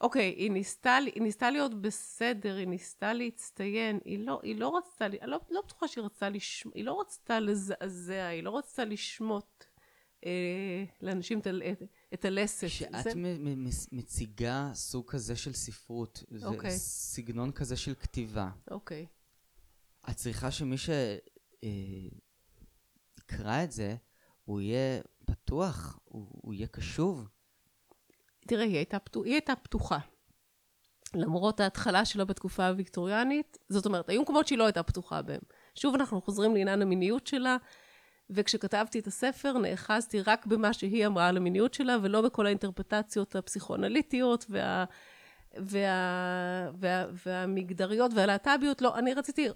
אוקיי, 0.00 0.34
היא 0.36 0.50
ניסתה, 0.50 0.96
היא 1.14 1.22
ניסתה 1.22 1.50
להיות 1.50 1.80
בסדר, 1.80 2.56
היא 2.56 2.66
ניסתה 2.66 3.12
להצטיין, 3.12 3.98
היא 4.04 4.18
לא, 4.18 4.40
היא 4.42 4.56
לא 4.56 4.76
רצתה, 4.76 5.06
אני 5.06 5.18
לא, 5.22 5.40
לא 5.50 5.60
בטוחה 5.66 5.88
שהיא 5.88 6.04
רצתה 6.04 6.28
לשמ... 6.28 6.70
היא 6.74 6.84
לא 6.84 7.00
רצתה 7.00 7.40
לזעזע, 7.40 8.26
היא 8.26 8.42
לא 8.42 8.58
רצתה 8.58 8.84
לשמוט 8.84 9.64
אה, 10.26 10.84
לאנשים 11.02 11.38
את, 11.38 11.46
את, 11.46 11.82
את 12.14 12.24
הלסת. 12.24 12.66
כשאת 12.66 12.90
זה- 13.04 13.14
מ- 13.14 13.64
מ- 13.64 13.68
מציגה 13.92 14.70
סוג 14.74 15.10
כזה 15.10 15.36
של 15.36 15.52
ספרות, 15.52 16.24
אוקיי. 16.44 16.70
וסגנון 16.70 17.52
כזה 17.52 17.76
של 17.76 17.94
כתיבה, 17.94 18.50
אוקיי. 18.70 19.06
את 20.10 20.16
צריכה 20.16 20.50
שמי 20.50 20.76
שיקרא 23.18 23.64
את 23.64 23.72
זה, 23.72 23.96
הוא 24.44 24.60
יהיה 24.60 25.02
פתוח, 25.26 25.98
הוא, 26.04 26.28
הוא 26.42 26.54
יהיה 26.54 26.66
קשוב. 26.66 27.28
תראה, 28.46 28.64
היא 28.64 28.76
הייתה, 28.76 28.98
פתוח, 28.98 29.24
היא 29.24 29.32
הייתה 29.32 29.56
פתוחה. 29.56 29.98
למרות 31.14 31.60
ההתחלה 31.60 32.04
שלה 32.04 32.24
בתקופה 32.24 32.66
הוויקטוריאנית, 32.66 33.58
זאת 33.68 33.86
אומרת, 33.86 34.08
היו 34.08 34.22
מקומות 34.22 34.46
שהיא 34.46 34.58
לא 34.58 34.64
הייתה 34.64 34.82
פתוחה 34.82 35.22
בהם. 35.22 35.40
שוב 35.74 35.94
אנחנו 35.94 36.22
חוזרים 36.22 36.54
לעניין 36.54 36.82
המיניות 36.82 37.26
שלה, 37.26 37.56
וכשכתבתי 38.30 38.98
את 38.98 39.06
הספר 39.06 39.58
נאחזתי 39.58 40.20
רק 40.20 40.46
במה 40.46 40.72
שהיא 40.72 41.06
אמרה 41.06 41.28
על 41.28 41.36
המיניות 41.36 41.74
שלה, 41.74 41.96
ולא 42.02 42.20
בכל 42.20 42.46
האינטרפטציות 42.46 43.36
הפסיכואנליטיות 43.36 44.46
וה, 44.48 44.84
וה, 45.56 46.70
וה, 46.78 47.04
והמגדריות 47.26 48.10
והלהט"ביות. 48.14 48.82
לא, 48.82 48.98
אני 48.98 49.14
רציתי, 49.14 49.48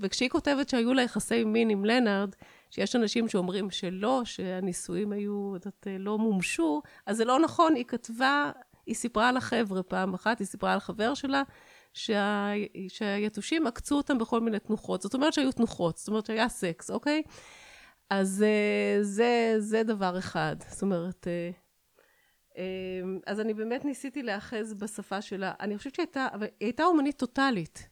וכשהיא 0.00 0.28
כותבת 0.28 0.68
שהיו 0.68 0.94
לה 0.94 1.02
יחסי 1.02 1.44
מין 1.44 1.70
עם 1.70 1.84
לנארד, 1.84 2.34
שיש 2.70 2.96
אנשים 2.96 3.28
שאומרים 3.28 3.70
שלא, 3.70 4.22
שהנישואים 4.24 5.12
היו, 5.12 5.52
יודעת, 5.54 5.86
לא 5.98 6.18
מומשו, 6.18 6.82
אז 7.06 7.16
זה 7.16 7.24
לא 7.24 7.38
נכון, 7.38 7.74
היא 7.74 7.84
כתבה, 7.84 8.50
היא 8.86 8.94
סיפרה 8.94 9.32
לחבר'ה 9.32 9.82
פעם 9.82 10.14
אחת, 10.14 10.38
היא 10.38 10.46
סיפרה 10.46 10.76
לחבר 10.76 11.14
שלה, 11.14 11.42
שה, 11.94 12.50
שהיתושים 12.88 13.66
עקצו 13.66 13.96
אותם 13.96 14.18
בכל 14.18 14.40
מיני 14.40 14.58
תנוחות. 14.58 15.02
זאת 15.02 15.14
אומרת 15.14 15.32
שהיו 15.32 15.52
תנוחות, 15.52 15.96
זאת 15.96 16.08
אומרת 16.08 16.26
שהיה 16.26 16.48
סקס, 16.48 16.90
אוקיי? 16.90 17.22
אז 18.10 18.42
אה, 18.42 19.02
זה, 19.02 19.54
זה 19.58 19.82
דבר 19.82 20.18
אחד. 20.18 20.56
זאת 20.68 20.82
אומרת, 20.82 21.26
אה, 21.28 21.50
אה, 22.58 22.62
אז 23.26 23.40
אני 23.40 23.54
באמת 23.54 23.84
ניסיתי 23.84 24.22
להיאחז 24.22 24.74
בשפה 24.74 25.22
שלה. 25.22 25.52
אני 25.60 25.78
חושבת 25.78 25.94
שהייתה, 25.94 26.28
אבל 26.34 26.46
היא 26.60 26.66
הייתה 26.66 26.84
אומנית 26.84 27.18
טוטאלית. 27.18 27.88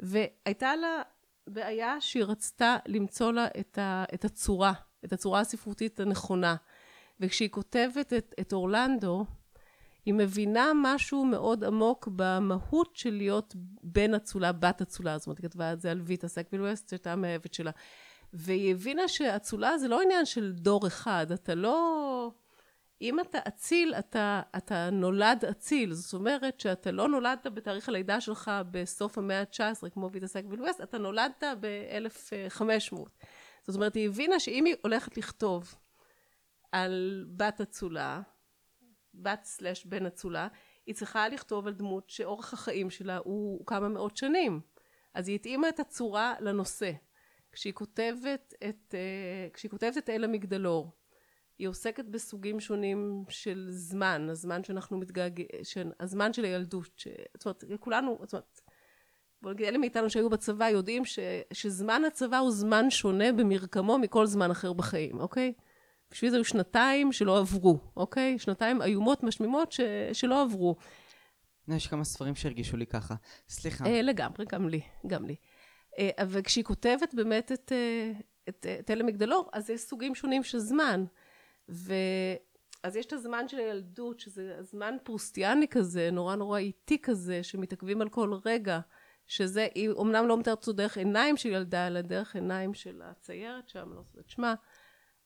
והייתה 0.00 0.76
לה 0.76 1.02
בעיה 1.46 2.00
שהיא 2.00 2.24
רצתה 2.24 2.76
למצוא 2.86 3.32
לה 3.32 3.46
את, 3.60 3.78
ה, 3.78 4.04
את 4.14 4.24
הצורה, 4.24 4.72
את 5.04 5.12
הצורה 5.12 5.40
הספרותית 5.40 6.00
הנכונה. 6.00 6.56
וכשהיא 7.20 7.48
כותבת 7.48 8.12
את, 8.12 8.34
את 8.40 8.52
אורלנדו, 8.52 9.24
היא 10.04 10.14
מבינה 10.14 10.72
משהו 10.82 11.24
מאוד 11.24 11.64
עמוק 11.64 12.08
במהות 12.16 12.96
של 12.96 13.14
להיות 13.14 13.54
בן 13.82 14.14
אצולה, 14.14 14.52
בת 14.52 14.82
אצולה. 14.82 15.18
זאת 15.18 15.26
אומרת, 15.26 15.38
היא 15.38 15.48
כתבה 15.48 15.72
את 15.72 15.80
זה 15.80 15.90
על 15.90 16.00
ויטה 16.00 16.28
סקוויל 16.28 16.62
ווסט, 16.62 16.88
שהייתה 16.88 17.12
המאהבת 17.12 17.54
שלה. 17.54 17.70
והיא 18.32 18.70
הבינה 18.74 19.08
שאצולה 19.08 19.78
זה 19.78 19.88
לא 19.88 20.00
עניין 20.00 20.24
של 20.24 20.52
דור 20.52 20.86
אחד, 20.86 21.32
אתה 21.32 21.54
לא... 21.54 22.30
אם 23.00 23.20
אתה 23.20 23.38
אציל, 23.48 23.94
אתה, 23.94 24.42
אתה 24.56 24.90
נולד 24.90 25.44
אציל. 25.44 25.92
זאת 25.92 26.14
אומרת 26.14 26.60
שאתה 26.60 26.90
לא 26.90 27.08
נולדת 27.08 27.46
בתאריך 27.46 27.88
הלידה 27.88 28.20
שלך 28.20 28.50
בסוף 28.70 29.18
המאה 29.18 29.40
ה-19, 29.40 29.90
כמו 29.90 30.10
ויטה 30.12 30.26
סקוויל 30.26 30.62
ווסט, 30.62 30.80
אתה 30.80 30.98
נולדת 30.98 31.44
ב-1500. 31.60 32.96
זאת 33.66 33.76
אומרת, 33.76 33.94
היא 33.94 34.08
הבינה 34.08 34.40
שאם 34.40 34.64
היא 34.64 34.74
הולכת 34.82 35.16
לכתוב 35.16 35.74
על 36.72 37.24
בת 37.36 37.60
אצולה, 37.60 38.20
בת 39.14 39.44
slash 39.44 39.86
בן 39.86 40.06
אצולה, 40.06 40.48
היא 40.86 40.94
צריכה 40.94 41.28
לכתוב 41.28 41.66
על 41.66 41.74
דמות 41.74 42.10
שאורך 42.10 42.52
החיים 42.52 42.90
שלה 42.90 43.18
הוא 43.24 43.66
כמה 43.66 43.88
מאות 43.88 44.16
שנים. 44.16 44.60
אז 45.14 45.28
היא 45.28 45.34
התאימה 45.34 45.68
את 45.68 45.80
הצורה 45.80 46.34
לנושא. 46.40 46.92
כשהיא 47.52 47.72
כותבת 47.72 48.54
את, 48.68 48.94
אה, 48.94 49.48
כשהיא 49.52 49.70
כותבת 49.70 49.98
את 49.98 50.10
אל 50.10 50.24
המגדלור, 50.24 50.90
היא 51.58 51.68
עוסקת 51.68 52.04
בסוגים 52.04 52.60
שונים 52.60 53.24
של 53.28 53.66
זמן, 53.70 54.26
הזמן 54.30 54.64
שאנחנו 54.64 54.98
מתגעגעים, 54.98 55.48
הזמן 56.00 56.32
של 56.32 56.44
הילדות, 56.44 56.90
ש... 56.96 57.08
זאת 57.36 57.46
אומרת, 57.46 57.64
כולנו, 57.80 58.18
זאת 58.22 58.32
אומרת, 58.32 58.60
בוא 59.42 59.52
נגיד, 59.52 59.66
אלה 59.66 59.78
מאיתנו 59.78 60.10
שהיו 60.10 60.30
בצבא 60.30 60.68
יודעים 60.68 61.04
ש... 61.04 61.18
שזמן 61.52 62.02
הצבא 62.06 62.38
הוא 62.38 62.50
זמן 62.50 62.90
שונה 62.90 63.32
במרקמו 63.32 63.98
מכל 63.98 64.26
זמן 64.26 64.50
אחר 64.50 64.72
בחיים, 64.72 65.20
אוקיי? 65.20 65.52
בשביל 66.10 66.30
זה 66.30 66.36
היו 66.36 66.44
שנתיים 66.44 67.12
שלא 67.12 67.38
עברו, 67.38 67.78
אוקיי? 67.96 68.38
שנתיים 68.38 68.82
איומות 68.82 69.22
משמימות 69.22 69.72
ש... 69.72 69.80
שלא 70.12 70.42
עברו. 70.42 70.76
יש 71.68 71.86
כמה 71.86 72.04
ספרים 72.04 72.34
שהרגישו 72.34 72.76
לי 72.76 72.86
ככה. 72.86 73.14
סליחה. 73.48 73.86
אה, 73.86 74.02
לגמרי, 74.02 74.44
גם 74.48 74.68
לי, 74.68 74.80
גם 75.06 75.24
לי. 75.24 75.36
אה, 75.98 76.10
אבל 76.18 76.42
כשהיא 76.42 76.64
כותבת 76.64 77.14
באמת 77.14 77.52
את, 77.52 77.72
אה, 77.72 78.12
את, 78.48 78.66
את 78.80 78.90
אלה 78.90 79.04
מגדלור, 79.04 79.50
אז 79.52 79.70
יש 79.70 79.80
סוגים 79.80 80.14
שונים 80.14 80.42
של 80.42 80.58
זמן. 80.58 81.04
ו... 81.68 81.94
אז 82.82 82.96
יש 82.96 83.06
את 83.06 83.12
הזמן 83.12 83.48
של 83.48 83.58
הילדות, 83.58 84.20
שזה 84.20 84.56
זמן 84.60 84.94
פרוסטיאני 85.04 85.68
כזה, 85.68 86.08
נורא 86.12 86.36
נורא 86.36 86.58
איטי 86.58 86.98
כזה, 87.02 87.42
שמתעכבים 87.42 88.00
על 88.02 88.08
כל 88.08 88.34
רגע, 88.44 88.80
שזה, 89.26 89.68
היא 89.74 89.90
אומנם 89.90 90.28
לא 90.28 90.38
מתארת 90.38 90.58
אותו 90.58 90.72
דרך 90.72 90.96
עיניים 90.96 91.36
של 91.36 91.48
ילדה, 91.48 91.86
אלא 91.86 92.00
דרך 92.00 92.34
עיניים 92.34 92.74
של 92.74 93.02
הציירת 93.04 93.68
שם, 93.68 93.92
לא 93.94 94.02
זוכרת 94.02 94.28
שמה, 94.30 94.54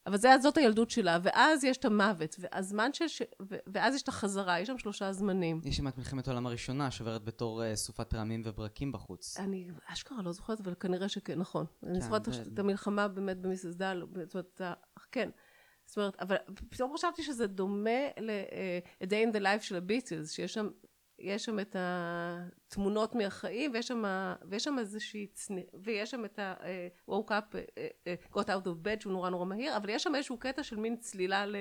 אבל 0.07 0.17
זה, 0.17 0.29
זאת 0.41 0.57
הילדות 0.57 0.89
שלה, 0.89 1.17
ואז 1.23 1.63
יש 1.63 1.77
את 1.77 1.85
המוות, 1.85 2.35
והזמן 2.39 2.93
ש... 2.93 3.01
ו- 3.49 3.55
ואז 3.67 3.95
יש 3.95 4.01
את 4.03 4.07
החזרה, 4.07 4.59
יש 4.59 4.67
שם 4.67 4.77
שלושה 4.77 5.11
זמנים. 5.11 5.61
יש 5.65 5.77
שם 5.77 5.87
את 5.87 5.97
מלחמת 5.97 6.27
העולם 6.27 6.47
הראשונה, 6.47 6.91
שעוברת 6.91 7.23
בתור 7.23 7.63
אה, 7.63 7.75
סופת 7.75 8.13
רעמים 8.13 8.41
וברקים 8.45 8.91
בחוץ. 8.91 9.37
אני 9.39 9.67
אשכרה 9.85 10.21
לא 10.21 10.31
זוכרת, 10.31 10.59
אבל 10.59 10.73
כנראה 10.79 11.09
שכן, 11.09 11.39
נכון. 11.39 11.65
אני 11.83 11.93
כן, 11.93 11.99
זוכרת 12.05 12.25
זה- 12.25 12.41
את 12.53 12.59
המלחמה 12.59 13.07
באמת 13.07 13.37
במסעדה, 13.37 13.93
זאת 14.25 14.35
אומרת, 14.35 14.61
כן. 15.11 15.29
זאת 15.89 15.97
אומרת, 15.97 16.15
אבל 16.19 16.35
פתאום 16.69 16.93
חשבתי 16.93 17.23
שזה 17.23 17.47
דומה 17.47 17.99
ל-A 18.17 19.05
Day 19.05 19.29
in 19.29 19.35
the 19.35 19.39
Life 19.39 19.61
של 19.61 19.75
הביטלס, 19.75 20.31
שיש 20.31 20.53
שם, 20.53 20.69
יש 21.19 21.45
שם 21.45 21.59
את 21.59 21.75
התמונות 21.79 23.15
מהחיים, 23.15 23.71
ויש 23.73 23.87
שם, 23.87 24.03
ויש 24.49 24.63
שם 24.63 24.79
איזושהי 24.79 25.27
צניחה, 25.27 25.77
ויש 25.83 26.11
שם 26.11 26.25
את 26.25 26.39
ה-woke 26.39 27.29
up, 27.29 27.55
אה, 27.55 27.87
אה, 28.07 28.15
got 28.31 28.45
out 28.45 28.65
of 28.65 28.85
bed, 28.85 29.01
שהוא 29.01 29.13
נורא 29.13 29.29
נורא 29.29 29.45
מהיר, 29.45 29.77
אבל 29.77 29.89
יש 29.89 30.03
שם 30.03 30.15
איזשהו 30.15 30.37
קטע 30.37 30.63
של 30.63 30.75
מין 30.75 30.97
צלילה 30.97 31.45
ל... 31.45 31.55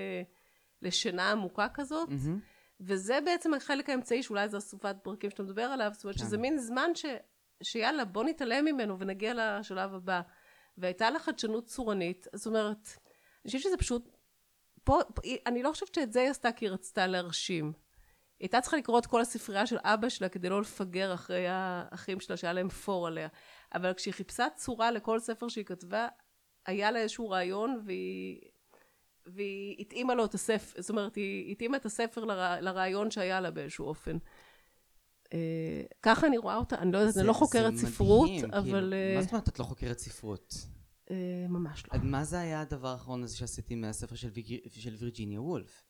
לשינה 0.82 1.30
עמוקה 1.30 1.66
כזאת, 1.74 2.08
מהמם. 2.08 2.40
וזה 2.80 3.18
בעצם 3.24 3.54
החלק 3.54 3.90
האמצעי, 3.90 4.22
שאולי 4.22 4.48
זו 4.48 4.58
אסופת 4.58 4.96
פרקים 5.02 5.30
שאתה 5.30 5.42
מדבר 5.42 5.62
עליו, 5.62 5.90
זאת 5.92 6.04
אומרת 6.04 6.16
כן. 6.16 6.24
שזה 6.24 6.38
מין 6.38 6.58
זמן 6.58 6.90
ש, 6.94 7.04
שיאללה, 7.62 8.04
בוא 8.04 8.24
נתעלם 8.24 8.64
ממנו 8.64 8.98
ונגיע 8.98 9.58
לשלב 9.58 9.94
הבא. 9.94 10.20
והייתה 10.78 11.10
לה 11.10 11.18
חדשנות 11.18 11.66
צורנית, 11.66 12.26
זאת 12.34 12.46
אומרת, 12.46 12.88
אני 13.44 13.46
חושבת 13.46 13.62
שזה 13.62 13.76
פשוט, 13.76 14.17
פה, 14.88 15.00
אני 15.46 15.62
לא 15.62 15.70
חושבת 15.72 15.94
שאת 15.94 16.12
זה 16.12 16.20
היא 16.20 16.30
עשתה 16.30 16.52
כי 16.52 16.64
היא 16.64 16.72
רצתה 16.72 17.06
להרשים. 17.06 17.64
היא 17.64 17.72
הייתה 18.40 18.60
צריכה 18.60 18.76
לקרוא 18.76 18.98
את 18.98 19.06
כל 19.06 19.20
הספרייה 19.20 19.66
של 19.66 19.76
אבא 19.82 20.08
שלה 20.08 20.28
כדי 20.28 20.48
לא 20.48 20.60
לפגר 20.60 21.14
אחרי 21.14 21.46
האחים 21.48 22.20
שלה 22.20 22.36
שהיה 22.36 22.52
להם 22.52 22.68
פור 22.68 23.06
עליה. 23.06 23.28
אבל 23.74 23.94
כשהיא 23.94 24.14
חיפשה 24.14 24.46
צורה 24.56 24.90
לכל 24.90 25.20
ספר 25.20 25.48
שהיא 25.48 25.64
כתבה, 25.64 26.08
היה 26.66 26.90
לה 26.90 26.98
איזשהו 26.98 27.30
רעיון 27.30 27.82
והיא, 27.86 28.40
והיא 29.26 29.76
התאימה 29.78 30.14
לו 30.14 30.24
את 30.24 30.34
הספר, 30.34 30.82
זאת 30.82 30.90
אומרת, 30.90 31.16
היא 31.16 31.52
התאימה 31.52 31.76
את 31.76 31.86
הספר 31.86 32.24
לרע, 32.24 32.60
לרעיון 32.60 33.10
שהיה 33.10 33.40
לה 33.40 33.50
באיזשהו 33.50 33.86
אופן. 33.86 34.18
אה, 35.32 35.82
ככה 36.02 36.26
אני 36.26 36.38
רואה 36.38 36.56
אותה, 36.56 36.76
אני 36.76 36.92
לא 36.92 36.98
יודעת, 36.98 37.16
אני 37.16 37.26
לא 37.26 37.32
חוקרת 37.32 37.76
ספרות, 37.76 38.30
אבל 38.52 38.62
כאילו, 38.62 38.92
אה, 38.92 39.14
מה 39.16 39.22
זאת 39.22 39.32
אומרת 39.32 39.48
את 39.48 39.58
לא 39.58 39.64
חוקרת 39.64 39.98
ספרות? 39.98 40.54
אה, 41.10 41.16
ממש 41.48 41.84
לא. 41.92 41.98
מה 42.02 42.24
זה 42.24 42.40
היה 42.40 42.60
הדבר 42.60 42.88
האחרון 42.88 43.22
הזה 43.22 43.36
שעשיתי 43.36 43.74
מהספר 43.74 44.14
של 44.14 44.28
ויג- 44.28 44.68
של 44.70 44.94
וירג'יניה 44.98 45.40
וולף? 45.40 45.82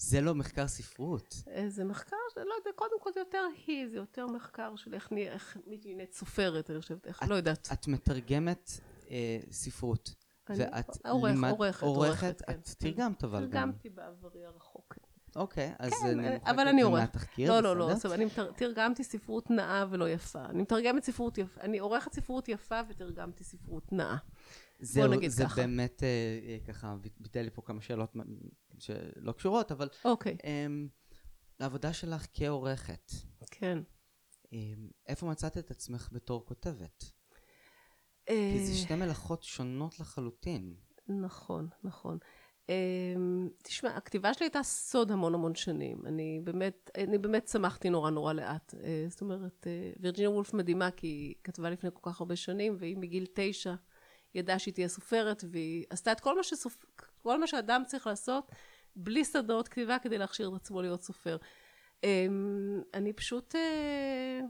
זה 0.00 0.20
לא 0.20 0.34
מחקר 0.34 0.66
ספרות. 0.68 1.34
זה 1.68 1.84
מחקר, 1.84 2.16
זה 2.34 2.40
לא 2.44 2.54
יודע, 2.58 2.70
קודם 2.76 3.00
כל 3.00 3.10
זה 3.14 3.20
יותר 3.20 3.44
היא, 3.66 3.88
זה 3.88 3.96
יותר 3.96 4.26
מחקר 4.26 4.76
של 4.76 4.94
איך 4.94 5.12
נהיה, 5.12 5.32
איך 5.32 5.56
נהיית 5.66 6.12
סופרת, 6.14 6.70
אני 6.70 6.80
חושבת, 6.80 7.06
איך, 7.06 7.22
לא 7.28 7.34
יודעת. 7.34 7.68
את 7.72 7.88
מתרגמת 7.88 8.70
אה, 9.10 9.38
ספרות. 9.50 10.14
אני 10.50 10.58
ואת 10.58 11.06
עורך- 11.06 11.32
לימד- 11.32 11.50
עורכת, 11.50 11.82
עורכת, 11.82 12.22
עורכת, 12.22 12.42
כן. 12.46 12.52
את 12.52 12.68
תרגמת 12.78 13.24
אבל 13.24 13.44
גם. 13.46 13.50
תרגמתי 13.50 13.88
בעברי 13.90 14.44
הרחוק. 14.44 14.94
אוקיי, 15.36 15.74
אז 15.78 15.92
כן, 15.92 16.06
אני 16.18 16.28
אה, 16.28 16.36
אבל 16.50 16.62
את 16.62 16.68
אני 16.68 16.82
עורך. 16.82 17.00
מהתחקיר, 17.00 17.50
לא, 17.50 17.60
לא, 17.62 17.76
לא, 17.76 17.84
בסדר? 17.84 17.96
עכשיו, 17.96 18.14
אני 18.14 18.24
מתר- 18.24 18.52
תרגמתי 18.52 19.04
ספרות 19.04 19.50
נאה 19.50 19.84
ולא 19.90 20.08
יפה. 20.10 20.44
אני 20.44 20.62
מתרגמת 20.62 21.04
ספרות 21.04 21.38
יפה, 21.38 21.60
אני 21.60 21.78
עורכת 21.78 22.12
ספרות 22.12 22.48
יפה 22.48 22.80
ותרגמתי 22.88 23.44
ספרות 23.44 23.92
נאה. 23.92 24.16
זהו, 24.80 25.06
נגיד 25.06 25.30
זה 25.30 25.44
ככה. 25.44 25.56
באמת, 25.56 26.02
אה, 26.02 26.08
אה, 26.48 26.58
ככה, 26.66 26.96
ביטל 27.20 27.42
לי 27.42 27.50
פה 27.50 27.62
כמה 27.62 27.80
שאלות 27.80 28.16
שלא 28.78 29.32
קשורות, 29.32 29.72
אבל 29.72 29.88
אוקיי, 30.04 30.36
אמ, 30.44 30.88
לעבודה 31.60 31.92
שלך 31.92 32.26
כעורכת, 32.32 33.12
כן. 33.50 33.78
אמ, 34.52 34.88
איפה 35.06 35.26
מצאת 35.26 35.58
את 35.58 35.70
עצמך 35.70 36.08
בתור 36.12 36.46
כותבת? 36.46 37.04
אה, 38.28 38.50
כי 38.52 38.66
זה 38.66 38.74
שתי 38.74 38.94
מלאכות 38.94 39.42
שונות 39.42 40.00
לחלוטין. 40.00 40.74
נכון, 41.08 41.68
נכון. 41.84 42.18
אמ, 42.68 43.48
תשמע, 43.62 43.96
הכתיבה 43.96 44.34
שלי 44.34 44.46
הייתה 44.46 44.62
סוד 44.62 45.10
המון 45.10 45.34
המון 45.34 45.54
שנים. 45.54 46.06
אני 46.06 46.40
באמת, 46.44 46.90
אני 46.96 47.18
באמת 47.18 47.44
צמחתי 47.44 47.90
נורא 47.90 48.10
נורא 48.10 48.32
לאט. 48.32 48.74
אה, 48.82 49.06
זאת 49.08 49.20
אומרת, 49.20 49.66
אה, 49.66 49.92
וירג'יניה 50.00 50.30
וולף 50.30 50.54
מדהימה, 50.54 50.90
כי 50.90 51.06
היא 51.06 51.34
כתבה 51.44 51.70
לפני 51.70 51.90
כל 51.94 52.10
כך 52.10 52.20
הרבה 52.20 52.36
שנים, 52.36 52.76
והיא 52.78 52.96
מגיל 52.96 53.26
תשע 53.34 53.74
ידעה 54.38 54.58
שהיא 54.58 54.74
תהיה 54.74 54.88
סופרת, 54.88 55.44
והיא 55.50 55.84
עשתה 55.90 56.12
את 56.12 56.20
כל 56.20 56.36
מה, 56.36 56.42
שסופ... 56.42 56.84
כל 57.22 57.40
מה 57.40 57.46
שאדם 57.46 57.82
צריך 57.86 58.06
לעשות, 58.06 58.52
בלי 58.96 59.24
שדות 59.24 59.68
כתיבה, 59.68 59.98
כדי 59.98 60.18
להכשיר 60.18 60.48
את 60.48 60.54
עצמו 60.54 60.82
להיות 60.82 61.02
סופר. 61.02 61.36
אמ, 62.04 62.82
אני 62.94 63.12
פשוט... 63.12 63.54
אה, 63.54 64.40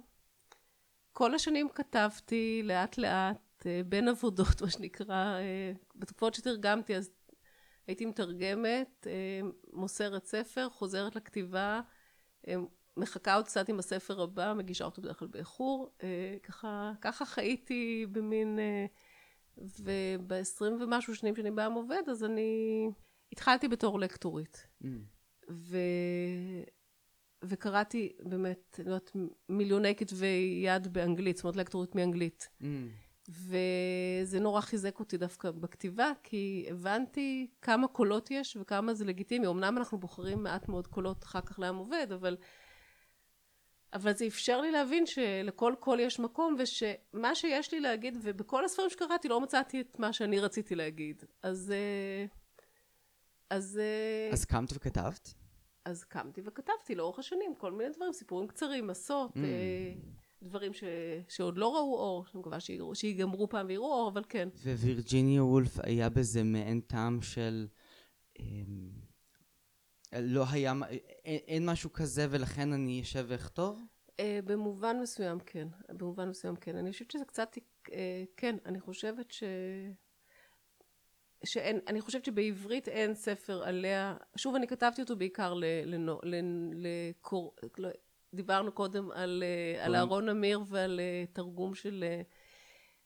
כל 1.12 1.34
השנים 1.34 1.68
כתבתי 1.74 2.61
לאט 2.64 2.99
לאט, 2.99 3.66
אה, 3.66 3.80
בין 3.86 4.09
עבודות, 4.09 4.61
מה 4.62 4.70
שנקרא, 4.70 5.14
אה, 5.14 5.72
בתקופות 5.97 6.34
שתרגמתי, 6.34 6.97
אז 6.97 7.11
הייתי 7.86 8.07
מתרגמת, 8.07 9.07
מוסרת 9.72 10.26
ספר, 10.26 10.68
חוזרת 10.68 11.16
לכתיבה, 11.16 11.80
מחכה 12.97 13.34
עוד 13.34 13.45
קצת 13.45 13.68
עם 13.68 13.78
הספר 13.78 14.22
הבא, 14.22 14.55
מגישה 14.57 14.84
אותו 14.84 15.03
בדרך 15.03 15.18
כלל 15.18 15.28
באיחור. 15.28 15.91
ככה, 16.43 16.93
ככה 17.01 17.24
חייתי 17.26 18.07
במין... 18.12 18.59
אה, 19.59 19.65
ובעשרים 20.19 20.79
ומשהו 20.81 21.15
שנים 21.15 21.37
שאני 21.37 21.51
בעם 21.51 21.73
עובד, 21.73 22.03
אז 22.11 22.25
אני 22.25 22.91
התחלתי 23.33 23.69
בתור 23.69 24.01
לקטורית. 24.01 24.67
אמ, 24.85 25.03
ו... 25.51 25.79
וקראתי 27.43 28.13
באמת, 28.21 28.81
אני 28.81 28.89
יודעת, 28.89 29.11
מיליוני 29.49 29.95
כתבי 29.95 30.61
יד 30.65 30.93
באנגלית, 30.93 31.37
זאת 31.37 31.45
אומרת 31.45 31.57
לקטורית 31.57 31.95
מאנגלית. 31.95 32.49
אמ, 32.63 32.89
וזה 33.29 34.41
נורא 34.41 34.61
חיזק 34.61 35.01
אותי 35.01 35.17
דווקא 35.17 35.51
בכתיבה, 35.51 36.13
כי 36.23 36.67
הבנתי 36.71 37.51
כמה 37.63 37.89
קולות 37.89 38.31
יש 38.31 38.57
וכמה 38.61 38.95
זה 38.95 39.05
לגיטימי. 39.05 39.47
אמנם 39.47 39.79
אנחנו 39.79 39.99
בוחרים 39.99 40.43
מעט 40.43 40.69
מאוד 40.69 40.87
קולות 40.87 41.25
אחר 41.25 41.41
כך 41.41 41.59
לעם 41.59 41.77
עובד, 41.77 42.07
אבל, 42.15 42.37
אבל 43.93 44.12
זה 44.16 44.26
אפשר 44.26 44.61
לי 44.61 44.70
להבין 44.70 45.07
שלכל 45.07 45.74
קול 45.80 46.01
יש 46.01 46.20
מקום, 46.20 46.57
ושמה 46.59 47.34
שיש 47.34 47.72
לי 47.72 47.80
להגיד, 47.80 48.18
ובכל 48.22 48.64
הספרים 48.64 48.91
שקראתי 48.91 49.28
לא 49.28 49.41
מצאתי 49.41 49.80
את 49.80 49.99
מה 49.99 50.12
שאני 50.12 50.41
רציתי 50.41 50.74
להגיד. 50.74 51.24
אז... 51.43 51.72
אה, 51.72 52.26
אז... 53.51 53.80
אה, 53.82 54.32
אז 54.32 54.45
קמת 54.45 54.72
וכתבת? 54.72 55.34
אז 55.84 56.05
קמתי 56.05 56.41
וכתבתי 56.45 56.95
לאורך 56.95 57.18
השנים 57.18 57.55
כל 57.59 57.72
מיני 57.72 57.91
דברים, 57.97 58.12
סיפורים 58.12 58.49
קצרים, 58.49 58.86
מסות, 58.86 59.36
Mm. 59.36 59.39
אה, 59.39 59.93
דברים 60.43 60.72
ש, 60.72 60.84
שעוד 61.28 61.59
לא 61.59 61.74
ראו 61.76 61.99
אור, 61.99 62.26
שאני 62.26 62.41
מקווה 62.41 62.59
שיגמרו 62.95 63.49
פעם 63.49 63.66
ויראו 63.68 63.93
אור, 63.93 64.09
אבל 64.09 64.22
כן. 64.28 64.49
ווירג'יניה 64.64 65.45
וולף 65.45 65.78
היה 65.82 66.09
בזה 66.09 66.43
מעין 66.43 66.80
טעם 66.80 67.22
של... 67.22 67.66
אמ, 68.39 68.91
לא 70.13 70.45
היה, 70.51 70.73
אין, 71.25 71.41
אין 71.49 71.67
משהו 71.67 71.93
כזה 71.93 72.27
ולכן 72.31 72.73
אני 72.73 73.01
אשב 73.01 73.25
ואכתוב? 73.29 73.83
אה, 74.21 74.41
במובן 74.45 75.01
מסוים 75.03 75.39
כן, 75.47 75.69
במובן 75.89 76.29
מסוים 76.29 76.57
כן. 76.57 76.77
אני 76.77 76.93
חושבת 76.93 77.11
שזה 77.11 77.25
קצת, 77.25 77.59
אה, 77.93 78.25
כן, 78.37 78.57
אני 78.67 78.81
חושבת 78.81 79.31
ש... 79.31 79.43
שאין, 81.45 81.81
אני 81.87 82.01
חושבת 82.01 82.25
שבעברית 82.25 82.89
אין 82.89 83.15
ספר 83.15 83.63
עליה, 83.63 84.17
שוב 84.37 84.55
אני 84.55 84.67
כתבתי 84.67 85.03
אותו 85.03 85.17
בעיקר 85.17 85.55
ל... 85.55 85.65
לנו- 85.85 86.21
ל- 86.23 86.87
לקור... 86.87 87.55
לא, 87.79 87.89
דיברנו 88.35 88.73
קודם 88.73 89.11
על, 89.11 89.43
אה, 89.47 89.85
על 89.85 89.95
אהרון 89.95 90.29
אמיר 90.29 90.61
ועל 90.67 91.01
אה, 91.01 91.25
תרגום 91.33 91.75
של, 91.75 92.05
אה, 92.09 92.23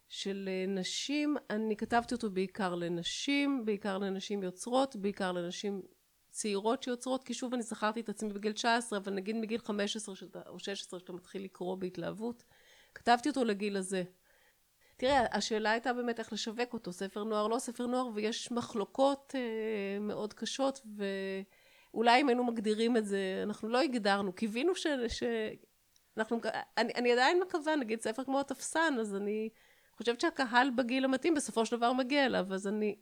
של 0.08 0.48
אה, 0.52 0.64
נשים, 0.68 1.36
אני 1.50 1.76
כתבתי 1.76 2.14
אותו 2.14 2.30
בעיקר 2.30 2.74
לנשים, 2.74 3.64
בעיקר 3.64 3.98
לנשים 3.98 4.42
יוצרות, 4.42 4.96
בעיקר 4.96 5.32
לנשים 5.32 5.82
צעירות 6.32 6.82
שיוצרות, 6.82 7.24
כי 7.24 7.34
שוב 7.34 7.54
אני 7.54 7.62
זכרתי 7.62 8.00
את 8.00 8.08
עצמי 8.08 8.32
בגיל 8.32 8.52
19, 8.52 8.98
אבל 8.98 9.12
נגיד 9.12 9.36
מגיל 9.36 9.60
15 9.60 10.16
שאתה, 10.16 10.40
או 10.48 10.58
16 10.58 11.00
שאתה 11.00 11.12
מתחיל 11.12 11.44
לקרוא 11.44 11.76
בהתלהבות, 11.76 12.44
כתבתי 12.94 13.28
אותו 13.28 13.44
לגיל 13.44 13.76
הזה. 13.76 14.02
תראה, 14.96 15.24
השאלה 15.32 15.70
הייתה 15.70 15.92
באמת 15.92 16.18
איך 16.18 16.32
לשווק 16.32 16.72
אותו, 16.72 16.92
ספר 16.92 17.24
נוער 17.24 17.48
לא 17.48 17.58
ספר 17.58 17.86
נוער, 17.86 18.08
ויש 18.14 18.52
מחלוקות 18.52 19.34
אה, 19.34 20.00
מאוד 20.00 20.34
קשות, 20.34 20.80
ואולי 21.92 22.20
אם 22.20 22.28
היינו 22.28 22.44
מגדירים 22.44 22.96
את 22.96 23.06
זה, 23.06 23.40
אנחנו 23.42 23.68
לא 23.68 23.80
הגדרנו, 23.80 24.32
קיווינו 24.32 24.74
ש... 24.74 24.86
ש... 25.08 25.22
אנחנו, 26.16 26.40
אני, 26.78 26.92
אני 26.96 27.12
עדיין 27.12 27.40
מקווה, 27.40 27.76
נגיד 27.76 28.00
ספר 28.00 28.24
כמו 28.24 28.40
התפסן, 28.40 28.94
אז 29.00 29.14
אני 29.14 29.48
חושבת 29.96 30.20
שהקהל 30.20 30.70
בגיל 30.70 31.04
המתאים 31.04 31.34
בסופו 31.34 31.66
של 31.66 31.76
דבר 31.76 31.92
מגיע 31.92 32.26
אליו, 32.26 32.54
אז 32.54 32.66
אני 32.66 32.96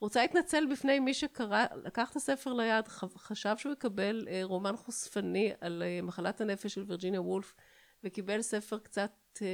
רוצה 0.00 0.22
להתנצל 0.22 0.66
בפני 0.72 1.00
מי 1.00 1.14
שקרא, 1.14 1.64
לקח 1.84 2.10
את 2.10 2.16
הספר 2.16 2.52
ליד, 2.52 2.88
חשב 2.88 3.54
שהוא 3.56 3.72
יקבל 3.72 4.28
אה, 4.30 4.40
רומן 4.42 4.76
חושפני 4.76 5.52
על 5.60 5.82
אה, 5.86 6.02
מחלת 6.02 6.40
הנפש 6.40 6.74
של 6.74 6.84
וירג'יניה 6.86 7.20
וולף, 7.20 7.54
וקיבל 8.04 8.42
ספר 8.42 8.78
קצת 8.78 9.12
אה, 9.42 9.46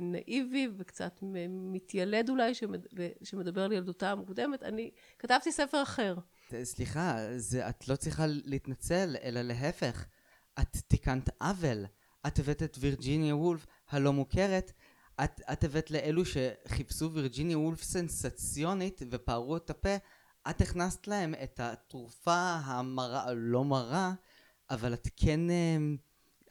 נאיבי 0.00 0.68
וקצת 0.76 1.18
מתיילד 1.48 2.28
אולי, 2.28 2.54
שמד, 2.54 2.86
שמדבר 3.22 3.64
על 3.64 3.72
ילדותה 3.72 4.10
המוקדמת. 4.10 4.62
אני 4.62 4.90
כתבתי 5.18 5.52
ספר 5.52 5.82
אחר. 5.82 6.16
סליחה, 6.62 7.18
זה, 7.36 7.68
את 7.68 7.88
לא 7.88 7.96
צריכה 7.96 8.24
להתנצל, 8.26 9.16
אלא 9.22 9.42
להפך. 9.42 10.06
את 10.60 10.76
תיקנת 10.88 11.28
עוול. 11.42 11.84
את 12.26 12.38
הבאת 12.38 12.62
את 12.62 12.76
וירג'יניה 12.80 13.36
וולף 13.36 13.66
הלא 13.90 14.12
מוכרת. 14.12 14.72
את, 15.24 15.40
את 15.52 15.64
הבאת 15.64 15.90
לאלו 15.90 16.22
שחיפשו 16.24 17.12
וירג'יניה 17.12 17.58
וולף 17.58 17.82
סנסציונית 17.82 19.02
ופערו 19.10 19.56
את 19.56 19.70
הפה. 19.70 19.96
את 20.50 20.60
הכנסת 20.60 21.06
להם 21.06 21.34
את 21.42 21.60
התרופה 21.60 22.52
המרה, 22.64 23.32
לא 23.34 23.64
מרה, 23.64 24.12
אבל 24.70 24.94
את 24.94 25.08
כן, 25.16 25.50
אמ, 25.50 25.96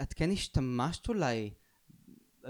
את 0.01 0.13
כן 0.13 0.31
השתמשת 0.31 1.09
אולי, 1.09 1.53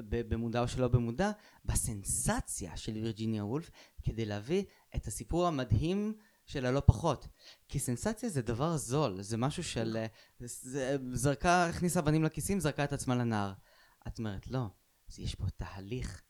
במודע 0.09 0.61
או 0.61 0.67
שלא 0.67 0.87
במודע, 0.87 1.31
בסנסציה 1.65 2.77
של 2.77 2.93
וירג'יניה 2.93 3.45
וולף, 3.45 3.71
כדי 4.03 4.25
להביא 4.25 4.63
את 4.95 5.07
הסיפור 5.07 5.47
המדהים 5.47 6.13
של 6.45 6.65
הלא 6.65 6.81
פחות. 6.85 7.27
כי 7.67 7.79
סנסציה 7.79 8.29
זה 8.29 8.41
דבר 8.41 8.77
זול, 8.77 9.21
זה 9.21 9.37
משהו 9.37 9.63
של... 9.63 9.97
אה, 9.97 10.05
זה, 10.39 10.97
זרקה, 11.13 11.65
הכניסה 11.65 11.99
אבנים 11.99 12.23
לכיסים, 12.23 12.59
זרקה 12.59 12.83
את 12.83 12.93
עצמה 12.93 13.15
לנהר. 13.15 13.53
את 14.07 14.19
אומרת, 14.19 14.47
לא, 14.47 14.65
אז 15.09 15.19
יש 15.19 15.35
פה 15.35 15.45
תהליך, 15.57 16.21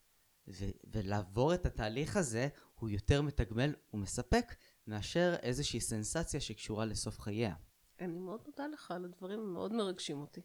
ו- 0.48 0.70
ולעבור 0.92 1.54
את 1.54 1.66
התהליך 1.66 2.16
הזה 2.16 2.48
הוא 2.74 2.90
יותר 2.90 3.22
מתגמל 3.22 3.74
ומספק 3.94 4.54
מאשר 4.86 5.34
איזושהי 5.42 5.80
סנסציה 5.80 6.40
שקשורה 6.40 6.84
לסוף 6.84 7.20
חייה. 7.20 7.54
אני 8.00 8.18
מאוד 8.18 8.40
מודה 8.46 8.66
לך 8.66 8.90
על 8.90 9.04
הדברים, 9.04 9.52
מאוד 9.52 9.72
מרגשים 9.72 10.20
אותי. 10.20 10.40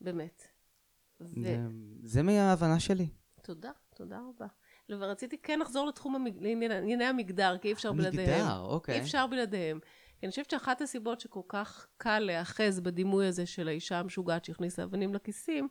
באמת. 0.00 0.42
ו... 1.20 1.40
זה, 2.02 2.22
מההבנה 2.22 2.80
שלי. 2.80 3.08
תודה, 3.42 3.70
תודה 3.94 4.20
רבה. 4.28 4.46
לא, 4.88 4.96
ורציתי 5.00 5.38
כן 5.38 5.58
לחזור 5.58 5.86
לתחום 5.86 6.14
המג... 6.14 6.42
לענייני 6.42 7.04
המגדר, 7.04 7.58
כי 7.58 7.68
אי 7.68 7.72
אפשר 7.72 7.92
בלעדיהם. 7.92 8.28
המגדר, 8.28 8.60
אוקיי. 8.60 8.94
אי 8.94 9.00
אפשר 9.00 9.26
בלעדיהם. 9.26 9.80
כי 10.20 10.26
אני 10.26 10.30
חושבת 10.30 10.50
שאחת 10.50 10.80
הסיבות 10.80 11.20
שכל 11.20 11.40
כך 11.48 11.86
קל 11.96 12.18
להיאחז 12.18 12.80
בדימוי 12.80 13.26
הזה 13.26 13.46
של 13.46 13.68
האישה 13.68 13.98
המשוגעת 13.98 14.44
שהכניסה 14.44 14.84
אבנים 14.84 15.14
לכיסים, 15.14 15.68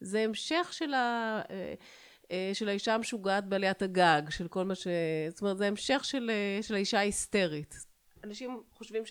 זה 0.00 0.20
המשך 0.20 0.68
של, 0.72 0.94
ה... 0.94 1.40
אה, 1.50 1.74
אה, 2.30 2.50
של 2.52 2.68
האישה 2.68 2.94
המשוגעת 2.94 3.46
בעליית 3.48 3.82
הגג, 3.82 4.22
של 4.30 4.48
כל 4.48 4.64
מה 4.64 4.74
ש... 4.74 4.86
זאת 5.30 5.42
אומרת, 5.42 5.58
זה 5.58 5.66
המשך 5.66 6.00
של, 6.04 6.30
אה, 6.30 6.62
של 6.62 6.74
האישה 6.74 6.98
ההיסטרית. 6.98 7.74
אנשים 8.24 8.62
חושבים 8.72 9.02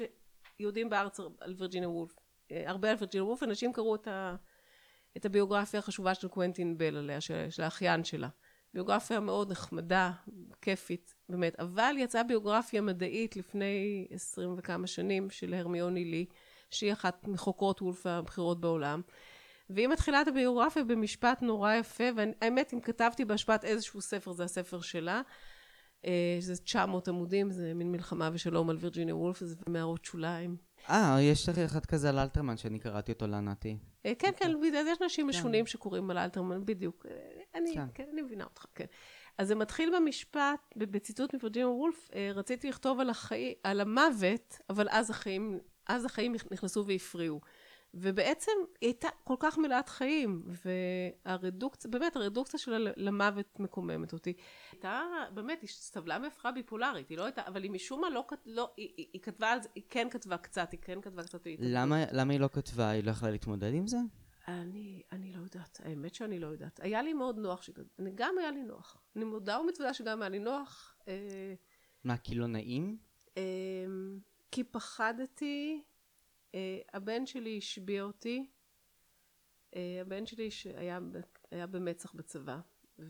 שיהודים 0.59 0.89
בארץ 0.89 1.19
על 1.39 1.55
וירג'יניה 1.57 1.89
וולף, 1.89 2.15
הרבה 2.51 2.91
על 2.91 2.95
וירג'יניה 2.99 3.25
וולף, 3.25 3.43
אנשים 3.43 3.73
קראו 3.73 3.95
את, 3.95 4.07
ה... 4.07 4.35
את 5.17 5.25
הביוגרפיה 5.25 5.79
החשובה 5.79 6.15
של 6.15 6.27
קוונטין 6.27 6.77
בל 6.77 6.97
עליה, 6.97 7.21
של, 7.21 7.45
של 7.49 7.63
האחיין 7.63 8.03
שלה. 8.03 8.29
ביוגרפיה 8.73 9.19
מאוד 9.19 9.51
נחמדה, 9.51 10.11
כיפית, 10.61 11.15
באמת. 11.29 11.59
אבל 11.59 11.95
יצאה 11.97 12.23
ביוגרפיה 12.23 12.81
מדעית 12.81 13.35
לפני 13.35 14.07
עשרים 14.09 14.55
וכמה 14.57 14.88
שנים 14.88 15.29
של 15.29 15.53
הרמיוני 15.53 16.05
לי, 16.05 16.25
שהיא 16.71 16.93
אחת 16.93 17.27
מחוקרות 17.27 17.81
וולף 17.81 18.05
הבכירות 18.05 18.61
בעולם. 18.61 19.01
והיא 19.70 19.88
מתחילה 19.88 20.22
את 20.22 20.28
הביוגרפיה 20.28 20.84
במשפט 20.84 21.41
נורא 21.41 21.74
יפה, 21.74 22.03
והאמת 22.15 22.74
אם 22.74 22.80
כתבתי 22.80 23.26
בהשפעת 23.26 23.65
איזשהו 23.65 24.01
ספר 24.01 24.32
זה 24.32 24.43
הספר 24.43 24.82
שלה, 24.82 25.22
אה, 26.05 26.38
זה 26.39 26.57
900 26.57 27.07
עמודים, 27.07 27.51
זה 27.51 27.74
מין 27.74 27.91
מלחמה 27.91 28.30
ושלום 28.34 28.70
על 28.70 28.78
וירג'יניה 28.80 29.15
וולף, 29.15 29.39
זה 29.39 29.55
מערות 29.70 30.05
שוליים. 30.05 30.57
אה, 30.89 31.18
יש 31.22 31.49
לך 31.49 31.57
אחד 31.57 31.86
כזה 31.86 32.09
על 32.09 32.20
אלתרמן 32.20 32.57
שאני 32.57 32.80
קראתי 32.80 33.11
אותו 33.11 33.28
לענתי. 33.28 33.78
אה, 34.05 34.13
כן, 34.20 34.32
כן, 34.38 34.51
יש 34.88 35.01
אנשים 35.01 35.28
משונים 35.28 35.65
שקוראים 35.65 36.11
על 36.11 36.18
אלתרמן, 36.18 36.65
בדיוק. 36.65 37.05
אה, 37.09 37.11
אני, 37.55 37.74
כן. 37.74 37.86
כן, 37.93 38.05
אני 38.13 38.22
מבינה 38.22 38.43
אותך, 38.43 38.65
כן. 38.76 38.86
אז 39.38 39.47
זה 39.47 39.55
מתחיל 39.55 39.95
במשפט, 39.95 40.59
בציטוט 40.76 41.34
מווירג'יניה 41.34 41.70
וולף, 41.70 42.09
רציתי 42.36 42.70
לכתוב 42.70 42.99
על, 42.99 43.09
החיים, 43.09 43.53
על 43.63 43.82
המוות, 43.82 44.57
אבל 44.70 44.88
אז 44.89 45.09
החיים, 45.09 45.59
אז 45.88 46.05
החיים 46.05 46.36
נכנסו 46.51 46.86
והפריעו. 46.86 47.41
ובעצם 47.93 48.51
היא 48.81 48.88
הייתה 48.88 49.07
כל 49.23 49.35
כך 49.39 49.57
מלאת 49.57 49.89
חיים, 49.89 50.43
והרדוקציה, 51.25 51.91
באמת 51.91 52.15
הרדוקציה 52.15 52.59
שלה 52.59 52.91
למוות 52.97 53.59
מקוממת 53.59 54.13
אותי. 54.13 54.33
הייתה, 54.71 55.01
באמת, 55.33 55.61
היא 55.61 55.69
סבלה 55.69 56.19
מהפרעה 56.19 56.51
ביפולרית, 56.51 57.09
היא 57.09 57.17
לא 57.17 57.23
הייתה, 57.23 57.41
אבל 57.47 57.63
היא 57.63 57.71
משום 57.71 58.01
מה 58.01 58.09
לא, 58.09 58.27
לא 58.45 58.73
היא, 58.77 58.89
היא, 58.97 59.07
היא 59.13 59.21
כתבה 59.21 59.51
על 59.51 59.61
זה, 59.61 59.69
היא 59.75 59.83
כן 59.89 60.07
כתבה 60.11 60.38
קצת, 60.38 60.71
היא 60.71 60.79
כן 60.81 61.01
כתבה 61.01 61.23
קצת. 61.23 61.47
למה, 61.59 62.03
למה 62.11 62.33
היא 62.33 62.39
לא 62.39 62.49
כתבה? 62.53 62.89
היא 62.89 63.03
לא 63.03 63.11
יכלה 63.11 63.31
להתמודד 63.31 63.73
עם 63.73 63.88
זה? 63.88 63.97
אני, 64.47 65.01
אני 65.11 65.33
לא 65.33 65.39
יודעת, 65.39 65.81
האמת 65.83 66.15
שאני 66.15 66.39
לא 66.39 66.47
יודעת. 66.47 66.79
היה 66.83 67.01
לי 67.01 67.13
מאוד 67.13 67.38
נוח, 67.38 67.61
שכ... 67.61 67.79
אני 67.99 68.11
גם 68.15 68.35
היה 68.39 68.51
לי 68.51 68.63
נוח. 68.63 69.01
אני 69.15 69.23
מודה 69.25 69.59
ומתוודה 69.59 69.93
שגם 69.93 70.21
היה 70.21 70.29
לי 70.29 70.39
נוח. 70.39 70.95
אה, 71.07 71.53
מה, 72.03 72.17
כי 72.17 72.35
לא 72.35 72.47
נעים? 72.47 72.97
אה, 73.38 73.43
כי 74.51 74.63
פחדתי 74.63 75.83
הבן 76.93 77.25
שלי 77.25 77.57
השביע 77.57 78.03
אותי, 78.03 78.49
אה, 79.75 79.97
הבן 80.01 80.25
שלי 80.25 80.51
שהיה 80.51 80.99
היה 81.51 81.67
במצח 81.67 82.13
בצבא 82.13 82.59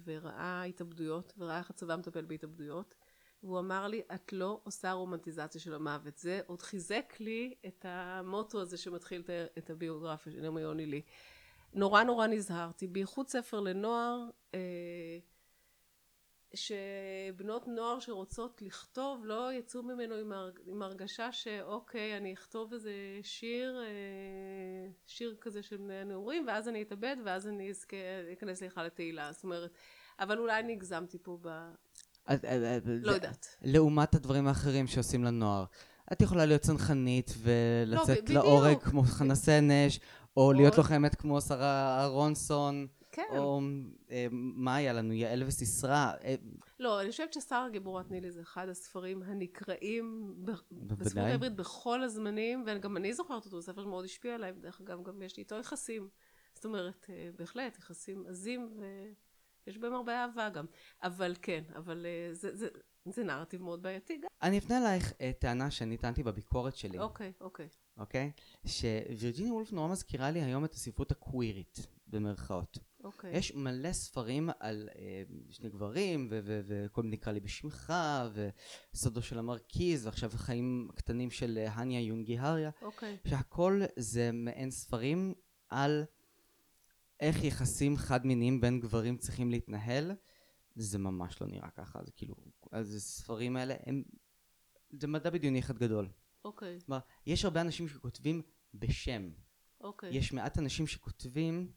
וראה 0.04 0.64
התאבדויות 0.64 1.34
וראה 1.38 1.58
איך 1.58 1.70
הצבא 1.70 1.96
מטפל 1.96 2.26
בהתאבדויות. 2.26 2.96
והוא 3.44 3.60
אמר 3.60 3.88
לי 3.88 4.02
את 4.16 4.34
לא 4.34 4.62
עושה 4.64 4.92
רומנטיזציה 4.92 5.62
של 5.62 5.74
המוות. 5.74 6.18
זה 6.18 6.42
עוד 6.46 6.62
חיזק 6.62 7.14
לי 7.20 7.54
את 7.68 7.86
המוטו 7.90 8.62
הזה 8.62 8.78
שמתחיל 8.78 9.24
את 9.58 9.70
הביוגרפיה 9.70 10.34
של 10.34 10.44
יוני 10.44 10.86
לי. 10.86 11.02
נורא 11.74 12.04
נורא 12.04 12.28
נזהרתי 12.28 12.88
בייחוד 12.88 13.28
ספר 13.28 13.60
לנוער 13.60 14.30
אה, 14.54 14.60
שבנות 16.54 17.68
נוער 17.68 18.00
שרוצות 18.00 18.62
לכתוב 18.62 19.26
לא 19.26 19.54
יצאו 19.54 19.84
ממנו 19.84 20.16
עם, 20.16 20.32
הרג, 20.32 20.60
עם 20.66 20.82
הרגשה 20.82 21.32
שאוקיי 21.32 22.18
אני 22.18 22.34
אכתוב 22.34 22.74
איזה 22.74 22.92
שיר 23.22 23.80
אה, 23.82 24.92
שיר 25.06 25.36
כזה 25.42 25.64
של 25.64 25.78
בני 25.78 25.96
הנעורים 25.96 26.48
ואז 26.48 26.68
אני 26.68 26.82
אתאבד 26.82 27.16
ואז 27.26 27.48
אני 27.48 27.72
אכנס 28.34 28.62
להיכל 28.62 28.84
לתהילה 28.84 29.32
זאת 29.32 29.44
אומרת 29.44 29.72
אבל 30.20 30.38
אולי 30.38 30.60
אני 30.60 30.74
הגזמתי 30.74 31.18
פה 31.24 31.38
ב... 31.42 31.70
לא 32.86 33.12
יודעת. 33.12 33.48
לעומת 33.62 34.16
הדברים 34.16 34.48
האחרים 34.48 34.88
שעושים 34.88 35.24
לנוער. 35.24 35.66
את 36.12 36.22
יכולה 36.22 36.46
להיות 36.46 36.62
צנחנית 36.62 37.34
ולצאת 37.38 38.30
לא, 38.30 38.36
להורג 38.36 38.78
כמו 38.78 39.04
חנה 39.04 39.36
סנש, 39.36 40.00
או 40.38 40.54
להיות 40.54 40.78
לוחמת 40.78 41.16
כמו 41.16 41.42
שרה 41.42 42.00
אהרונסון. 42.00 42.88
כן. 43.18 43.38
או 43.38 43.62
אה, 44.12 44.28
מה 44.32 44.76
היה 44.76 44.94
לנו, 44.94 45.14
יעל 45.14 45.44
וסיסרא. 45.44 46.12
אה, 46.24 46.36
לא, 46.80 47.02
אני 47.02 47.12
חושבת 47.12 47.34
ששרה 47.34 47.70
גיבורת 47.70 48.12
נילי 48.12 48.32
זה 48.32 48.42
אחד 48.42 48.70
הספרים 48.70 49.24
הנקראים 49.24 50.36
בספרות 50.72 51.18
העברית 51.18 51.56
בכל 51.56 52.04
הזמנים, 52.04 52.64
וגם 52.68 52.98
אני 52.98 53.14
זוכרת 53.14 53.46
אותו, 53.46 53.62
ספר 53.62 53.84
שמאוד 53.84 54.06
השפיע 54.06 54.36
עליי, 54.36 54.52
ודרך 54.52 54.82
אגב 54.82 55.04
גם 55.04 55.22
יש 55.22 55.38
לי 55.38 55.42
איתו 55.44 55.56
יחסים. 55.56 56.10
זאת 56.54 56.66
אומרת, 56.66 57.06
אה, 57.10 57.30
בהחלט, 57.36 57.78
יחסים 57.78 58.26
עזים, 58.30 58.80
ויש 59.66 59.78
בהם 59.78 59.94
הרבה 59.94 60.24
אהבה 60.24 60.50
גם. 60.50 60.66
אבל 61.04 61.36
כן, 61.42 61.64
אבל 61.76 62.06
אה, 62.06 62.34
זה, 62.34 62.56
זה, 62.56 62.68
זה 63.06 63.24
נרטיב 63.24 63.62
מאוד 63.62 63.82
בעייתי 63.82 64.18
גם. 64.18 64.28
אני 64.42 64.58
אפנה 64.58 64.78
אלייך 64.78 65.14
אה, 65.22 65.32
טענה 65.40 65.72
שאני 65.72 65.98
טענתי 65.98 66.24
בביקורת 66.24 66.76
שלי. 66.76 67.00
אוקיי, 67.00 67.32
אוקיי. 67.42 67.68
אוקיי? 67.98 68.32
שווירג'יניה 68.66 69.54
וולף 69.54 69.72
נורא 69.72 69.88
מזכירה 69.88 70.32
לי 70.32 70.42
היום 70.42 70.66
את 70.66 70.74
הספרות 70.74 71.12
הקווירית, 71.12 71.88
במרכאות. 72.08 72.78
אוקיי. 73.08 73.38
יש 73.38 73.56
מלא 73.56 73.94
ספרים 73.94 74.50
על 74.60 74.90
אה, 74.96 75.24
שני 75.50 75.70
גברים, 75.70 76.28
וכל 76.32 77.04
מיני 77.04 77.16
נקרא 77.16 77.34
לי 77.34 77.40
בשמך, 77.40 77.94
וסודו 78.94 79.22
של 79.22 79.40
המרכיז, 79.40 80.06
ועכשיו 80.06 80.32
החיים 80.34 80.88
הקטנים 80.94 81.32
של 81.32 81.58
אה, 81.58 81.74
הניה 81.74 82.02
יונגי 82.02 82.40
הריה. 82.40 82.70
אוקיי. 82.82 83.18
שהכל 83.28 83.82
זה 83.96 84.32
מעין 84.34 84.72
ספרים 84.72 85.34
על 85.70 86.04
איך 87.20 87.44
יחסים 87.44 87.98
חד 87.98 88.26
מיניים 88.26 88.62
בין 88.62 88.80
גברים 88.80 89.18
צריכים 89.18 89.52
להתנהל. 89.52 90.12
זה 90.76 90.98
ממש 90.98 91.42
לא 91.42 91.48
נראה 91.48 91.70
ככה, 91.70 92.00
זה 92.06 92.12
כאילו, 92.12 92.36
אז 92.72 92.96
הספרים 92.96 93.56
האלה 93.56 93.76
הם, 93.86 94.04
זה 95.00 95.08
מדע 95.08 95.30
בדיוני 95.30 95.60
אחד 95.60 95.78
גדול. 95.78 96.10
אוקיי. 96.46 96.80
כלומר, 96.86 97.00
יש 97.26 97.46
הרבה 97.46 97.62
אנשים 97.62 97.88
שכותבים 97.88 98.42
בשם. 98.74 99.30
אוקיי. 99.82 100.18
יש 100.18 100.34
מעט 100.34 100.58
אנשים 100.60 100.88
שכותבים 100.88 101.72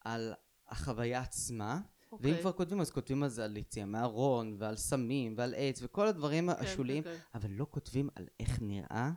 על 0.00 0.34
החוויה 0.70 1.20
עצמה, 1.20 1.80
אוקיי. 2.12 2.32
ואם 2.32 2.40
כבר 2.40 2.52
כותבים 2.52 2.80
אז 2.80 2.90
כותבים 2.90 3.28
זה 3.28 3.44
על 3.44 3.56
יציאה 3.56 3.86
מהארון, 3.86 4.56
ועל 4.58 4.76
סמים, 4.76 5.34
ועל 5.36 5.54
איידס, 5.54 5.80
וכל 5.82 6.06
הדברים 6.06 6.52
כן, 6.52 6.64
השוליים, 6.64 7.02
אוקיי. 7.02 7.18
אבל 7.34 7.50
לא 7.50 7.66
כותבים 7.70 8.08
על 8.14 8.26
איך 8.40 8.58
נראה 8.62 9.10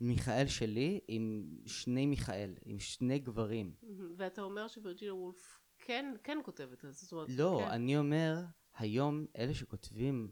מיכאל 0.00 0.46
שלי 0.46 1.00
עם 1.08 1.56
שני 1.66 2.06
מיכאל, 2.06 2.54
עם 2.64 2.78
שני 2.78 3.18
גברים. 3.18 3.74
ואתה 4.16 4.42
אומר 4.42 4.68
שווירג'יניה 4.68 5.14
וולף 5.14 5.60
כן, 5.78 6.14
כן 6.24 6.38
כותבת 6.44 6.84
על 6.84 6.90
זה. 6.92 6.98
זאת 7.00 7.12
אומרת, 7.12 7.28
לא, 7.30 7.60
כן. 7.64 7.70
אני 7.70 7.98
אומר, 7.98 8.36
היום 8.78 9.26
אלה 9.38 9.54
שכותבים 9.54 10.28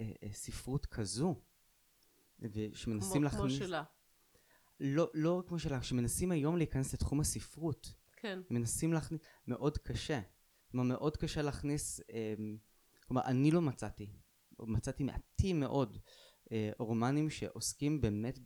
אה, 0.00 0.12
אה, 0.22 0.32
ספרות 0.32 0.86
כזו, 0.86 1.34
ושמנסים 2.38 3.24
להכניס... 3.24 3.40
כמו 3.40 3.66
שלה. 3.66 3.82
לא, 4.80 5.10
לא 5.14 5.42
כמו 5.46 5.58
שלה, 5.58 5.82
שמנסים 5.82 6.32
היום 6.32 6.56
להיכנס 6.56 6.94
לתחום 6.94 7.20
הספרות. 7.20 7.94
כן. 8.20 8.38
מנסים 8.50 8.92
להכניס, 8.92 9.20
מאוד 9.46 9.78
קשה. 9.78 10.20
כלומר, 10.70 10.86
מאוד 10.96 11.16
קשה 11.16 11.42
להכניס, 11.42 12.00
אה, 12.00 12.34
כלומר, 13.06 13.22
אני 13.24 13.50
לא 13.50 13.60
מצאתי, 13.60 14.12
מצאתי 14.58 15.02
מעטים 15.02 15.60
מאוד 15.60 15.98
אה, 16.52 16.70
רומנים 16.78 17.30
שעוסקים 17.30 18.00
באמת 18.00 18.38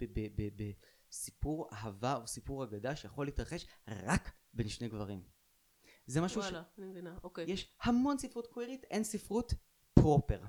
בסיפור 1.11 1.69
אהבה 1.73 2.17
או 2.17 2.27
סיפור 2.27 2.65
אגדה 2.65 2.97
שיכול 2.97 3.27
להתרחש 3.27 3.67
רק 3.89 4.33
בין 4.55 4.69
שני 4.69 4.89
גברים. 4.89 5.23
זה 6.07 6.21
משהו 6.21 6.41
וואלה, 6.41 6.51
ש... 6.51 6.55
וואלה, 6.55 6.69
אני 6.79 6.87
מבינה, 6.87 7.19
אוקיי. 7.25 7.45
יש 7.49 7.77
המון 7.83 8.19
ספרות 8.19 8.47
קווירית, 8.47 8.85
אין 8.85 9.05
ספרות 9.05 9.55
פרופר. 9.95 10.45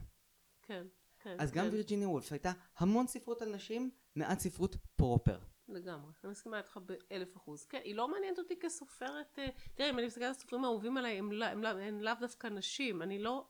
כן, 0.62 0.88
כן. 1.20 1.36
אז 1.40 1.52
גם 1.52 1.66
כן. 1.66 1.74
וירג'יניה 1.74 2.10
וולף 2.10 2.32
הייתה 2.32 2.52
המון 2.78 3.08
ספרות 3.08 3.42
על 3.42 3.56
נשים, 3.56 3.92
מעט 4.16 4.40
ספרות 4.40 4.76
פרופר. 4.96 5.40
לגמרי, 5.74 6.12
אני 6.24 6.32
מסכימה 6.32 6.58
איתך 6.58 6.80
באלף 6.86 7.38
אחוז. 7.38 7.66
כן, 7.66 7.80
היא 7.84 7.96
לא 7.96 8.08
מעניינת 8.08 8.40
אותי 8.40 8.60
כסופרת, 8.60 9.40
אה, 9.40 9.48
תראה, 9.76 9.90
אם 9.90 10.00
אני 10.00 10.08
מסתכלת 10.08 10.26
על 10.26 10.32
הסופרים 10.32 10.64
האהובים 10.64 10.98
עליי, 10.98 11.20
הם, 11.20 11.32
לא, 11.32 11.46
הם, 11.46 11.64
לא, 11.64 11.68
הם 11.68 12.02
לאו 12.02 12.14
דווקא 12.20 12.48
נשים, 12.48 13.02
אני 13.02 13.20
לא, 13.20 13.46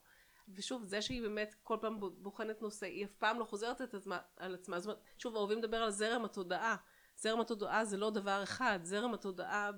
ושוב, 0.48 0.82
זה 0.82 1.02
שהיא 1.02 1.22
באמת 1.22 1.54
כל 1.62 1.76
פעם 1.80 2.00
בוחנת 2.00 2.62
נושא, 2.62 2.86
היא 2.86 3.04
אף 3.04 3.12
פעם 3.12 3.38
לא 3.38 3.44
חוזרת 3.44 3.82
את 3.82 3.94
עצמה, 3.94 4.18
על 4.36 4.54
עצמה, 4.54 4.80
זאת 4.80 4.86
אומרת, 4.86 5.00
שוב, 5.18 5.36
אוהבים 5.36 5.58
לדבר 5.58 5.76
על 5.76 5.90
זרם 5.90 6.24
התודעה. 6.24 6.76
זרם 7.16 7.40
התודעה 7.40 7.84
זה 7.84 7.96
לא 7.96 8.10
דבר 8.10 8.42
אחד, 8.42 8.78
זרם 8.82 9.14
התודעה 9.14 9.70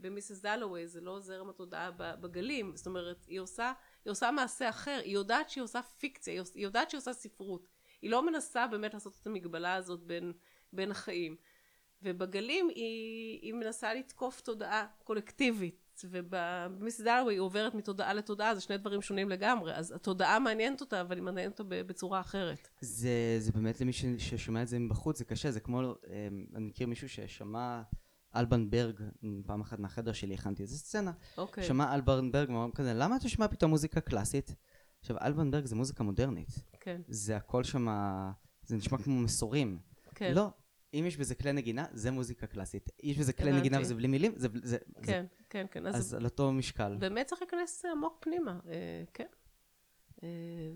במיסס 0.00 0.40
דלווי 0.40 0.86
זה 0.86 1.00
לא 1.00 1.20
זרם 1.20 1.50
התודעה 1.50 1.90
בגלים, 1.96 2.76
זאת 2.76 2.86
אומרת, 2.86 3.24
היא 3.26 3.40
עושה, 3.40 3.72
היא 4.04 4.10
עושה 4.10 4.30
מעשה 4.30 4.68
אחר, 4.68 5.00
היא 5.04 5.14
יודעת 5.14 5.50
שהיא 5.50 5.64
עושה 5.64 5.82
פיקציה, 5.82 6.42
היא 6.54 6.64
יודעת 6.64 6.90
שהיא 6.90 6.98
עושה 6.98 7.12
ספרות, 7.12 7.68
היא 8.02 8.10
לא 8.10 8.26
מנסה 8.26 8.66
באמת 8.66 8.94
לעשות 8.94 9.18
את 9.22 9.26
המגבלה 9.26 9.74
הזאת 9.74 10.00
בין, 10.00 10.32
בין 10.72 10.90
החיים. 10.90 11.36
ובגלים 12.06 12.68
היא, 12.74 13.38
היא 13.42 13.54
מנסה 13.54 13.94
לתקוף 13.94 14.40
תודעה 14.40 14.86
קולקטיבית, 15.04 16.04
ובמיס 16.04 17.00
דלווי 17.00 17.34
היא 17.34 17.40
עוברת 17.40 17.74
מתודעה 17.74 18.14
לתודעה, 18.14 18.54
זה 18.54 18.60
שני 18.60 18.78
דברים 18.78 19.02
שונים 19.02 19.30
לגמרי, 19.30 19.74
אז 19.74 19.92
התודעה 19.92 20.38
מעניינת 20.38 20.80
אותה, 20.80 21.00
אבל 21.00 21.16
היא 21.16 21.22
מעניינת 21.22 21.60
אותה 21.60 21.82
בצורה 21.86 22.20
אחרת. 22.20 22.68
זה, 22.80 23.36
זה 23.38 23.52
באמת 23.52 23.80
למי 23.80 23.92
ששומע 24.18 24.62
את 24.62 24.68
זה 24.68 24.78
מבחוץ, 24.78 25.18
זה 25.18 25.24
קשה, 25.24 25.50
זה 25.50 25.60
כמו, 25.60 25.80
אמ, 25.82 26.46
אני 26.54 26.66
מכיר 26.66 26.86
מישהו 26.86 27.08
ששמע 27.08 27.82
אלבן 28.36 28.70
ברג, 28.70 29.00
פעם 29.46 29.60
אחת 29.60 29.78
מהחדר 29.78 30.12
שלי 30.12 30.34
הכנתי 30.34 30.62
איזה 30.62 30.78
סצנה, 30.78 31.12
אוקיי. 31.38 31.64
Okay. 31.64 31.66
שמע 31.66 31.94
אלבן 31.94 32.32
ברג, 32.32 32.50
ואומרים 32.50 32.72
כזה, 32.72 32.94
למה 32.94 33.16
אתה 33.16 33.28
שומע 33.28 33.48
פתאום 33.48 33.70
מוזיקה 33.70 34.00
קלאסית? 34.00 34.54
עכשיו, 35.00 35.16
אלבן 35.22 35.50
ברג 35.50 35.64
זה 35.64 35.76
מוזיקה 35.76 36.04
מודרנית. 36.04 36.48
כן. 36.80 37.00
זה 37.08 37.36
הכל 37.36 37.64
שם, 37.64 37.86
זה 38.66 38.76
נשמע 38.76 38.98
כמו 38.98 39.20
מסורים. 39.20 39.78
כן. 40.14 40.34
לא, 40.34 40.50
אם 41.00 41.06
יש 41.06 41.16
בזה 41.16 41.34
כלי 41.34 41.52
נגינה, 41.52 41.84
זה 41.92 42.10
מוזיקה 42.10 42.46
קלאסית. 42.46 42.90
יש 43.02 43.18
בזה 43.18 43.32
כלי. 43.32 43.52
נגינה 43.52 43.80
וזה 43.80 43.94
בלי 43.94 44.08
מילים, 44.08 44.32
זה... 44.36 44.48
זה 44.62 44.78
כן, 45.02 45.26
זה, 45.38 45.44
כן, 45.50 45.66
כן. 45.70 45.86
אז 45.86 46.14
על 46.14 46.24
אותו 46.24 46.52
משקל. 46.52 46.96
באמת 46.98 47.26
צריך 47.26 47.42
להיכנס 47.42 47.84
עמוק 47.84 48.18
פנימה, 48.20 48.58
אה, 48.68 49.04
כן. 49.14 49.26
אה, 50.22 50.28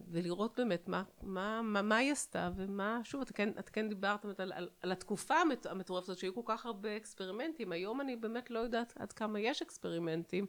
ולראות 0.09 0.57
באמת 0.57 0.89
מה, 0.89 1.03
מה, 1.23 1.63
מה, 1.63 1.83
מה 1.83 1.97
היא 1.97 2.13
עשתה 2.13 2.51
ומה, 2.57 3.01
שוב, 3.05 3.21
את 3.21 3.31
כן, 3.31 3.49
את 3.59 3.69
כן 3.69 3.89
דיברת 3.89 4.25
על, 4.25 4.53
על, 4.53 4.69
על 4.81 4.93
התקופה 4.93 5.35
המטורפת 5.71 6.09
הזאת, 6.09 6.19
שהיו 6.19 6.35
כל 6.35 6.43
כך 6.45 6.67
הרבה 6.67 6.97
אקספרימנטים, 6.97 7.73
היום 7.73 8.01
אני 8.01 8.17
באמת 8.17 8.51
לא 8.51 8.59
יודעת 8.59 8.93
עד 8.99 9.13
כמה 9.13 9.41
יש 9.41 9.63
אקספרימנטים. 9.63 10.47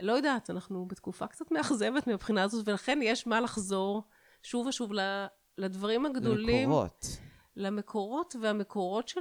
לא 0.00 0.12
יודעת, 0.12 0.50
אנחנו 0.50 0.86
בתקופה 0.86 1.26
קצת 1.26 1.50
מאכזבת 1.50 2.06
מבחינה 2.06 2.42
הזאת, 2.42 2.68
ולכן 2.68 2.98
יש 3.02 3.26
מה 3.26 3.40
לחזור 3.40 4.02
שוב 4.42 4.66
ושוב 4.66 4.92
ל- 4.92 5.26
לדברים 5.58 6.06
הגדולים. 6.06 6.68
למקורות. 6.68 7.06
למקורות, 7.56 8.36
והמקורות 8.40 9.08
של 9.08 9.20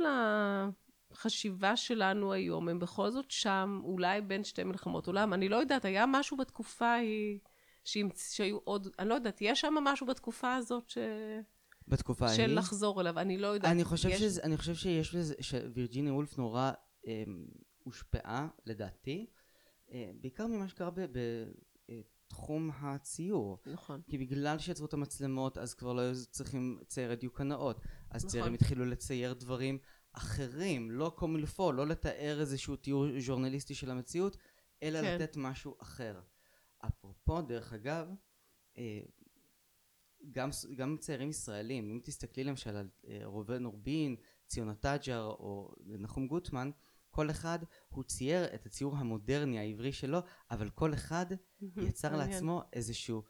החשיבה 1.12 1.78
שלנו 1.78 2.34
היום 2.34 2.70
הם 2.70 2.80
בכל 2.80 3.12
זאת 3.12 3.32
שם, 3.32 3.82
אולי 3.84 4.22
בין 4.22 4.44
שתי 4.44 4.64
מלחמות 4.64 5.08
עולם. 5.08 5.34
אני 5.34 5.50
לא 5.50 5.56
יודעת, 5.56 5.86
היה 5.86 6.06
משהו 6.08 6.38
בתקופה 6.38 6.86
ההיא, 6.86 7.40
שהיו 7.84 8.58
עוד, 8.64 8.88
אני 9.00 9.10
לא 9.10 9.14
יודעת, 9.14 9.38
יש 9.42 9.62
שם 9.62 9.74
משהו 9.84 10.08
בתקופה 10.08 10.56
הזאת 10.56 10.90
ש... 10.90 10.98
בתקופה 11.88 12.26
ההיא. 12.26 12.38
של 12.38 12.58
לחזור 12.58 13.02
אליו, 13.02 13.20
אני 13.20 13.38
לא 13.38 13.48
יודעת. 13.48 13.72
אני 13.72 13.84
חושב, 13.84 14.10
יש... 14.10 14.20
שזה, 14.20 14.42
אני 14.44 14.58
חושב 14.58 14.76
שיש 14.76 15.16
לזה, 15.16 15.36
שווירג'יניה 15.42 16.14
וולף 16.14 16.38
נורא 16.38 16.72
אה, 17.08 17.24
הושפעה, 17.84 18.48
לדעתי, 18.66 19.26
אה, 19.92 20.12
בעיקר 20.22 20.48
ממה 20.48 20.68
שקרה 20.68 20.90
בתחום 22.32 22.72
הציור. 22.82 23.58
נכון. 23.66 24.02
כי 24.10 24.18
בגלל 24.18 24.60
שיצרו 24.60 24.86
את 24.86 24.94
המצלמות, 24.94 25.58
אז 25.58 25.74
כבר 25.74 25.94
לא 25.94 26.02
היו 26.02 26.14
צריכים 26.30 26.80
ציירי 26.88 27.16
דיוקנאות. 27.16 27.82
אז 28.12 28.22
נכון. 28.22 28.30
ציירים 28.32 28.54
התחילו 28.54 28.86
לצייר 28.86 29.34
דברים 29.34 29.78
אחרים, 30.14 30.92
לא 30.92 31.12
קומילפו, 31.16 31.72
לא 31.72 31.88
לתאר 31.88 32.38
איזשהו 32.40 32.76
תיאור 32.76 33.06
ז'ורנליסטי 33.20 33.76
של 33.76 33.92
המציאות, 33.92 34.38
אלא 34.84 35.02
כן. 35.02 35.16
לתת 35.16 35.38
משהו 35.38 35.76
אחר. 35.82 36.22
אפרופו, 36.86 37.42
דרך 37.42 37.74
אגב, 37.74 38.08
אה, 38.78 39.02
גם, 40.32 40.50
גם 40.76 40.98
ציירים 41.00 41.30
ישראלים, 41.30 41.90
אם 41.92 42.00
תסתכלי 42.04 42.44
למשל 42.44 42.76
על 42.76 42.90
אה, 43.08 43.20
ראובן 43.24 43.66
אורבין, 43.66 44.16
ציונה 44.48 44.76
טאג'ר 44.76 45.24
או 45.24 45.76
נחום 45.86 46.28
גוטמן, 46.28 46.72
כל 47.10 47.30
אחד 47.30 47.60
הוא 47.90 48.04
צייר 48.04 48.56
את 48.56 48.66
הציור 48.66 48.98
המודרני 48.98 49.60
העברי 49.60 49.92
שלו, 49.92 50.20
אבל 50.52 50.70
כל 50.70 50.94
אחד 50.94 51.26
יצר. 51.78 52.16
לעצמו 52.16 52.62
איזשהו 52.74 53.24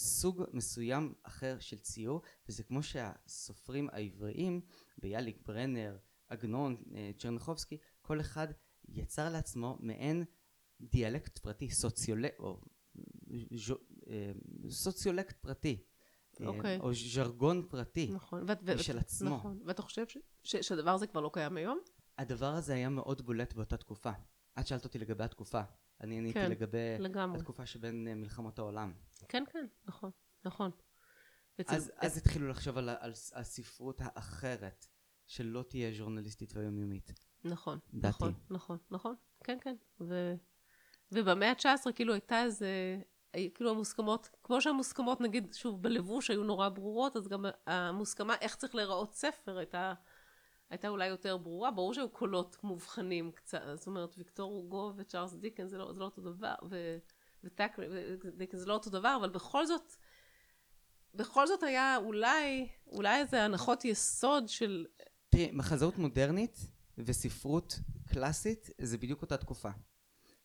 סוג 0.00 0.42
מסוים 0.52 1.14
אחר 1.22 1.56
של 1.60 1.78
ציור, 1.78 2.20
וזה 2.48 2.62
כמו 2.62 2.82
שהסופרים 2.82 3.88
העבריים, 3.92 4.60
ביאליק, 4.98 5.38
ברנר, 5.46 5.96
עגנון, 6.28 6.82
אה, 6.94 7.10
צ'רניחובסקי, 7.18 7.78
כל 8.02 8.20
אחד 8.20 8.48
יצר 8.88 9.28
לעצמו 9.30 9.76
מעין 9.80 10.24
דיאלקט 10.80 11.38
פרטי, 11.38 11.70
סוציולקט, 11.70 12.38
או 12.38 12.60
ז'ו- 13.54 13.74
אה, 14.10 14.32
סוציולקט 14.70 15.36
פרטי, 15.40 15.84
אה, 16.40 16.46
אוקיי. 16.46 16.78
או 16.80 16.94
ז'רגון 16.94 17.66
פרטי. 17.68 18.10
נכון. 18.12 18.44
ואת- 18.48 18.58
ואת- 18.64 18.76
משל 18.78 18.98
עצמו. 18.98 19.36
נכון. 19.36 19.60
ואתה 19.66 19.82
חושב 19.82 20.06
ש- 20.08 20.18
ש- 20.42 20.56
שהדבר 20.56 20.90
הזה 20.90 21.06
כבר 21.06 21.20
לא 21.20 21.30
קיים 21.32 21.56
היום? 21.56 21.78
הדבר 22.18 22.54
הזה 22.54 22.74
היה 22.74 22.88
מאוד 22.88 23.22
בולט 23.26 23.52
באותה 23.54 23.76
תקופה. 23.76 24.10
את 24.60 24.66
שאלת 24.66 24.84
אותי 24.84 24.98
לגבי 24.98 25.24
התקופה, 25.24 25.60
אני 26.00 26.18
עניתי 26.18 26.34
כן, 26.34 26.50
לגבי 26.50 26.98
לגמרי. 26.98 27.38
התקופה 27.38 27.66
שבין 27.66 28.08
אה, 28.08 28.14
מלחמות 28.14 28.58
העולם. 28.58 28.92
כן, 29.28 29.44
כן, 29.52 29.66
נכון, 29.84 30.10
נכון. 30.44 30.70
אז, 31.66 31.92
אז 31.96 32.18
התחילו 32.18 32.48
לחשוב 32.48 32.78
על, 32.78 32.88
על 32.88 33.12
הספרות 33.34 34.00
האחרת, 34.00 34.86
שלא 35.26 35.64
תהיה 35.68 35.92
ז'ורנליסטית 35.92 36.56
ויומיומית. 36.56 37.12
נכון, 37.44 37.78
דעתי. 37.94 38.06
נכון, 38.08 38.34
נכון, 38.50 38.78
נכון, 38.90 39.14
כן, 39.44 39.58
כן. 39.60 39.76
ו... 40.00 40.34
ובמאה 41.12 41.50
ה-19 41.50 41.92
כאילו 41.92 42.12
הייתה 42.12 42.42
איזה, 42.42 43.00
כאילו 43.54 43.70
המוסכמות, 43.70 44.30
כמו 44.42 44.60
שהמוסכמות 44.60 45.20
נגיד, 45.20 45.54
שוב, 45.54 45.82
בלבוש 45.82 46.30
היו 46.30 46.44
נורא 46.44 46.68
ברורות, 46.68 47.16
אז 47.16 47.28
גם 47.28 47.44
המוסכמה 47.66 48.34
איך 48.40 48.56
צריך 48.56 48.74
להיראות 48.74 49.14
ספר 49.14 49.58
הייתה, 49.58 49.94
הייתה 50.70 50.88
אולי 50.88 51.06
יותר 51.06 51.36
ברורה. 51.36 51.70
ברור 51.70 51.94
שהיו 51.94 52.08
קולות 52.08 52.56
מובחנים 52.62 53.32
קצת, 53.32 53.60
זאת 53.74 53.86
אומרת, 53.86 54.14
ויקטור 54.18 54.52
הוגו 54.52 54.92
וצ'ארלס 54.96 55.34
דיקן 55.34 55.68
זה 55.68 55.78
לא, 55.78 55.92
זה 55.92 56.00
לא 56.00 56.04
אותו 56.04 56.22
דבר, 56.22 56.54
ו... 56.70 56.98
וטאק, 57.44 57.76
דיקן 58.36 58.58
זה 58.58 58.66
לא 58.66 58.74
אותו 58.74 58.90
דבר, 58.90 59.16
אבל 59.20 59.28
בכל 59.28 59.66
זאת, 59.66 59.92
בכל 61.14 61.46
זאת 61.46 61.62
היה 61.62 61.96
אולי, 61.96 62.68
אולי 62.86 63.20
איזה 63.20 63.42
הנחות 63.42 63.84
יסוד 63.84 64.48
של 64.48 64.86
תראי, 65.28 65.50
מחזאות 65.52 65.98
מודרנית 65.98 66.58
וספרות 66.98 67.80
קלאסית 68.08 68.70
זה 68.80 68.98
בדיוק 68.98 69.22
אותה 69.22 69.36
תקופה. 69.36 69.70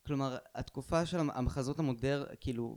כלומר, 0.06 0.38
התקופה 0.54 1.06
של 1.06 1.18
המ- 1.18 1.30
המחזות 1.30 1.78
המודר, 1.78 2.24
כאילו, 2.40 2.76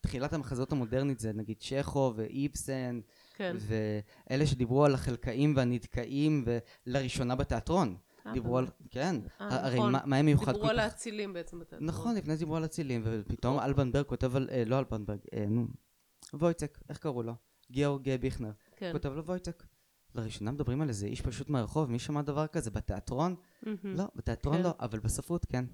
תחילת 0.00 0.32
המחזות 0.32 0.72
המודרנית 0.72 1.18
זה 1.18 1.32
נגיד 1.32 1.56
צ'כו 1.60 2.12
ואיבסן, 2.16 3.00
כן. 3.36 3.56
ואלה 4.30 4.46
שדיברו 4.46 4.84
על 4.84 4.94
החלקאים 4.94 5.56
והנדכאים, 5.56 6.44
ולראשונה 6.86 7.34
בתיאטרון. 7.34 7.96
אה, 8.26 8.32
דיברו 8.32 8.58
על? 8.58 8.66
כן, 8.90 9.16
אה, 9.40 9.66
הרי 9.66 9.78
נכון. 9.78 9.94
מה 10.04 10.16
הם 10.16 10.26
מיוחד 10.26 10.52
דיברו 10.52 10.68
על? 10.68 10.78
האצילים 10.78 11.32
בעצם 11.32 11.58
בתיאטרון. 11.58 11.88
נכון, 11.88 12.14
לפני 12.14 12.36
דיברו 12.36 12.56
על 12.56 12.64
אצילים, 12.64 13.02
ופתאום 13.04 13.60
אלבנברג 13.60 14.06
כותב 14.06 14.36
על, 14.36 14.48
אה, 14.50 14.62
לא 14.66 14.78
אלבנברג, 14.78 15.18
אה, 15.34 15.44
נו, 15.48 15.66
וויצק, 16.34 16.78
איך 16.88 16.98
קראו 16.98 17.22
לו? 17.22 17.34
גיאורג 17.70 18.16
ביכנר. 18.20 18.50
כן. 18.76 18.92
כותב 18.92 19.12
לו 19.12 19.24
וויצק. 19.24 19.62
לראשונה 20.14 20.50
מדברים 20.50 20.80
על 20.80 20.88
איזה 20.88 21.06
איש 21.06 21.20
פשוט 21.20 21.48
מהרחוב, 21.48 21.90
מי 21.90 21.98
שמע 21.98 22.22
דבר 22.22 22.46
כזה? 22.46 22.70
בתיאטרון? 22.70 23.34
לא, 23.84 24.04
בתיאטרון 24.14 24.56
כן. 24.56 24.62
לא, 24.62 24.74
אבל 24.80 24.98
בספרות 24.98 25.44
כן. 25.44 25.64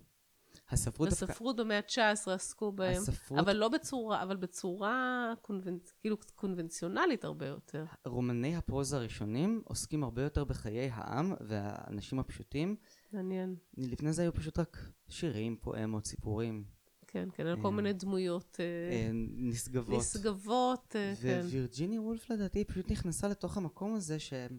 הספרות 0.73 1.09
דווקא... 1.09 1.27
בספרות 1.27 1.57
במאה 1.57 1.79
ה-19 1.79 2.31
עסקו 2.31 2.73
בהם, 2.73 3.03
הספרות, 3.03 3.39
אבל 3.41 3.57
לא 3.57 3.69
בצורה, 3.69 4.23
אבל 4.23 4.37
בצורה 4.37 5.33
קונבנ- 5.43 5.91
כאילו 6.01 6.17
קונבנציונלית 6.35 7.25
הרבה 7.25 7.47
יותר. 7.47 7.85
רומני 8.07 8.57
הפרוזה 8.57 8.97
הראשונים 8.97 9.63
עוסקים 9.65 10.05
הרבה 10.05 10.23
יותר 10.23 10.45
בחיי 10.45 10.91
העם 10.93 11.33
והאנשים 11.41 12.19
הפשוטים. 12.19 12.77
מעניין. 13.13 13.57
לפני 13.77 14.13
זה 14.13 14.23
היו 14.23 14.35
פשוט 14.35 14.59
רק 14.59 14.79
שירים, 15.09 15.57
פואמות, 15.61 16.07
סיפורים, 16.07 16.65
כן, 17.07 17.29
כן, 17.35 17.47
על 17.47 17.57
אה, 17.57 17.63
כל 17.63 17.71
מיני 17.71 17.93
דמויות 17.93 18.57
אה, 18.61 18.65
אה, 18.97 19.11
נשגבות. 19.37 19.99
נשגבות, 20.01 20.97
אה, 20.97 21.15
כן. 21.23 21.41
ווירג'יני 21.45 21.99
וולף 21.99 22.31
לדעתי 22.31 22.65
פשוט 22.65 22.91
נכנסה 22.91 23.29
לתוך 23.29 23.57
המקום 23.57 23.95
הזה 23.95 24.19
שהם 24.19 24.59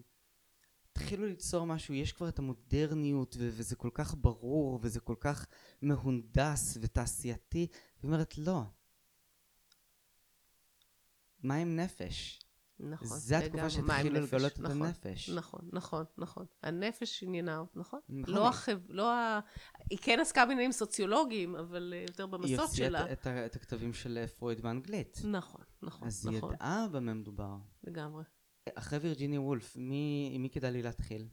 התחילו 0.96 1.26
ליצור 1.26 1.66
משהו, 1.66 1.94
יש 1.94 2.12
כבר 2.12 2.28
את 2.28 2.38
המודרניות 2.38 3.36
ו- 3.38 3.48
וזה 3.52 3.76
כל 3.76 3.90
כך 3.94 4.14
ברור 4.14 4.78
וזה 4.82 5.00
כל 5.00 5.14
כך 5.20 5.46
מהונדס 5.82 6.78
ותעשייתי, 6.80 7.66
והיא 8.00 8.08
אומרת 8.12 8.38
לא. 8.38 8.62
מה 11.42 11.54
עם 11.54 11.76
נפש? 11.76 12.40
נכון. 12.80 13.18
זה 13.18 13.38
התקופה 13.38 13.56
לגמרי. 13.56 13.70
שהתחילו? 13.70 14.20
לגלות 14.20 14.52
את 14.52 14.58
נכון, 14.60 14.82
הנפש. 14.82 15.30
נכון, 15.30 15.60
נכון, 15.72 16.04
נכון. 16.18 16.46
הנפש 16.62 17.22
עניינה 17.22 17.62
נכון? 17.74 18.00
נכון. 18.08 18.34
לא 18.34 18.48
החב... 18.48 18.78
לא 18.88 19.12
ה... 19.12 19.40
היא 19.90 19.98
כן 20.02 20.18
עסקה 20.20 20.46
בעניינים 20.46 20.72
סוציולוגיים, 20.72 21.56
אבל 21.56 21.94
אה, 21.96 22.02
יותר 22.08 22.24
היא 22.24 22.32
במסות 22.32 22.58
הוציאה 22.60 22.88
שלה. 22.88 23.12
את, 23.12 23.18
את, 23.20 23.26
ה- 23.26 23.46
את 23.46 23.56
הכתבים 23.56 23.92
של 23.94 24.26
פרויד 24.26 24.60
באנגלית. 24.60 25.18
נכון, 25.24 25.60
נכון, 25.82 26.08
אז 26.08 26.26
היא 26.26 26.36
נכון, 26.38 26.54
ידעה 26.54 26.86
במה 26.92 27.14
מדובר. 27.14 27.56
לגמרי. 27.84 28.22
אחרי 28.74 28.98
וירג'יני 28.98 29.38
וולף, 29.38 29.76
מי, 29.76 30.30
עם 30.32 30.42
מי 30.42 30.50
כדאי 30.50 30.70
לי 30.70 30.82
להתחיל? 30.82 31.28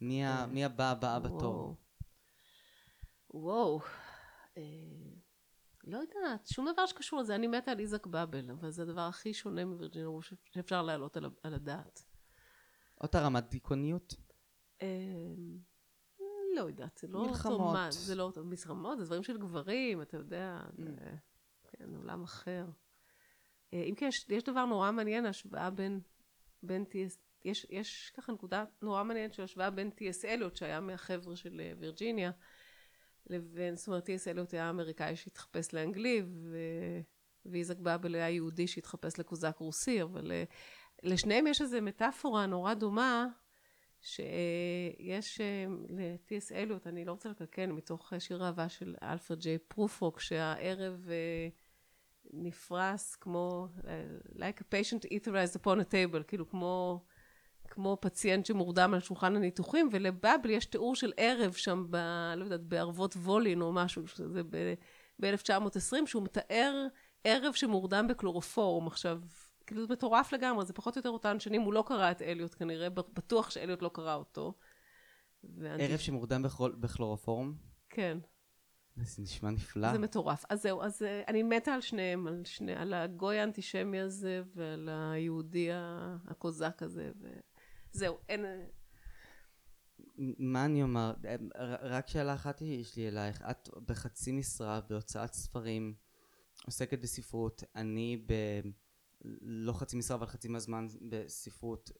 מי, 0.00 0.24
ה, 0.24 0.40
אה, 0.40 0.46
מי 0.46 0.64
הבא 0.64 0.90
הבאה 0.90 1.20
בתור? 1.20 1.76
וואו. 3.30 3.80
אה, 4.56 4.62
לא 5.84 5.98
יודעת, 5.98 6.46
שום 6.46 6.68
דבר 6.72 6.86
שקשור 6.86 7.20
לזה. 7.20 7.34
אני 7.34 7.46
מתה 7.46 7.70
על 7.70 7.80
איזק 7.80 8.06
באבל, 8.06 8.50
אבל 8.50 8.70
זה 8.70 8.82
הדבר 8.82 9.00
הכי 9.00 9.34
שונה 9.34 9.64
מווירג'יניה 9.64 10.10
וולף 10.10 10.32
שאפשר 10.44 10.82
להעלות 10.82 11.16
על, 11.16 11.30
על 11.42 11.54
הדעת. 11.54 12.04
אותה 13.00 13.20
רמת 13.20 13.48
דיכאוניות? 13.48 14.14
אה, 14.82 14.88
לא 16.56 16.60
יודעת, 16.60 16.98
זה 16.98 17.08
לא 17.08 17.26
מלחמות. 17.26 17.60
אוטומט, 17.60 17.92
זה 17.92 18.14
לא 18.14 18.22
אוטומט, 18.22 18.46
מלחמות, 18.46 18.98
זה 18.98 19.04
דברים 19.04 19.22
של 19.22 19.38
גברים, 19.38 20.02
אתה 20.02 20.16
יודע, 20.16 20.60
זה, 20.78 21.14
כן, 21.68 21.94
עולם 21.96 22.22
אחר. 22.22 22.66
אה, 23.76 23.82
אם 23.82 23.94
כן, 23.94 24.06
יש, 24.06 24.26
יש 24.28 24.42
דבר 24.42 24.64
נורא 24.64 24.90
מעניין, 24.90 25.26
השוואה 25.26 25.70
בין, 25.70 26.00
בין 26.62 26.84
T.S. 26.90 27.18
יש, 27.44 27.66
יש 27.70 28.12
ככה 28.16 28.32
נקודה 28.32 28.64
נורא 28.82 29.02
מעניינת 29.02 29.34
של 29.34 29.42
השוואה 29.42 29.70
בין 29.70 29.90
T.S. 29.98 30.24
אליוט, 30.24 30.56
שהיה 30.56 30.80
מהחבר'ה 30.80 31.36
של 31.36 31.60
אה, 31.60 31.72
וירג'יניה, 31.78 32.30
לבין, 33.26 33.76
זאת 33.76 33.88
אומרת, 33.88 34.08
T.S. 34.08 34.30
אליוט 34.30 34.54
היה 34.54 34.70
אמריקאי 34.70 35.16
שהתחפש 35.16 35.74
לאנגלי. 35.74 36.22
ואיזק 37.50 37.78
באבל 37.78 38.14
היה 38.14 38.30
יהודי 38.30 38.66
שהתחפש 38.66 39.18
לקוזק 39.18 39.56
רוסי, 39.58 40.02
אבל 40.02 40.32
אה, 40.32 40.44
לשניהם 41.02 41.46
יש 41.46 41.62
איזו 41.62 41.82
מטאפורה 41.82 42.46
נורא 42.46 42.74
דומה, 42.74 43.26
שיש 44.00 45.40
ל-T.S. 45.88 46.54
אליוט, 46.54 46.86
אני 46.86 47.04
לא 47.04 47.12
רוצה 47.12 47.28
לקלקל, 47.28 47.66
מתוך 47.66 48.12
שיר 48.18 48.44
אהבה 48.44 48.68
של 48.68 48.94
אלפרד 49.02 49.40
ג'יי 49.40 49.58
פרופוק, 49.58 50.20
שהערב 50.20 51.08
נפרס 52.32 53.16
כמו, 53.16 53.68
like 54.34 54.60
a 54.60 54.74
patient 54.74 55.04
etherized 55.04 55.56
upon 55.62 55.78
a 55.80 55.92
table, 55.92 56.22
כאילו 56.26 56.48
כמו, 56.48 57.04
כמו 57.68 57.98
פציינט 58.00 58.46
שמורדם 58.46 58.94
על 58.94 59.00
שולחן 59.00 59.36
הניתוחים, 59.36 59.88
ולבאבל 59.92 60.50
יש 60.50 60.66
תיאור 60.66 60.96
של 60.96 61.12
ערב 61.16 61.52
שם, 61.52 61.86
ב, 61.90 61.96
לא 62.36 62.44
יודעת, 62.44 62.62
בערבות 62.62 63.14
וולין 63.14 63.62
או 63.62 63.72
משהו, 63.72 64.06
שזה 64.06 64.42
ב-1920, 65.20 66.06
שהוא 66.06 66.22
מתאר 66.22 66.86
ערב 67.24 67.54
שמורדם 67.54 68.08
בקלורופורם. 68.08 68.86
עכשיו, 68.86 69.20
כאילו 69.66 69.86
זה 69.86 69.92
מטורף 69.92 70.32
לגמרי, 70.32 70.66
זה 70.66 70.72
פחות 70.72 70.96
או 70.96 70.98
יותר 70.98 71.10
אותן 71.10 71.40
שנים, 71.40 71.62
הוא 71.62 71.72
לא 71.72 71.84
קרא 71.86 72.10
את 72.10 72.22
אליוט 72.22 72.54
כנראה, 72.54 72.90
בטוח 72.90 73.50
שאליוט 73.50 73.82
לא 73.82 73.90
קרא 73.94 74.14
אותו. 74.14 74.54
ערב 75.64 75.98
שמורדם 75.98 76.42
בכלורופורם? 76.80 77.54
כן. 77.90 78.18
זה 78.96 79.22
נשמע 79.22 79.50
נפלא. 79.50 79.92
זה 79.92 79.98
מטורף. 79.98 80.44
אז 80.48 80.62
זהו, 80.62 80.82
אז 80.82 81.02
uh, 81.02 81.28
אני 81.28 81.42
מתה 81.42 81.74
על 81.74 81.80
שניהם, 81.80 82.26
על, 82.26 82.42
שני, 82.44 82.74
על 82.74 82.94
הגוי 82.94 83.38
האנטישמי 83.38 84.00
הזה 84.00 84.42
ועל 84.54 84.88
היהודי 84.92 85.68
הקוזק 86.26 86.82
הזה, 86.82 87.10
וזהו, 87.94 88.18
אין... 88.28 88.44
מה 90.38 90.64
אני 90.64 90.82
אומר? 90.82 91.14
רק 91.82 92.08
שאלה 92.08 92.34
אחת 92.34 92.62
יש 92.62 92.96
לי 92.96 93.08
אלייך. 93.08 93.42
את 93.50 93.68
בחצי 93.86 94.32
משרה 94.32 94.80
בהוצאת 94.80 95.32
ספרים, 95.32 95.94
עוסקת 96.66 96.98
בספרות, 96.98 97.62
אני 97.74 98.24
ב... 98.26 98.32
לא 99.40 99.72
חצי 99.72 99.96
משרה 99.96 100.16
אבל 100.16 100.26
חצי 100.26 100.48
מהזמן 100.48 100.86
בספרות, 101.08 101.90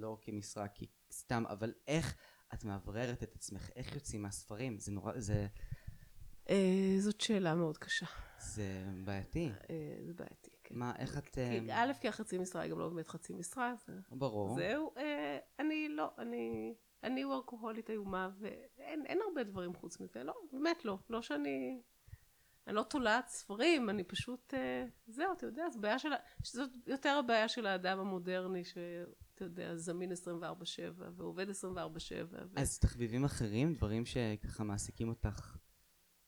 לא 0.00 0.18
כמשרה, 0.20 0.68
כי 0.68 0.86
סתם, 1.12 1.44
אבל 1.48 1.72
איך 1.86 2.16
את 2.54 2.64
מאווררת 2.64 3.22
את 3.22 3.34
עצמך? 3.34 3.70
איך 3.76 3.94
יוצאים 3.94 4.22
מהספרים? 4.22 4.78
זה 4.78 4.92
נורא, 4.92 5.12
זה... 5.18 5.46
אה, 6.50 6.94
זאת 6.98 7.20
שאלה 7.20 7.54
מאוד 7.54 7.78
קשה. 7.78 8.06
זה 8.38 8.84
בעייתי. 9.04 9.50
אה, 9.70 9.96
זה 10.06 10.14
בעייתי, 10.14 10.50
כן. 10.64 10.74
מה, 10.78 10.92
איך 10.98 11.18
את... 11.18 11.38
א', 11.72 11.92
כי 12.00 12.08
החצי 12.08 12.38
משרה 12.38 12.62
היא 12.62 12.70
גם 12.70 12.78
לא 12.78 12.88
באמת 12.88 13.08
חצי 13.08 13.32
משרה. 13.32 13.74
ברור. 14.10 14.54
זהו, 14.54 14.92
אה, 14.96 15.38
אני 15.58 15.88
לא, 15.88 16.10
אני... 16.18 16.74
אני 17.04 17.24
וורקוהולית 17.24 17.90
איומה, 17.90 18.30
ואין 18.38 19.18
הרבה 19.26 19.42
דברים 19.42 19.74
חוץ 19.74 20.00
מזה, 20.00 20.24
לא, 20.24 20.34
באמת 20.52 20.84
לא. 20.84 20.98
לא 21.10 21.22
שאני... 21.22 21.80
אני 22.66 22.76
לא 22.76 22.82
תולעת 22.82 23.28
ספרים, 23.28 23.90
אני 23.90 24.04
פשוט... 24.04 24.54
זהו, 25.06 25.32
אתה 25.32 25.46
יודע, 25.46 25.70
זו 25.70 25.80
בעיה 25.80 25.98
של... 25.98 26.08
זאת 26.42 26.70
יותר 26.86 27.16
הבעיה 27.24 27.48
של 27.48 27.66
האדם 27.66 27.98
המודרני, 27.98 28.64
שאתה 28.64 29.44
יודע, 29.44 29.76
זמין 29.76 30.12
24-7, 30.12 30.14
ועובד 31.16 31.46
24-7. 31.48 31.52
אז 32.56 32.78
תחביבים 32.78 33.24
אחרים, 33.24 33.74
דברים 33.74 34.06
שככה 34.06 34.64
מעסיקים 34.64 35.08
אותך 35.08 35.56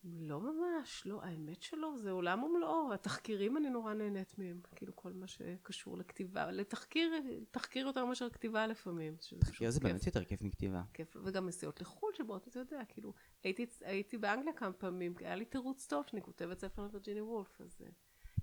לא 0.05 0.40
ממש, 0.40 1.07
לא, 1.07 1.22
האמת 1.22 1.62
שלא, 1.62 1.94
זה 2.02 2.11
עולם 2.11 2.42
ומלואו, 2.42 2.92
התחקירים 2.94 3.57
אני 3.57 3.70
נורא 3.70 3.94
נהנית 3.94 4.38
מהם, 4.38 4.61
כאילו 4.76 4.96
כל 4.96 5.12
מה 5.12 5.26
שקשור 5.26 5.98
לכתיבה, 5.98 6.50
לתחקיר, 6.50 7.12
תחקיר 7.50 7.86
יותר 7.86 8.05
מאשר 8.05 8.30
כתיבה 8.30 8.66
לפעמים. 8.66 9.16
תחקיר 9.38 9.70
זה 9.70 9.80
באמת 9.80 10.07
יותר 10.07 10.24
כיף 10.24 10.42
מכתיבה. 10.42 10.82
כיף, 10.92 11.16
וגם 11.24 11.46
נסיעות 11.46 11.80
לחו"ל 11.80 12.12
שבאות, 12.14 12.48
אתה 12.48 12.59
יודע, 12.59 12.80
כאילו, 12.88 13.12
הייתי, 13.44 13.66
הייתי 13.80 14.18
באנגליה 14.18 14.52
כמה 14.52 14.72
פעמים, 14.72 15.14
היה 15.20 15.34
לי 15.34 15.44
תירוץ 15.44 15.86
טוב 15.86 16.05
שאני 16.07 16.22
כותבת 16.22 16.59
ספר 16.59 16.82
לווירג'יני 16.82 17.20
וולף, 17.20 17.61
אז 17.61 17.78
אה, 17.82 17.88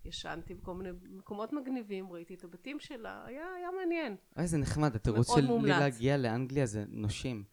ישנתי 0.05 0.53
בכל 0.53 0.73
מיני 0.73 0.89
מקומות 1.09 1.53
מגניבים, 1.53 2.11
ראיתי 2.11 2.33
את 2.33 2.43
הבתים 2.43 2.79
שלה, 2.79 3.25
היה, 3.25 3.53
היה 3.57 3.69
מעניין. 3.79 4.15
אוי, 4.37 4.47
זה 4.47 4.57
נחמד, 4.57 4.95
התירוץ 4.95 5.27
שלי 5.35 5.47
להגיע 5.61 6.17
לאנגליה 6.17 6.65
זה 6.65 6.85
נושים. 6.87 7.43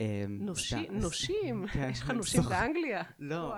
אמ, 0.00 0.38
נושים? 0.90 1.66
כן, 1.72 1.88
יש 1.90 2.00
לך 2.00 2.10
נושים 2.10 2.42
באנגליה? 2.42 3.02
לא, 3.18 3.54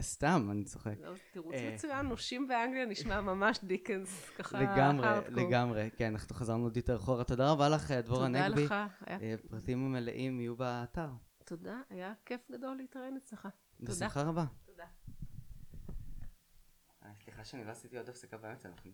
סתם, 0.00 0.48
אני 0.50 0.64
צוחק. 0.64 0.94
לא, 1.00 1.12
תירוץ 1.32 1.54
אה, 1.54 1.70
מצוין, 1.74 2.06
נושים 2.06 2.48
באנגליה 2.48 2.86
נשמע 2.86 3.20
ממש 3.30 3.58
דיקנס, 3.62 4.30
ככה 4.38 4.60
לגמרי, 4.60 5.08
לגמרי, 5.28 5.90
כן, 5.96 6.12
אנחנו 6.12 6.34
חזרנו 6.34 6.64
עוד 6.64 6.76
יותר 6.76 6.96
אחורה. 6.96 7.24
תודה 7.24 7.50
רבה 7.50 7.68
לך, 7.68 7.90
דבורה 7.90 8.28
נגבי. 8.28 8.62
תודה 8.62 8.86
לך. 9.06 9.10
אה, 9.22 9.34
פרטים 9.50 9.86
המלאים 9.86 10.40
יהיו 10.40 10.56
באתר. 10.56 11.08
תודה, 11.44 11.80
היה 11.90 12.12
כיף 12.26 12.40
גדול 12.52 12.76
להתראיין 12.76 13.16
אצלך. 13.16 13.48
בשמחה 13.80 14.22
רבה. 14.22 14.44
תודה. 14.66 14.84
אה, 17.04 17.10
סליחה 17.24 17.44
שאני 17.44 17.64
לא 17.64 17.70
עשיתי 17.70 17.98
עוד 17.98 18.08
הפסקה 18.08 18.36
באמצע, 18.36 18.68
אנחנו 18.68 18.88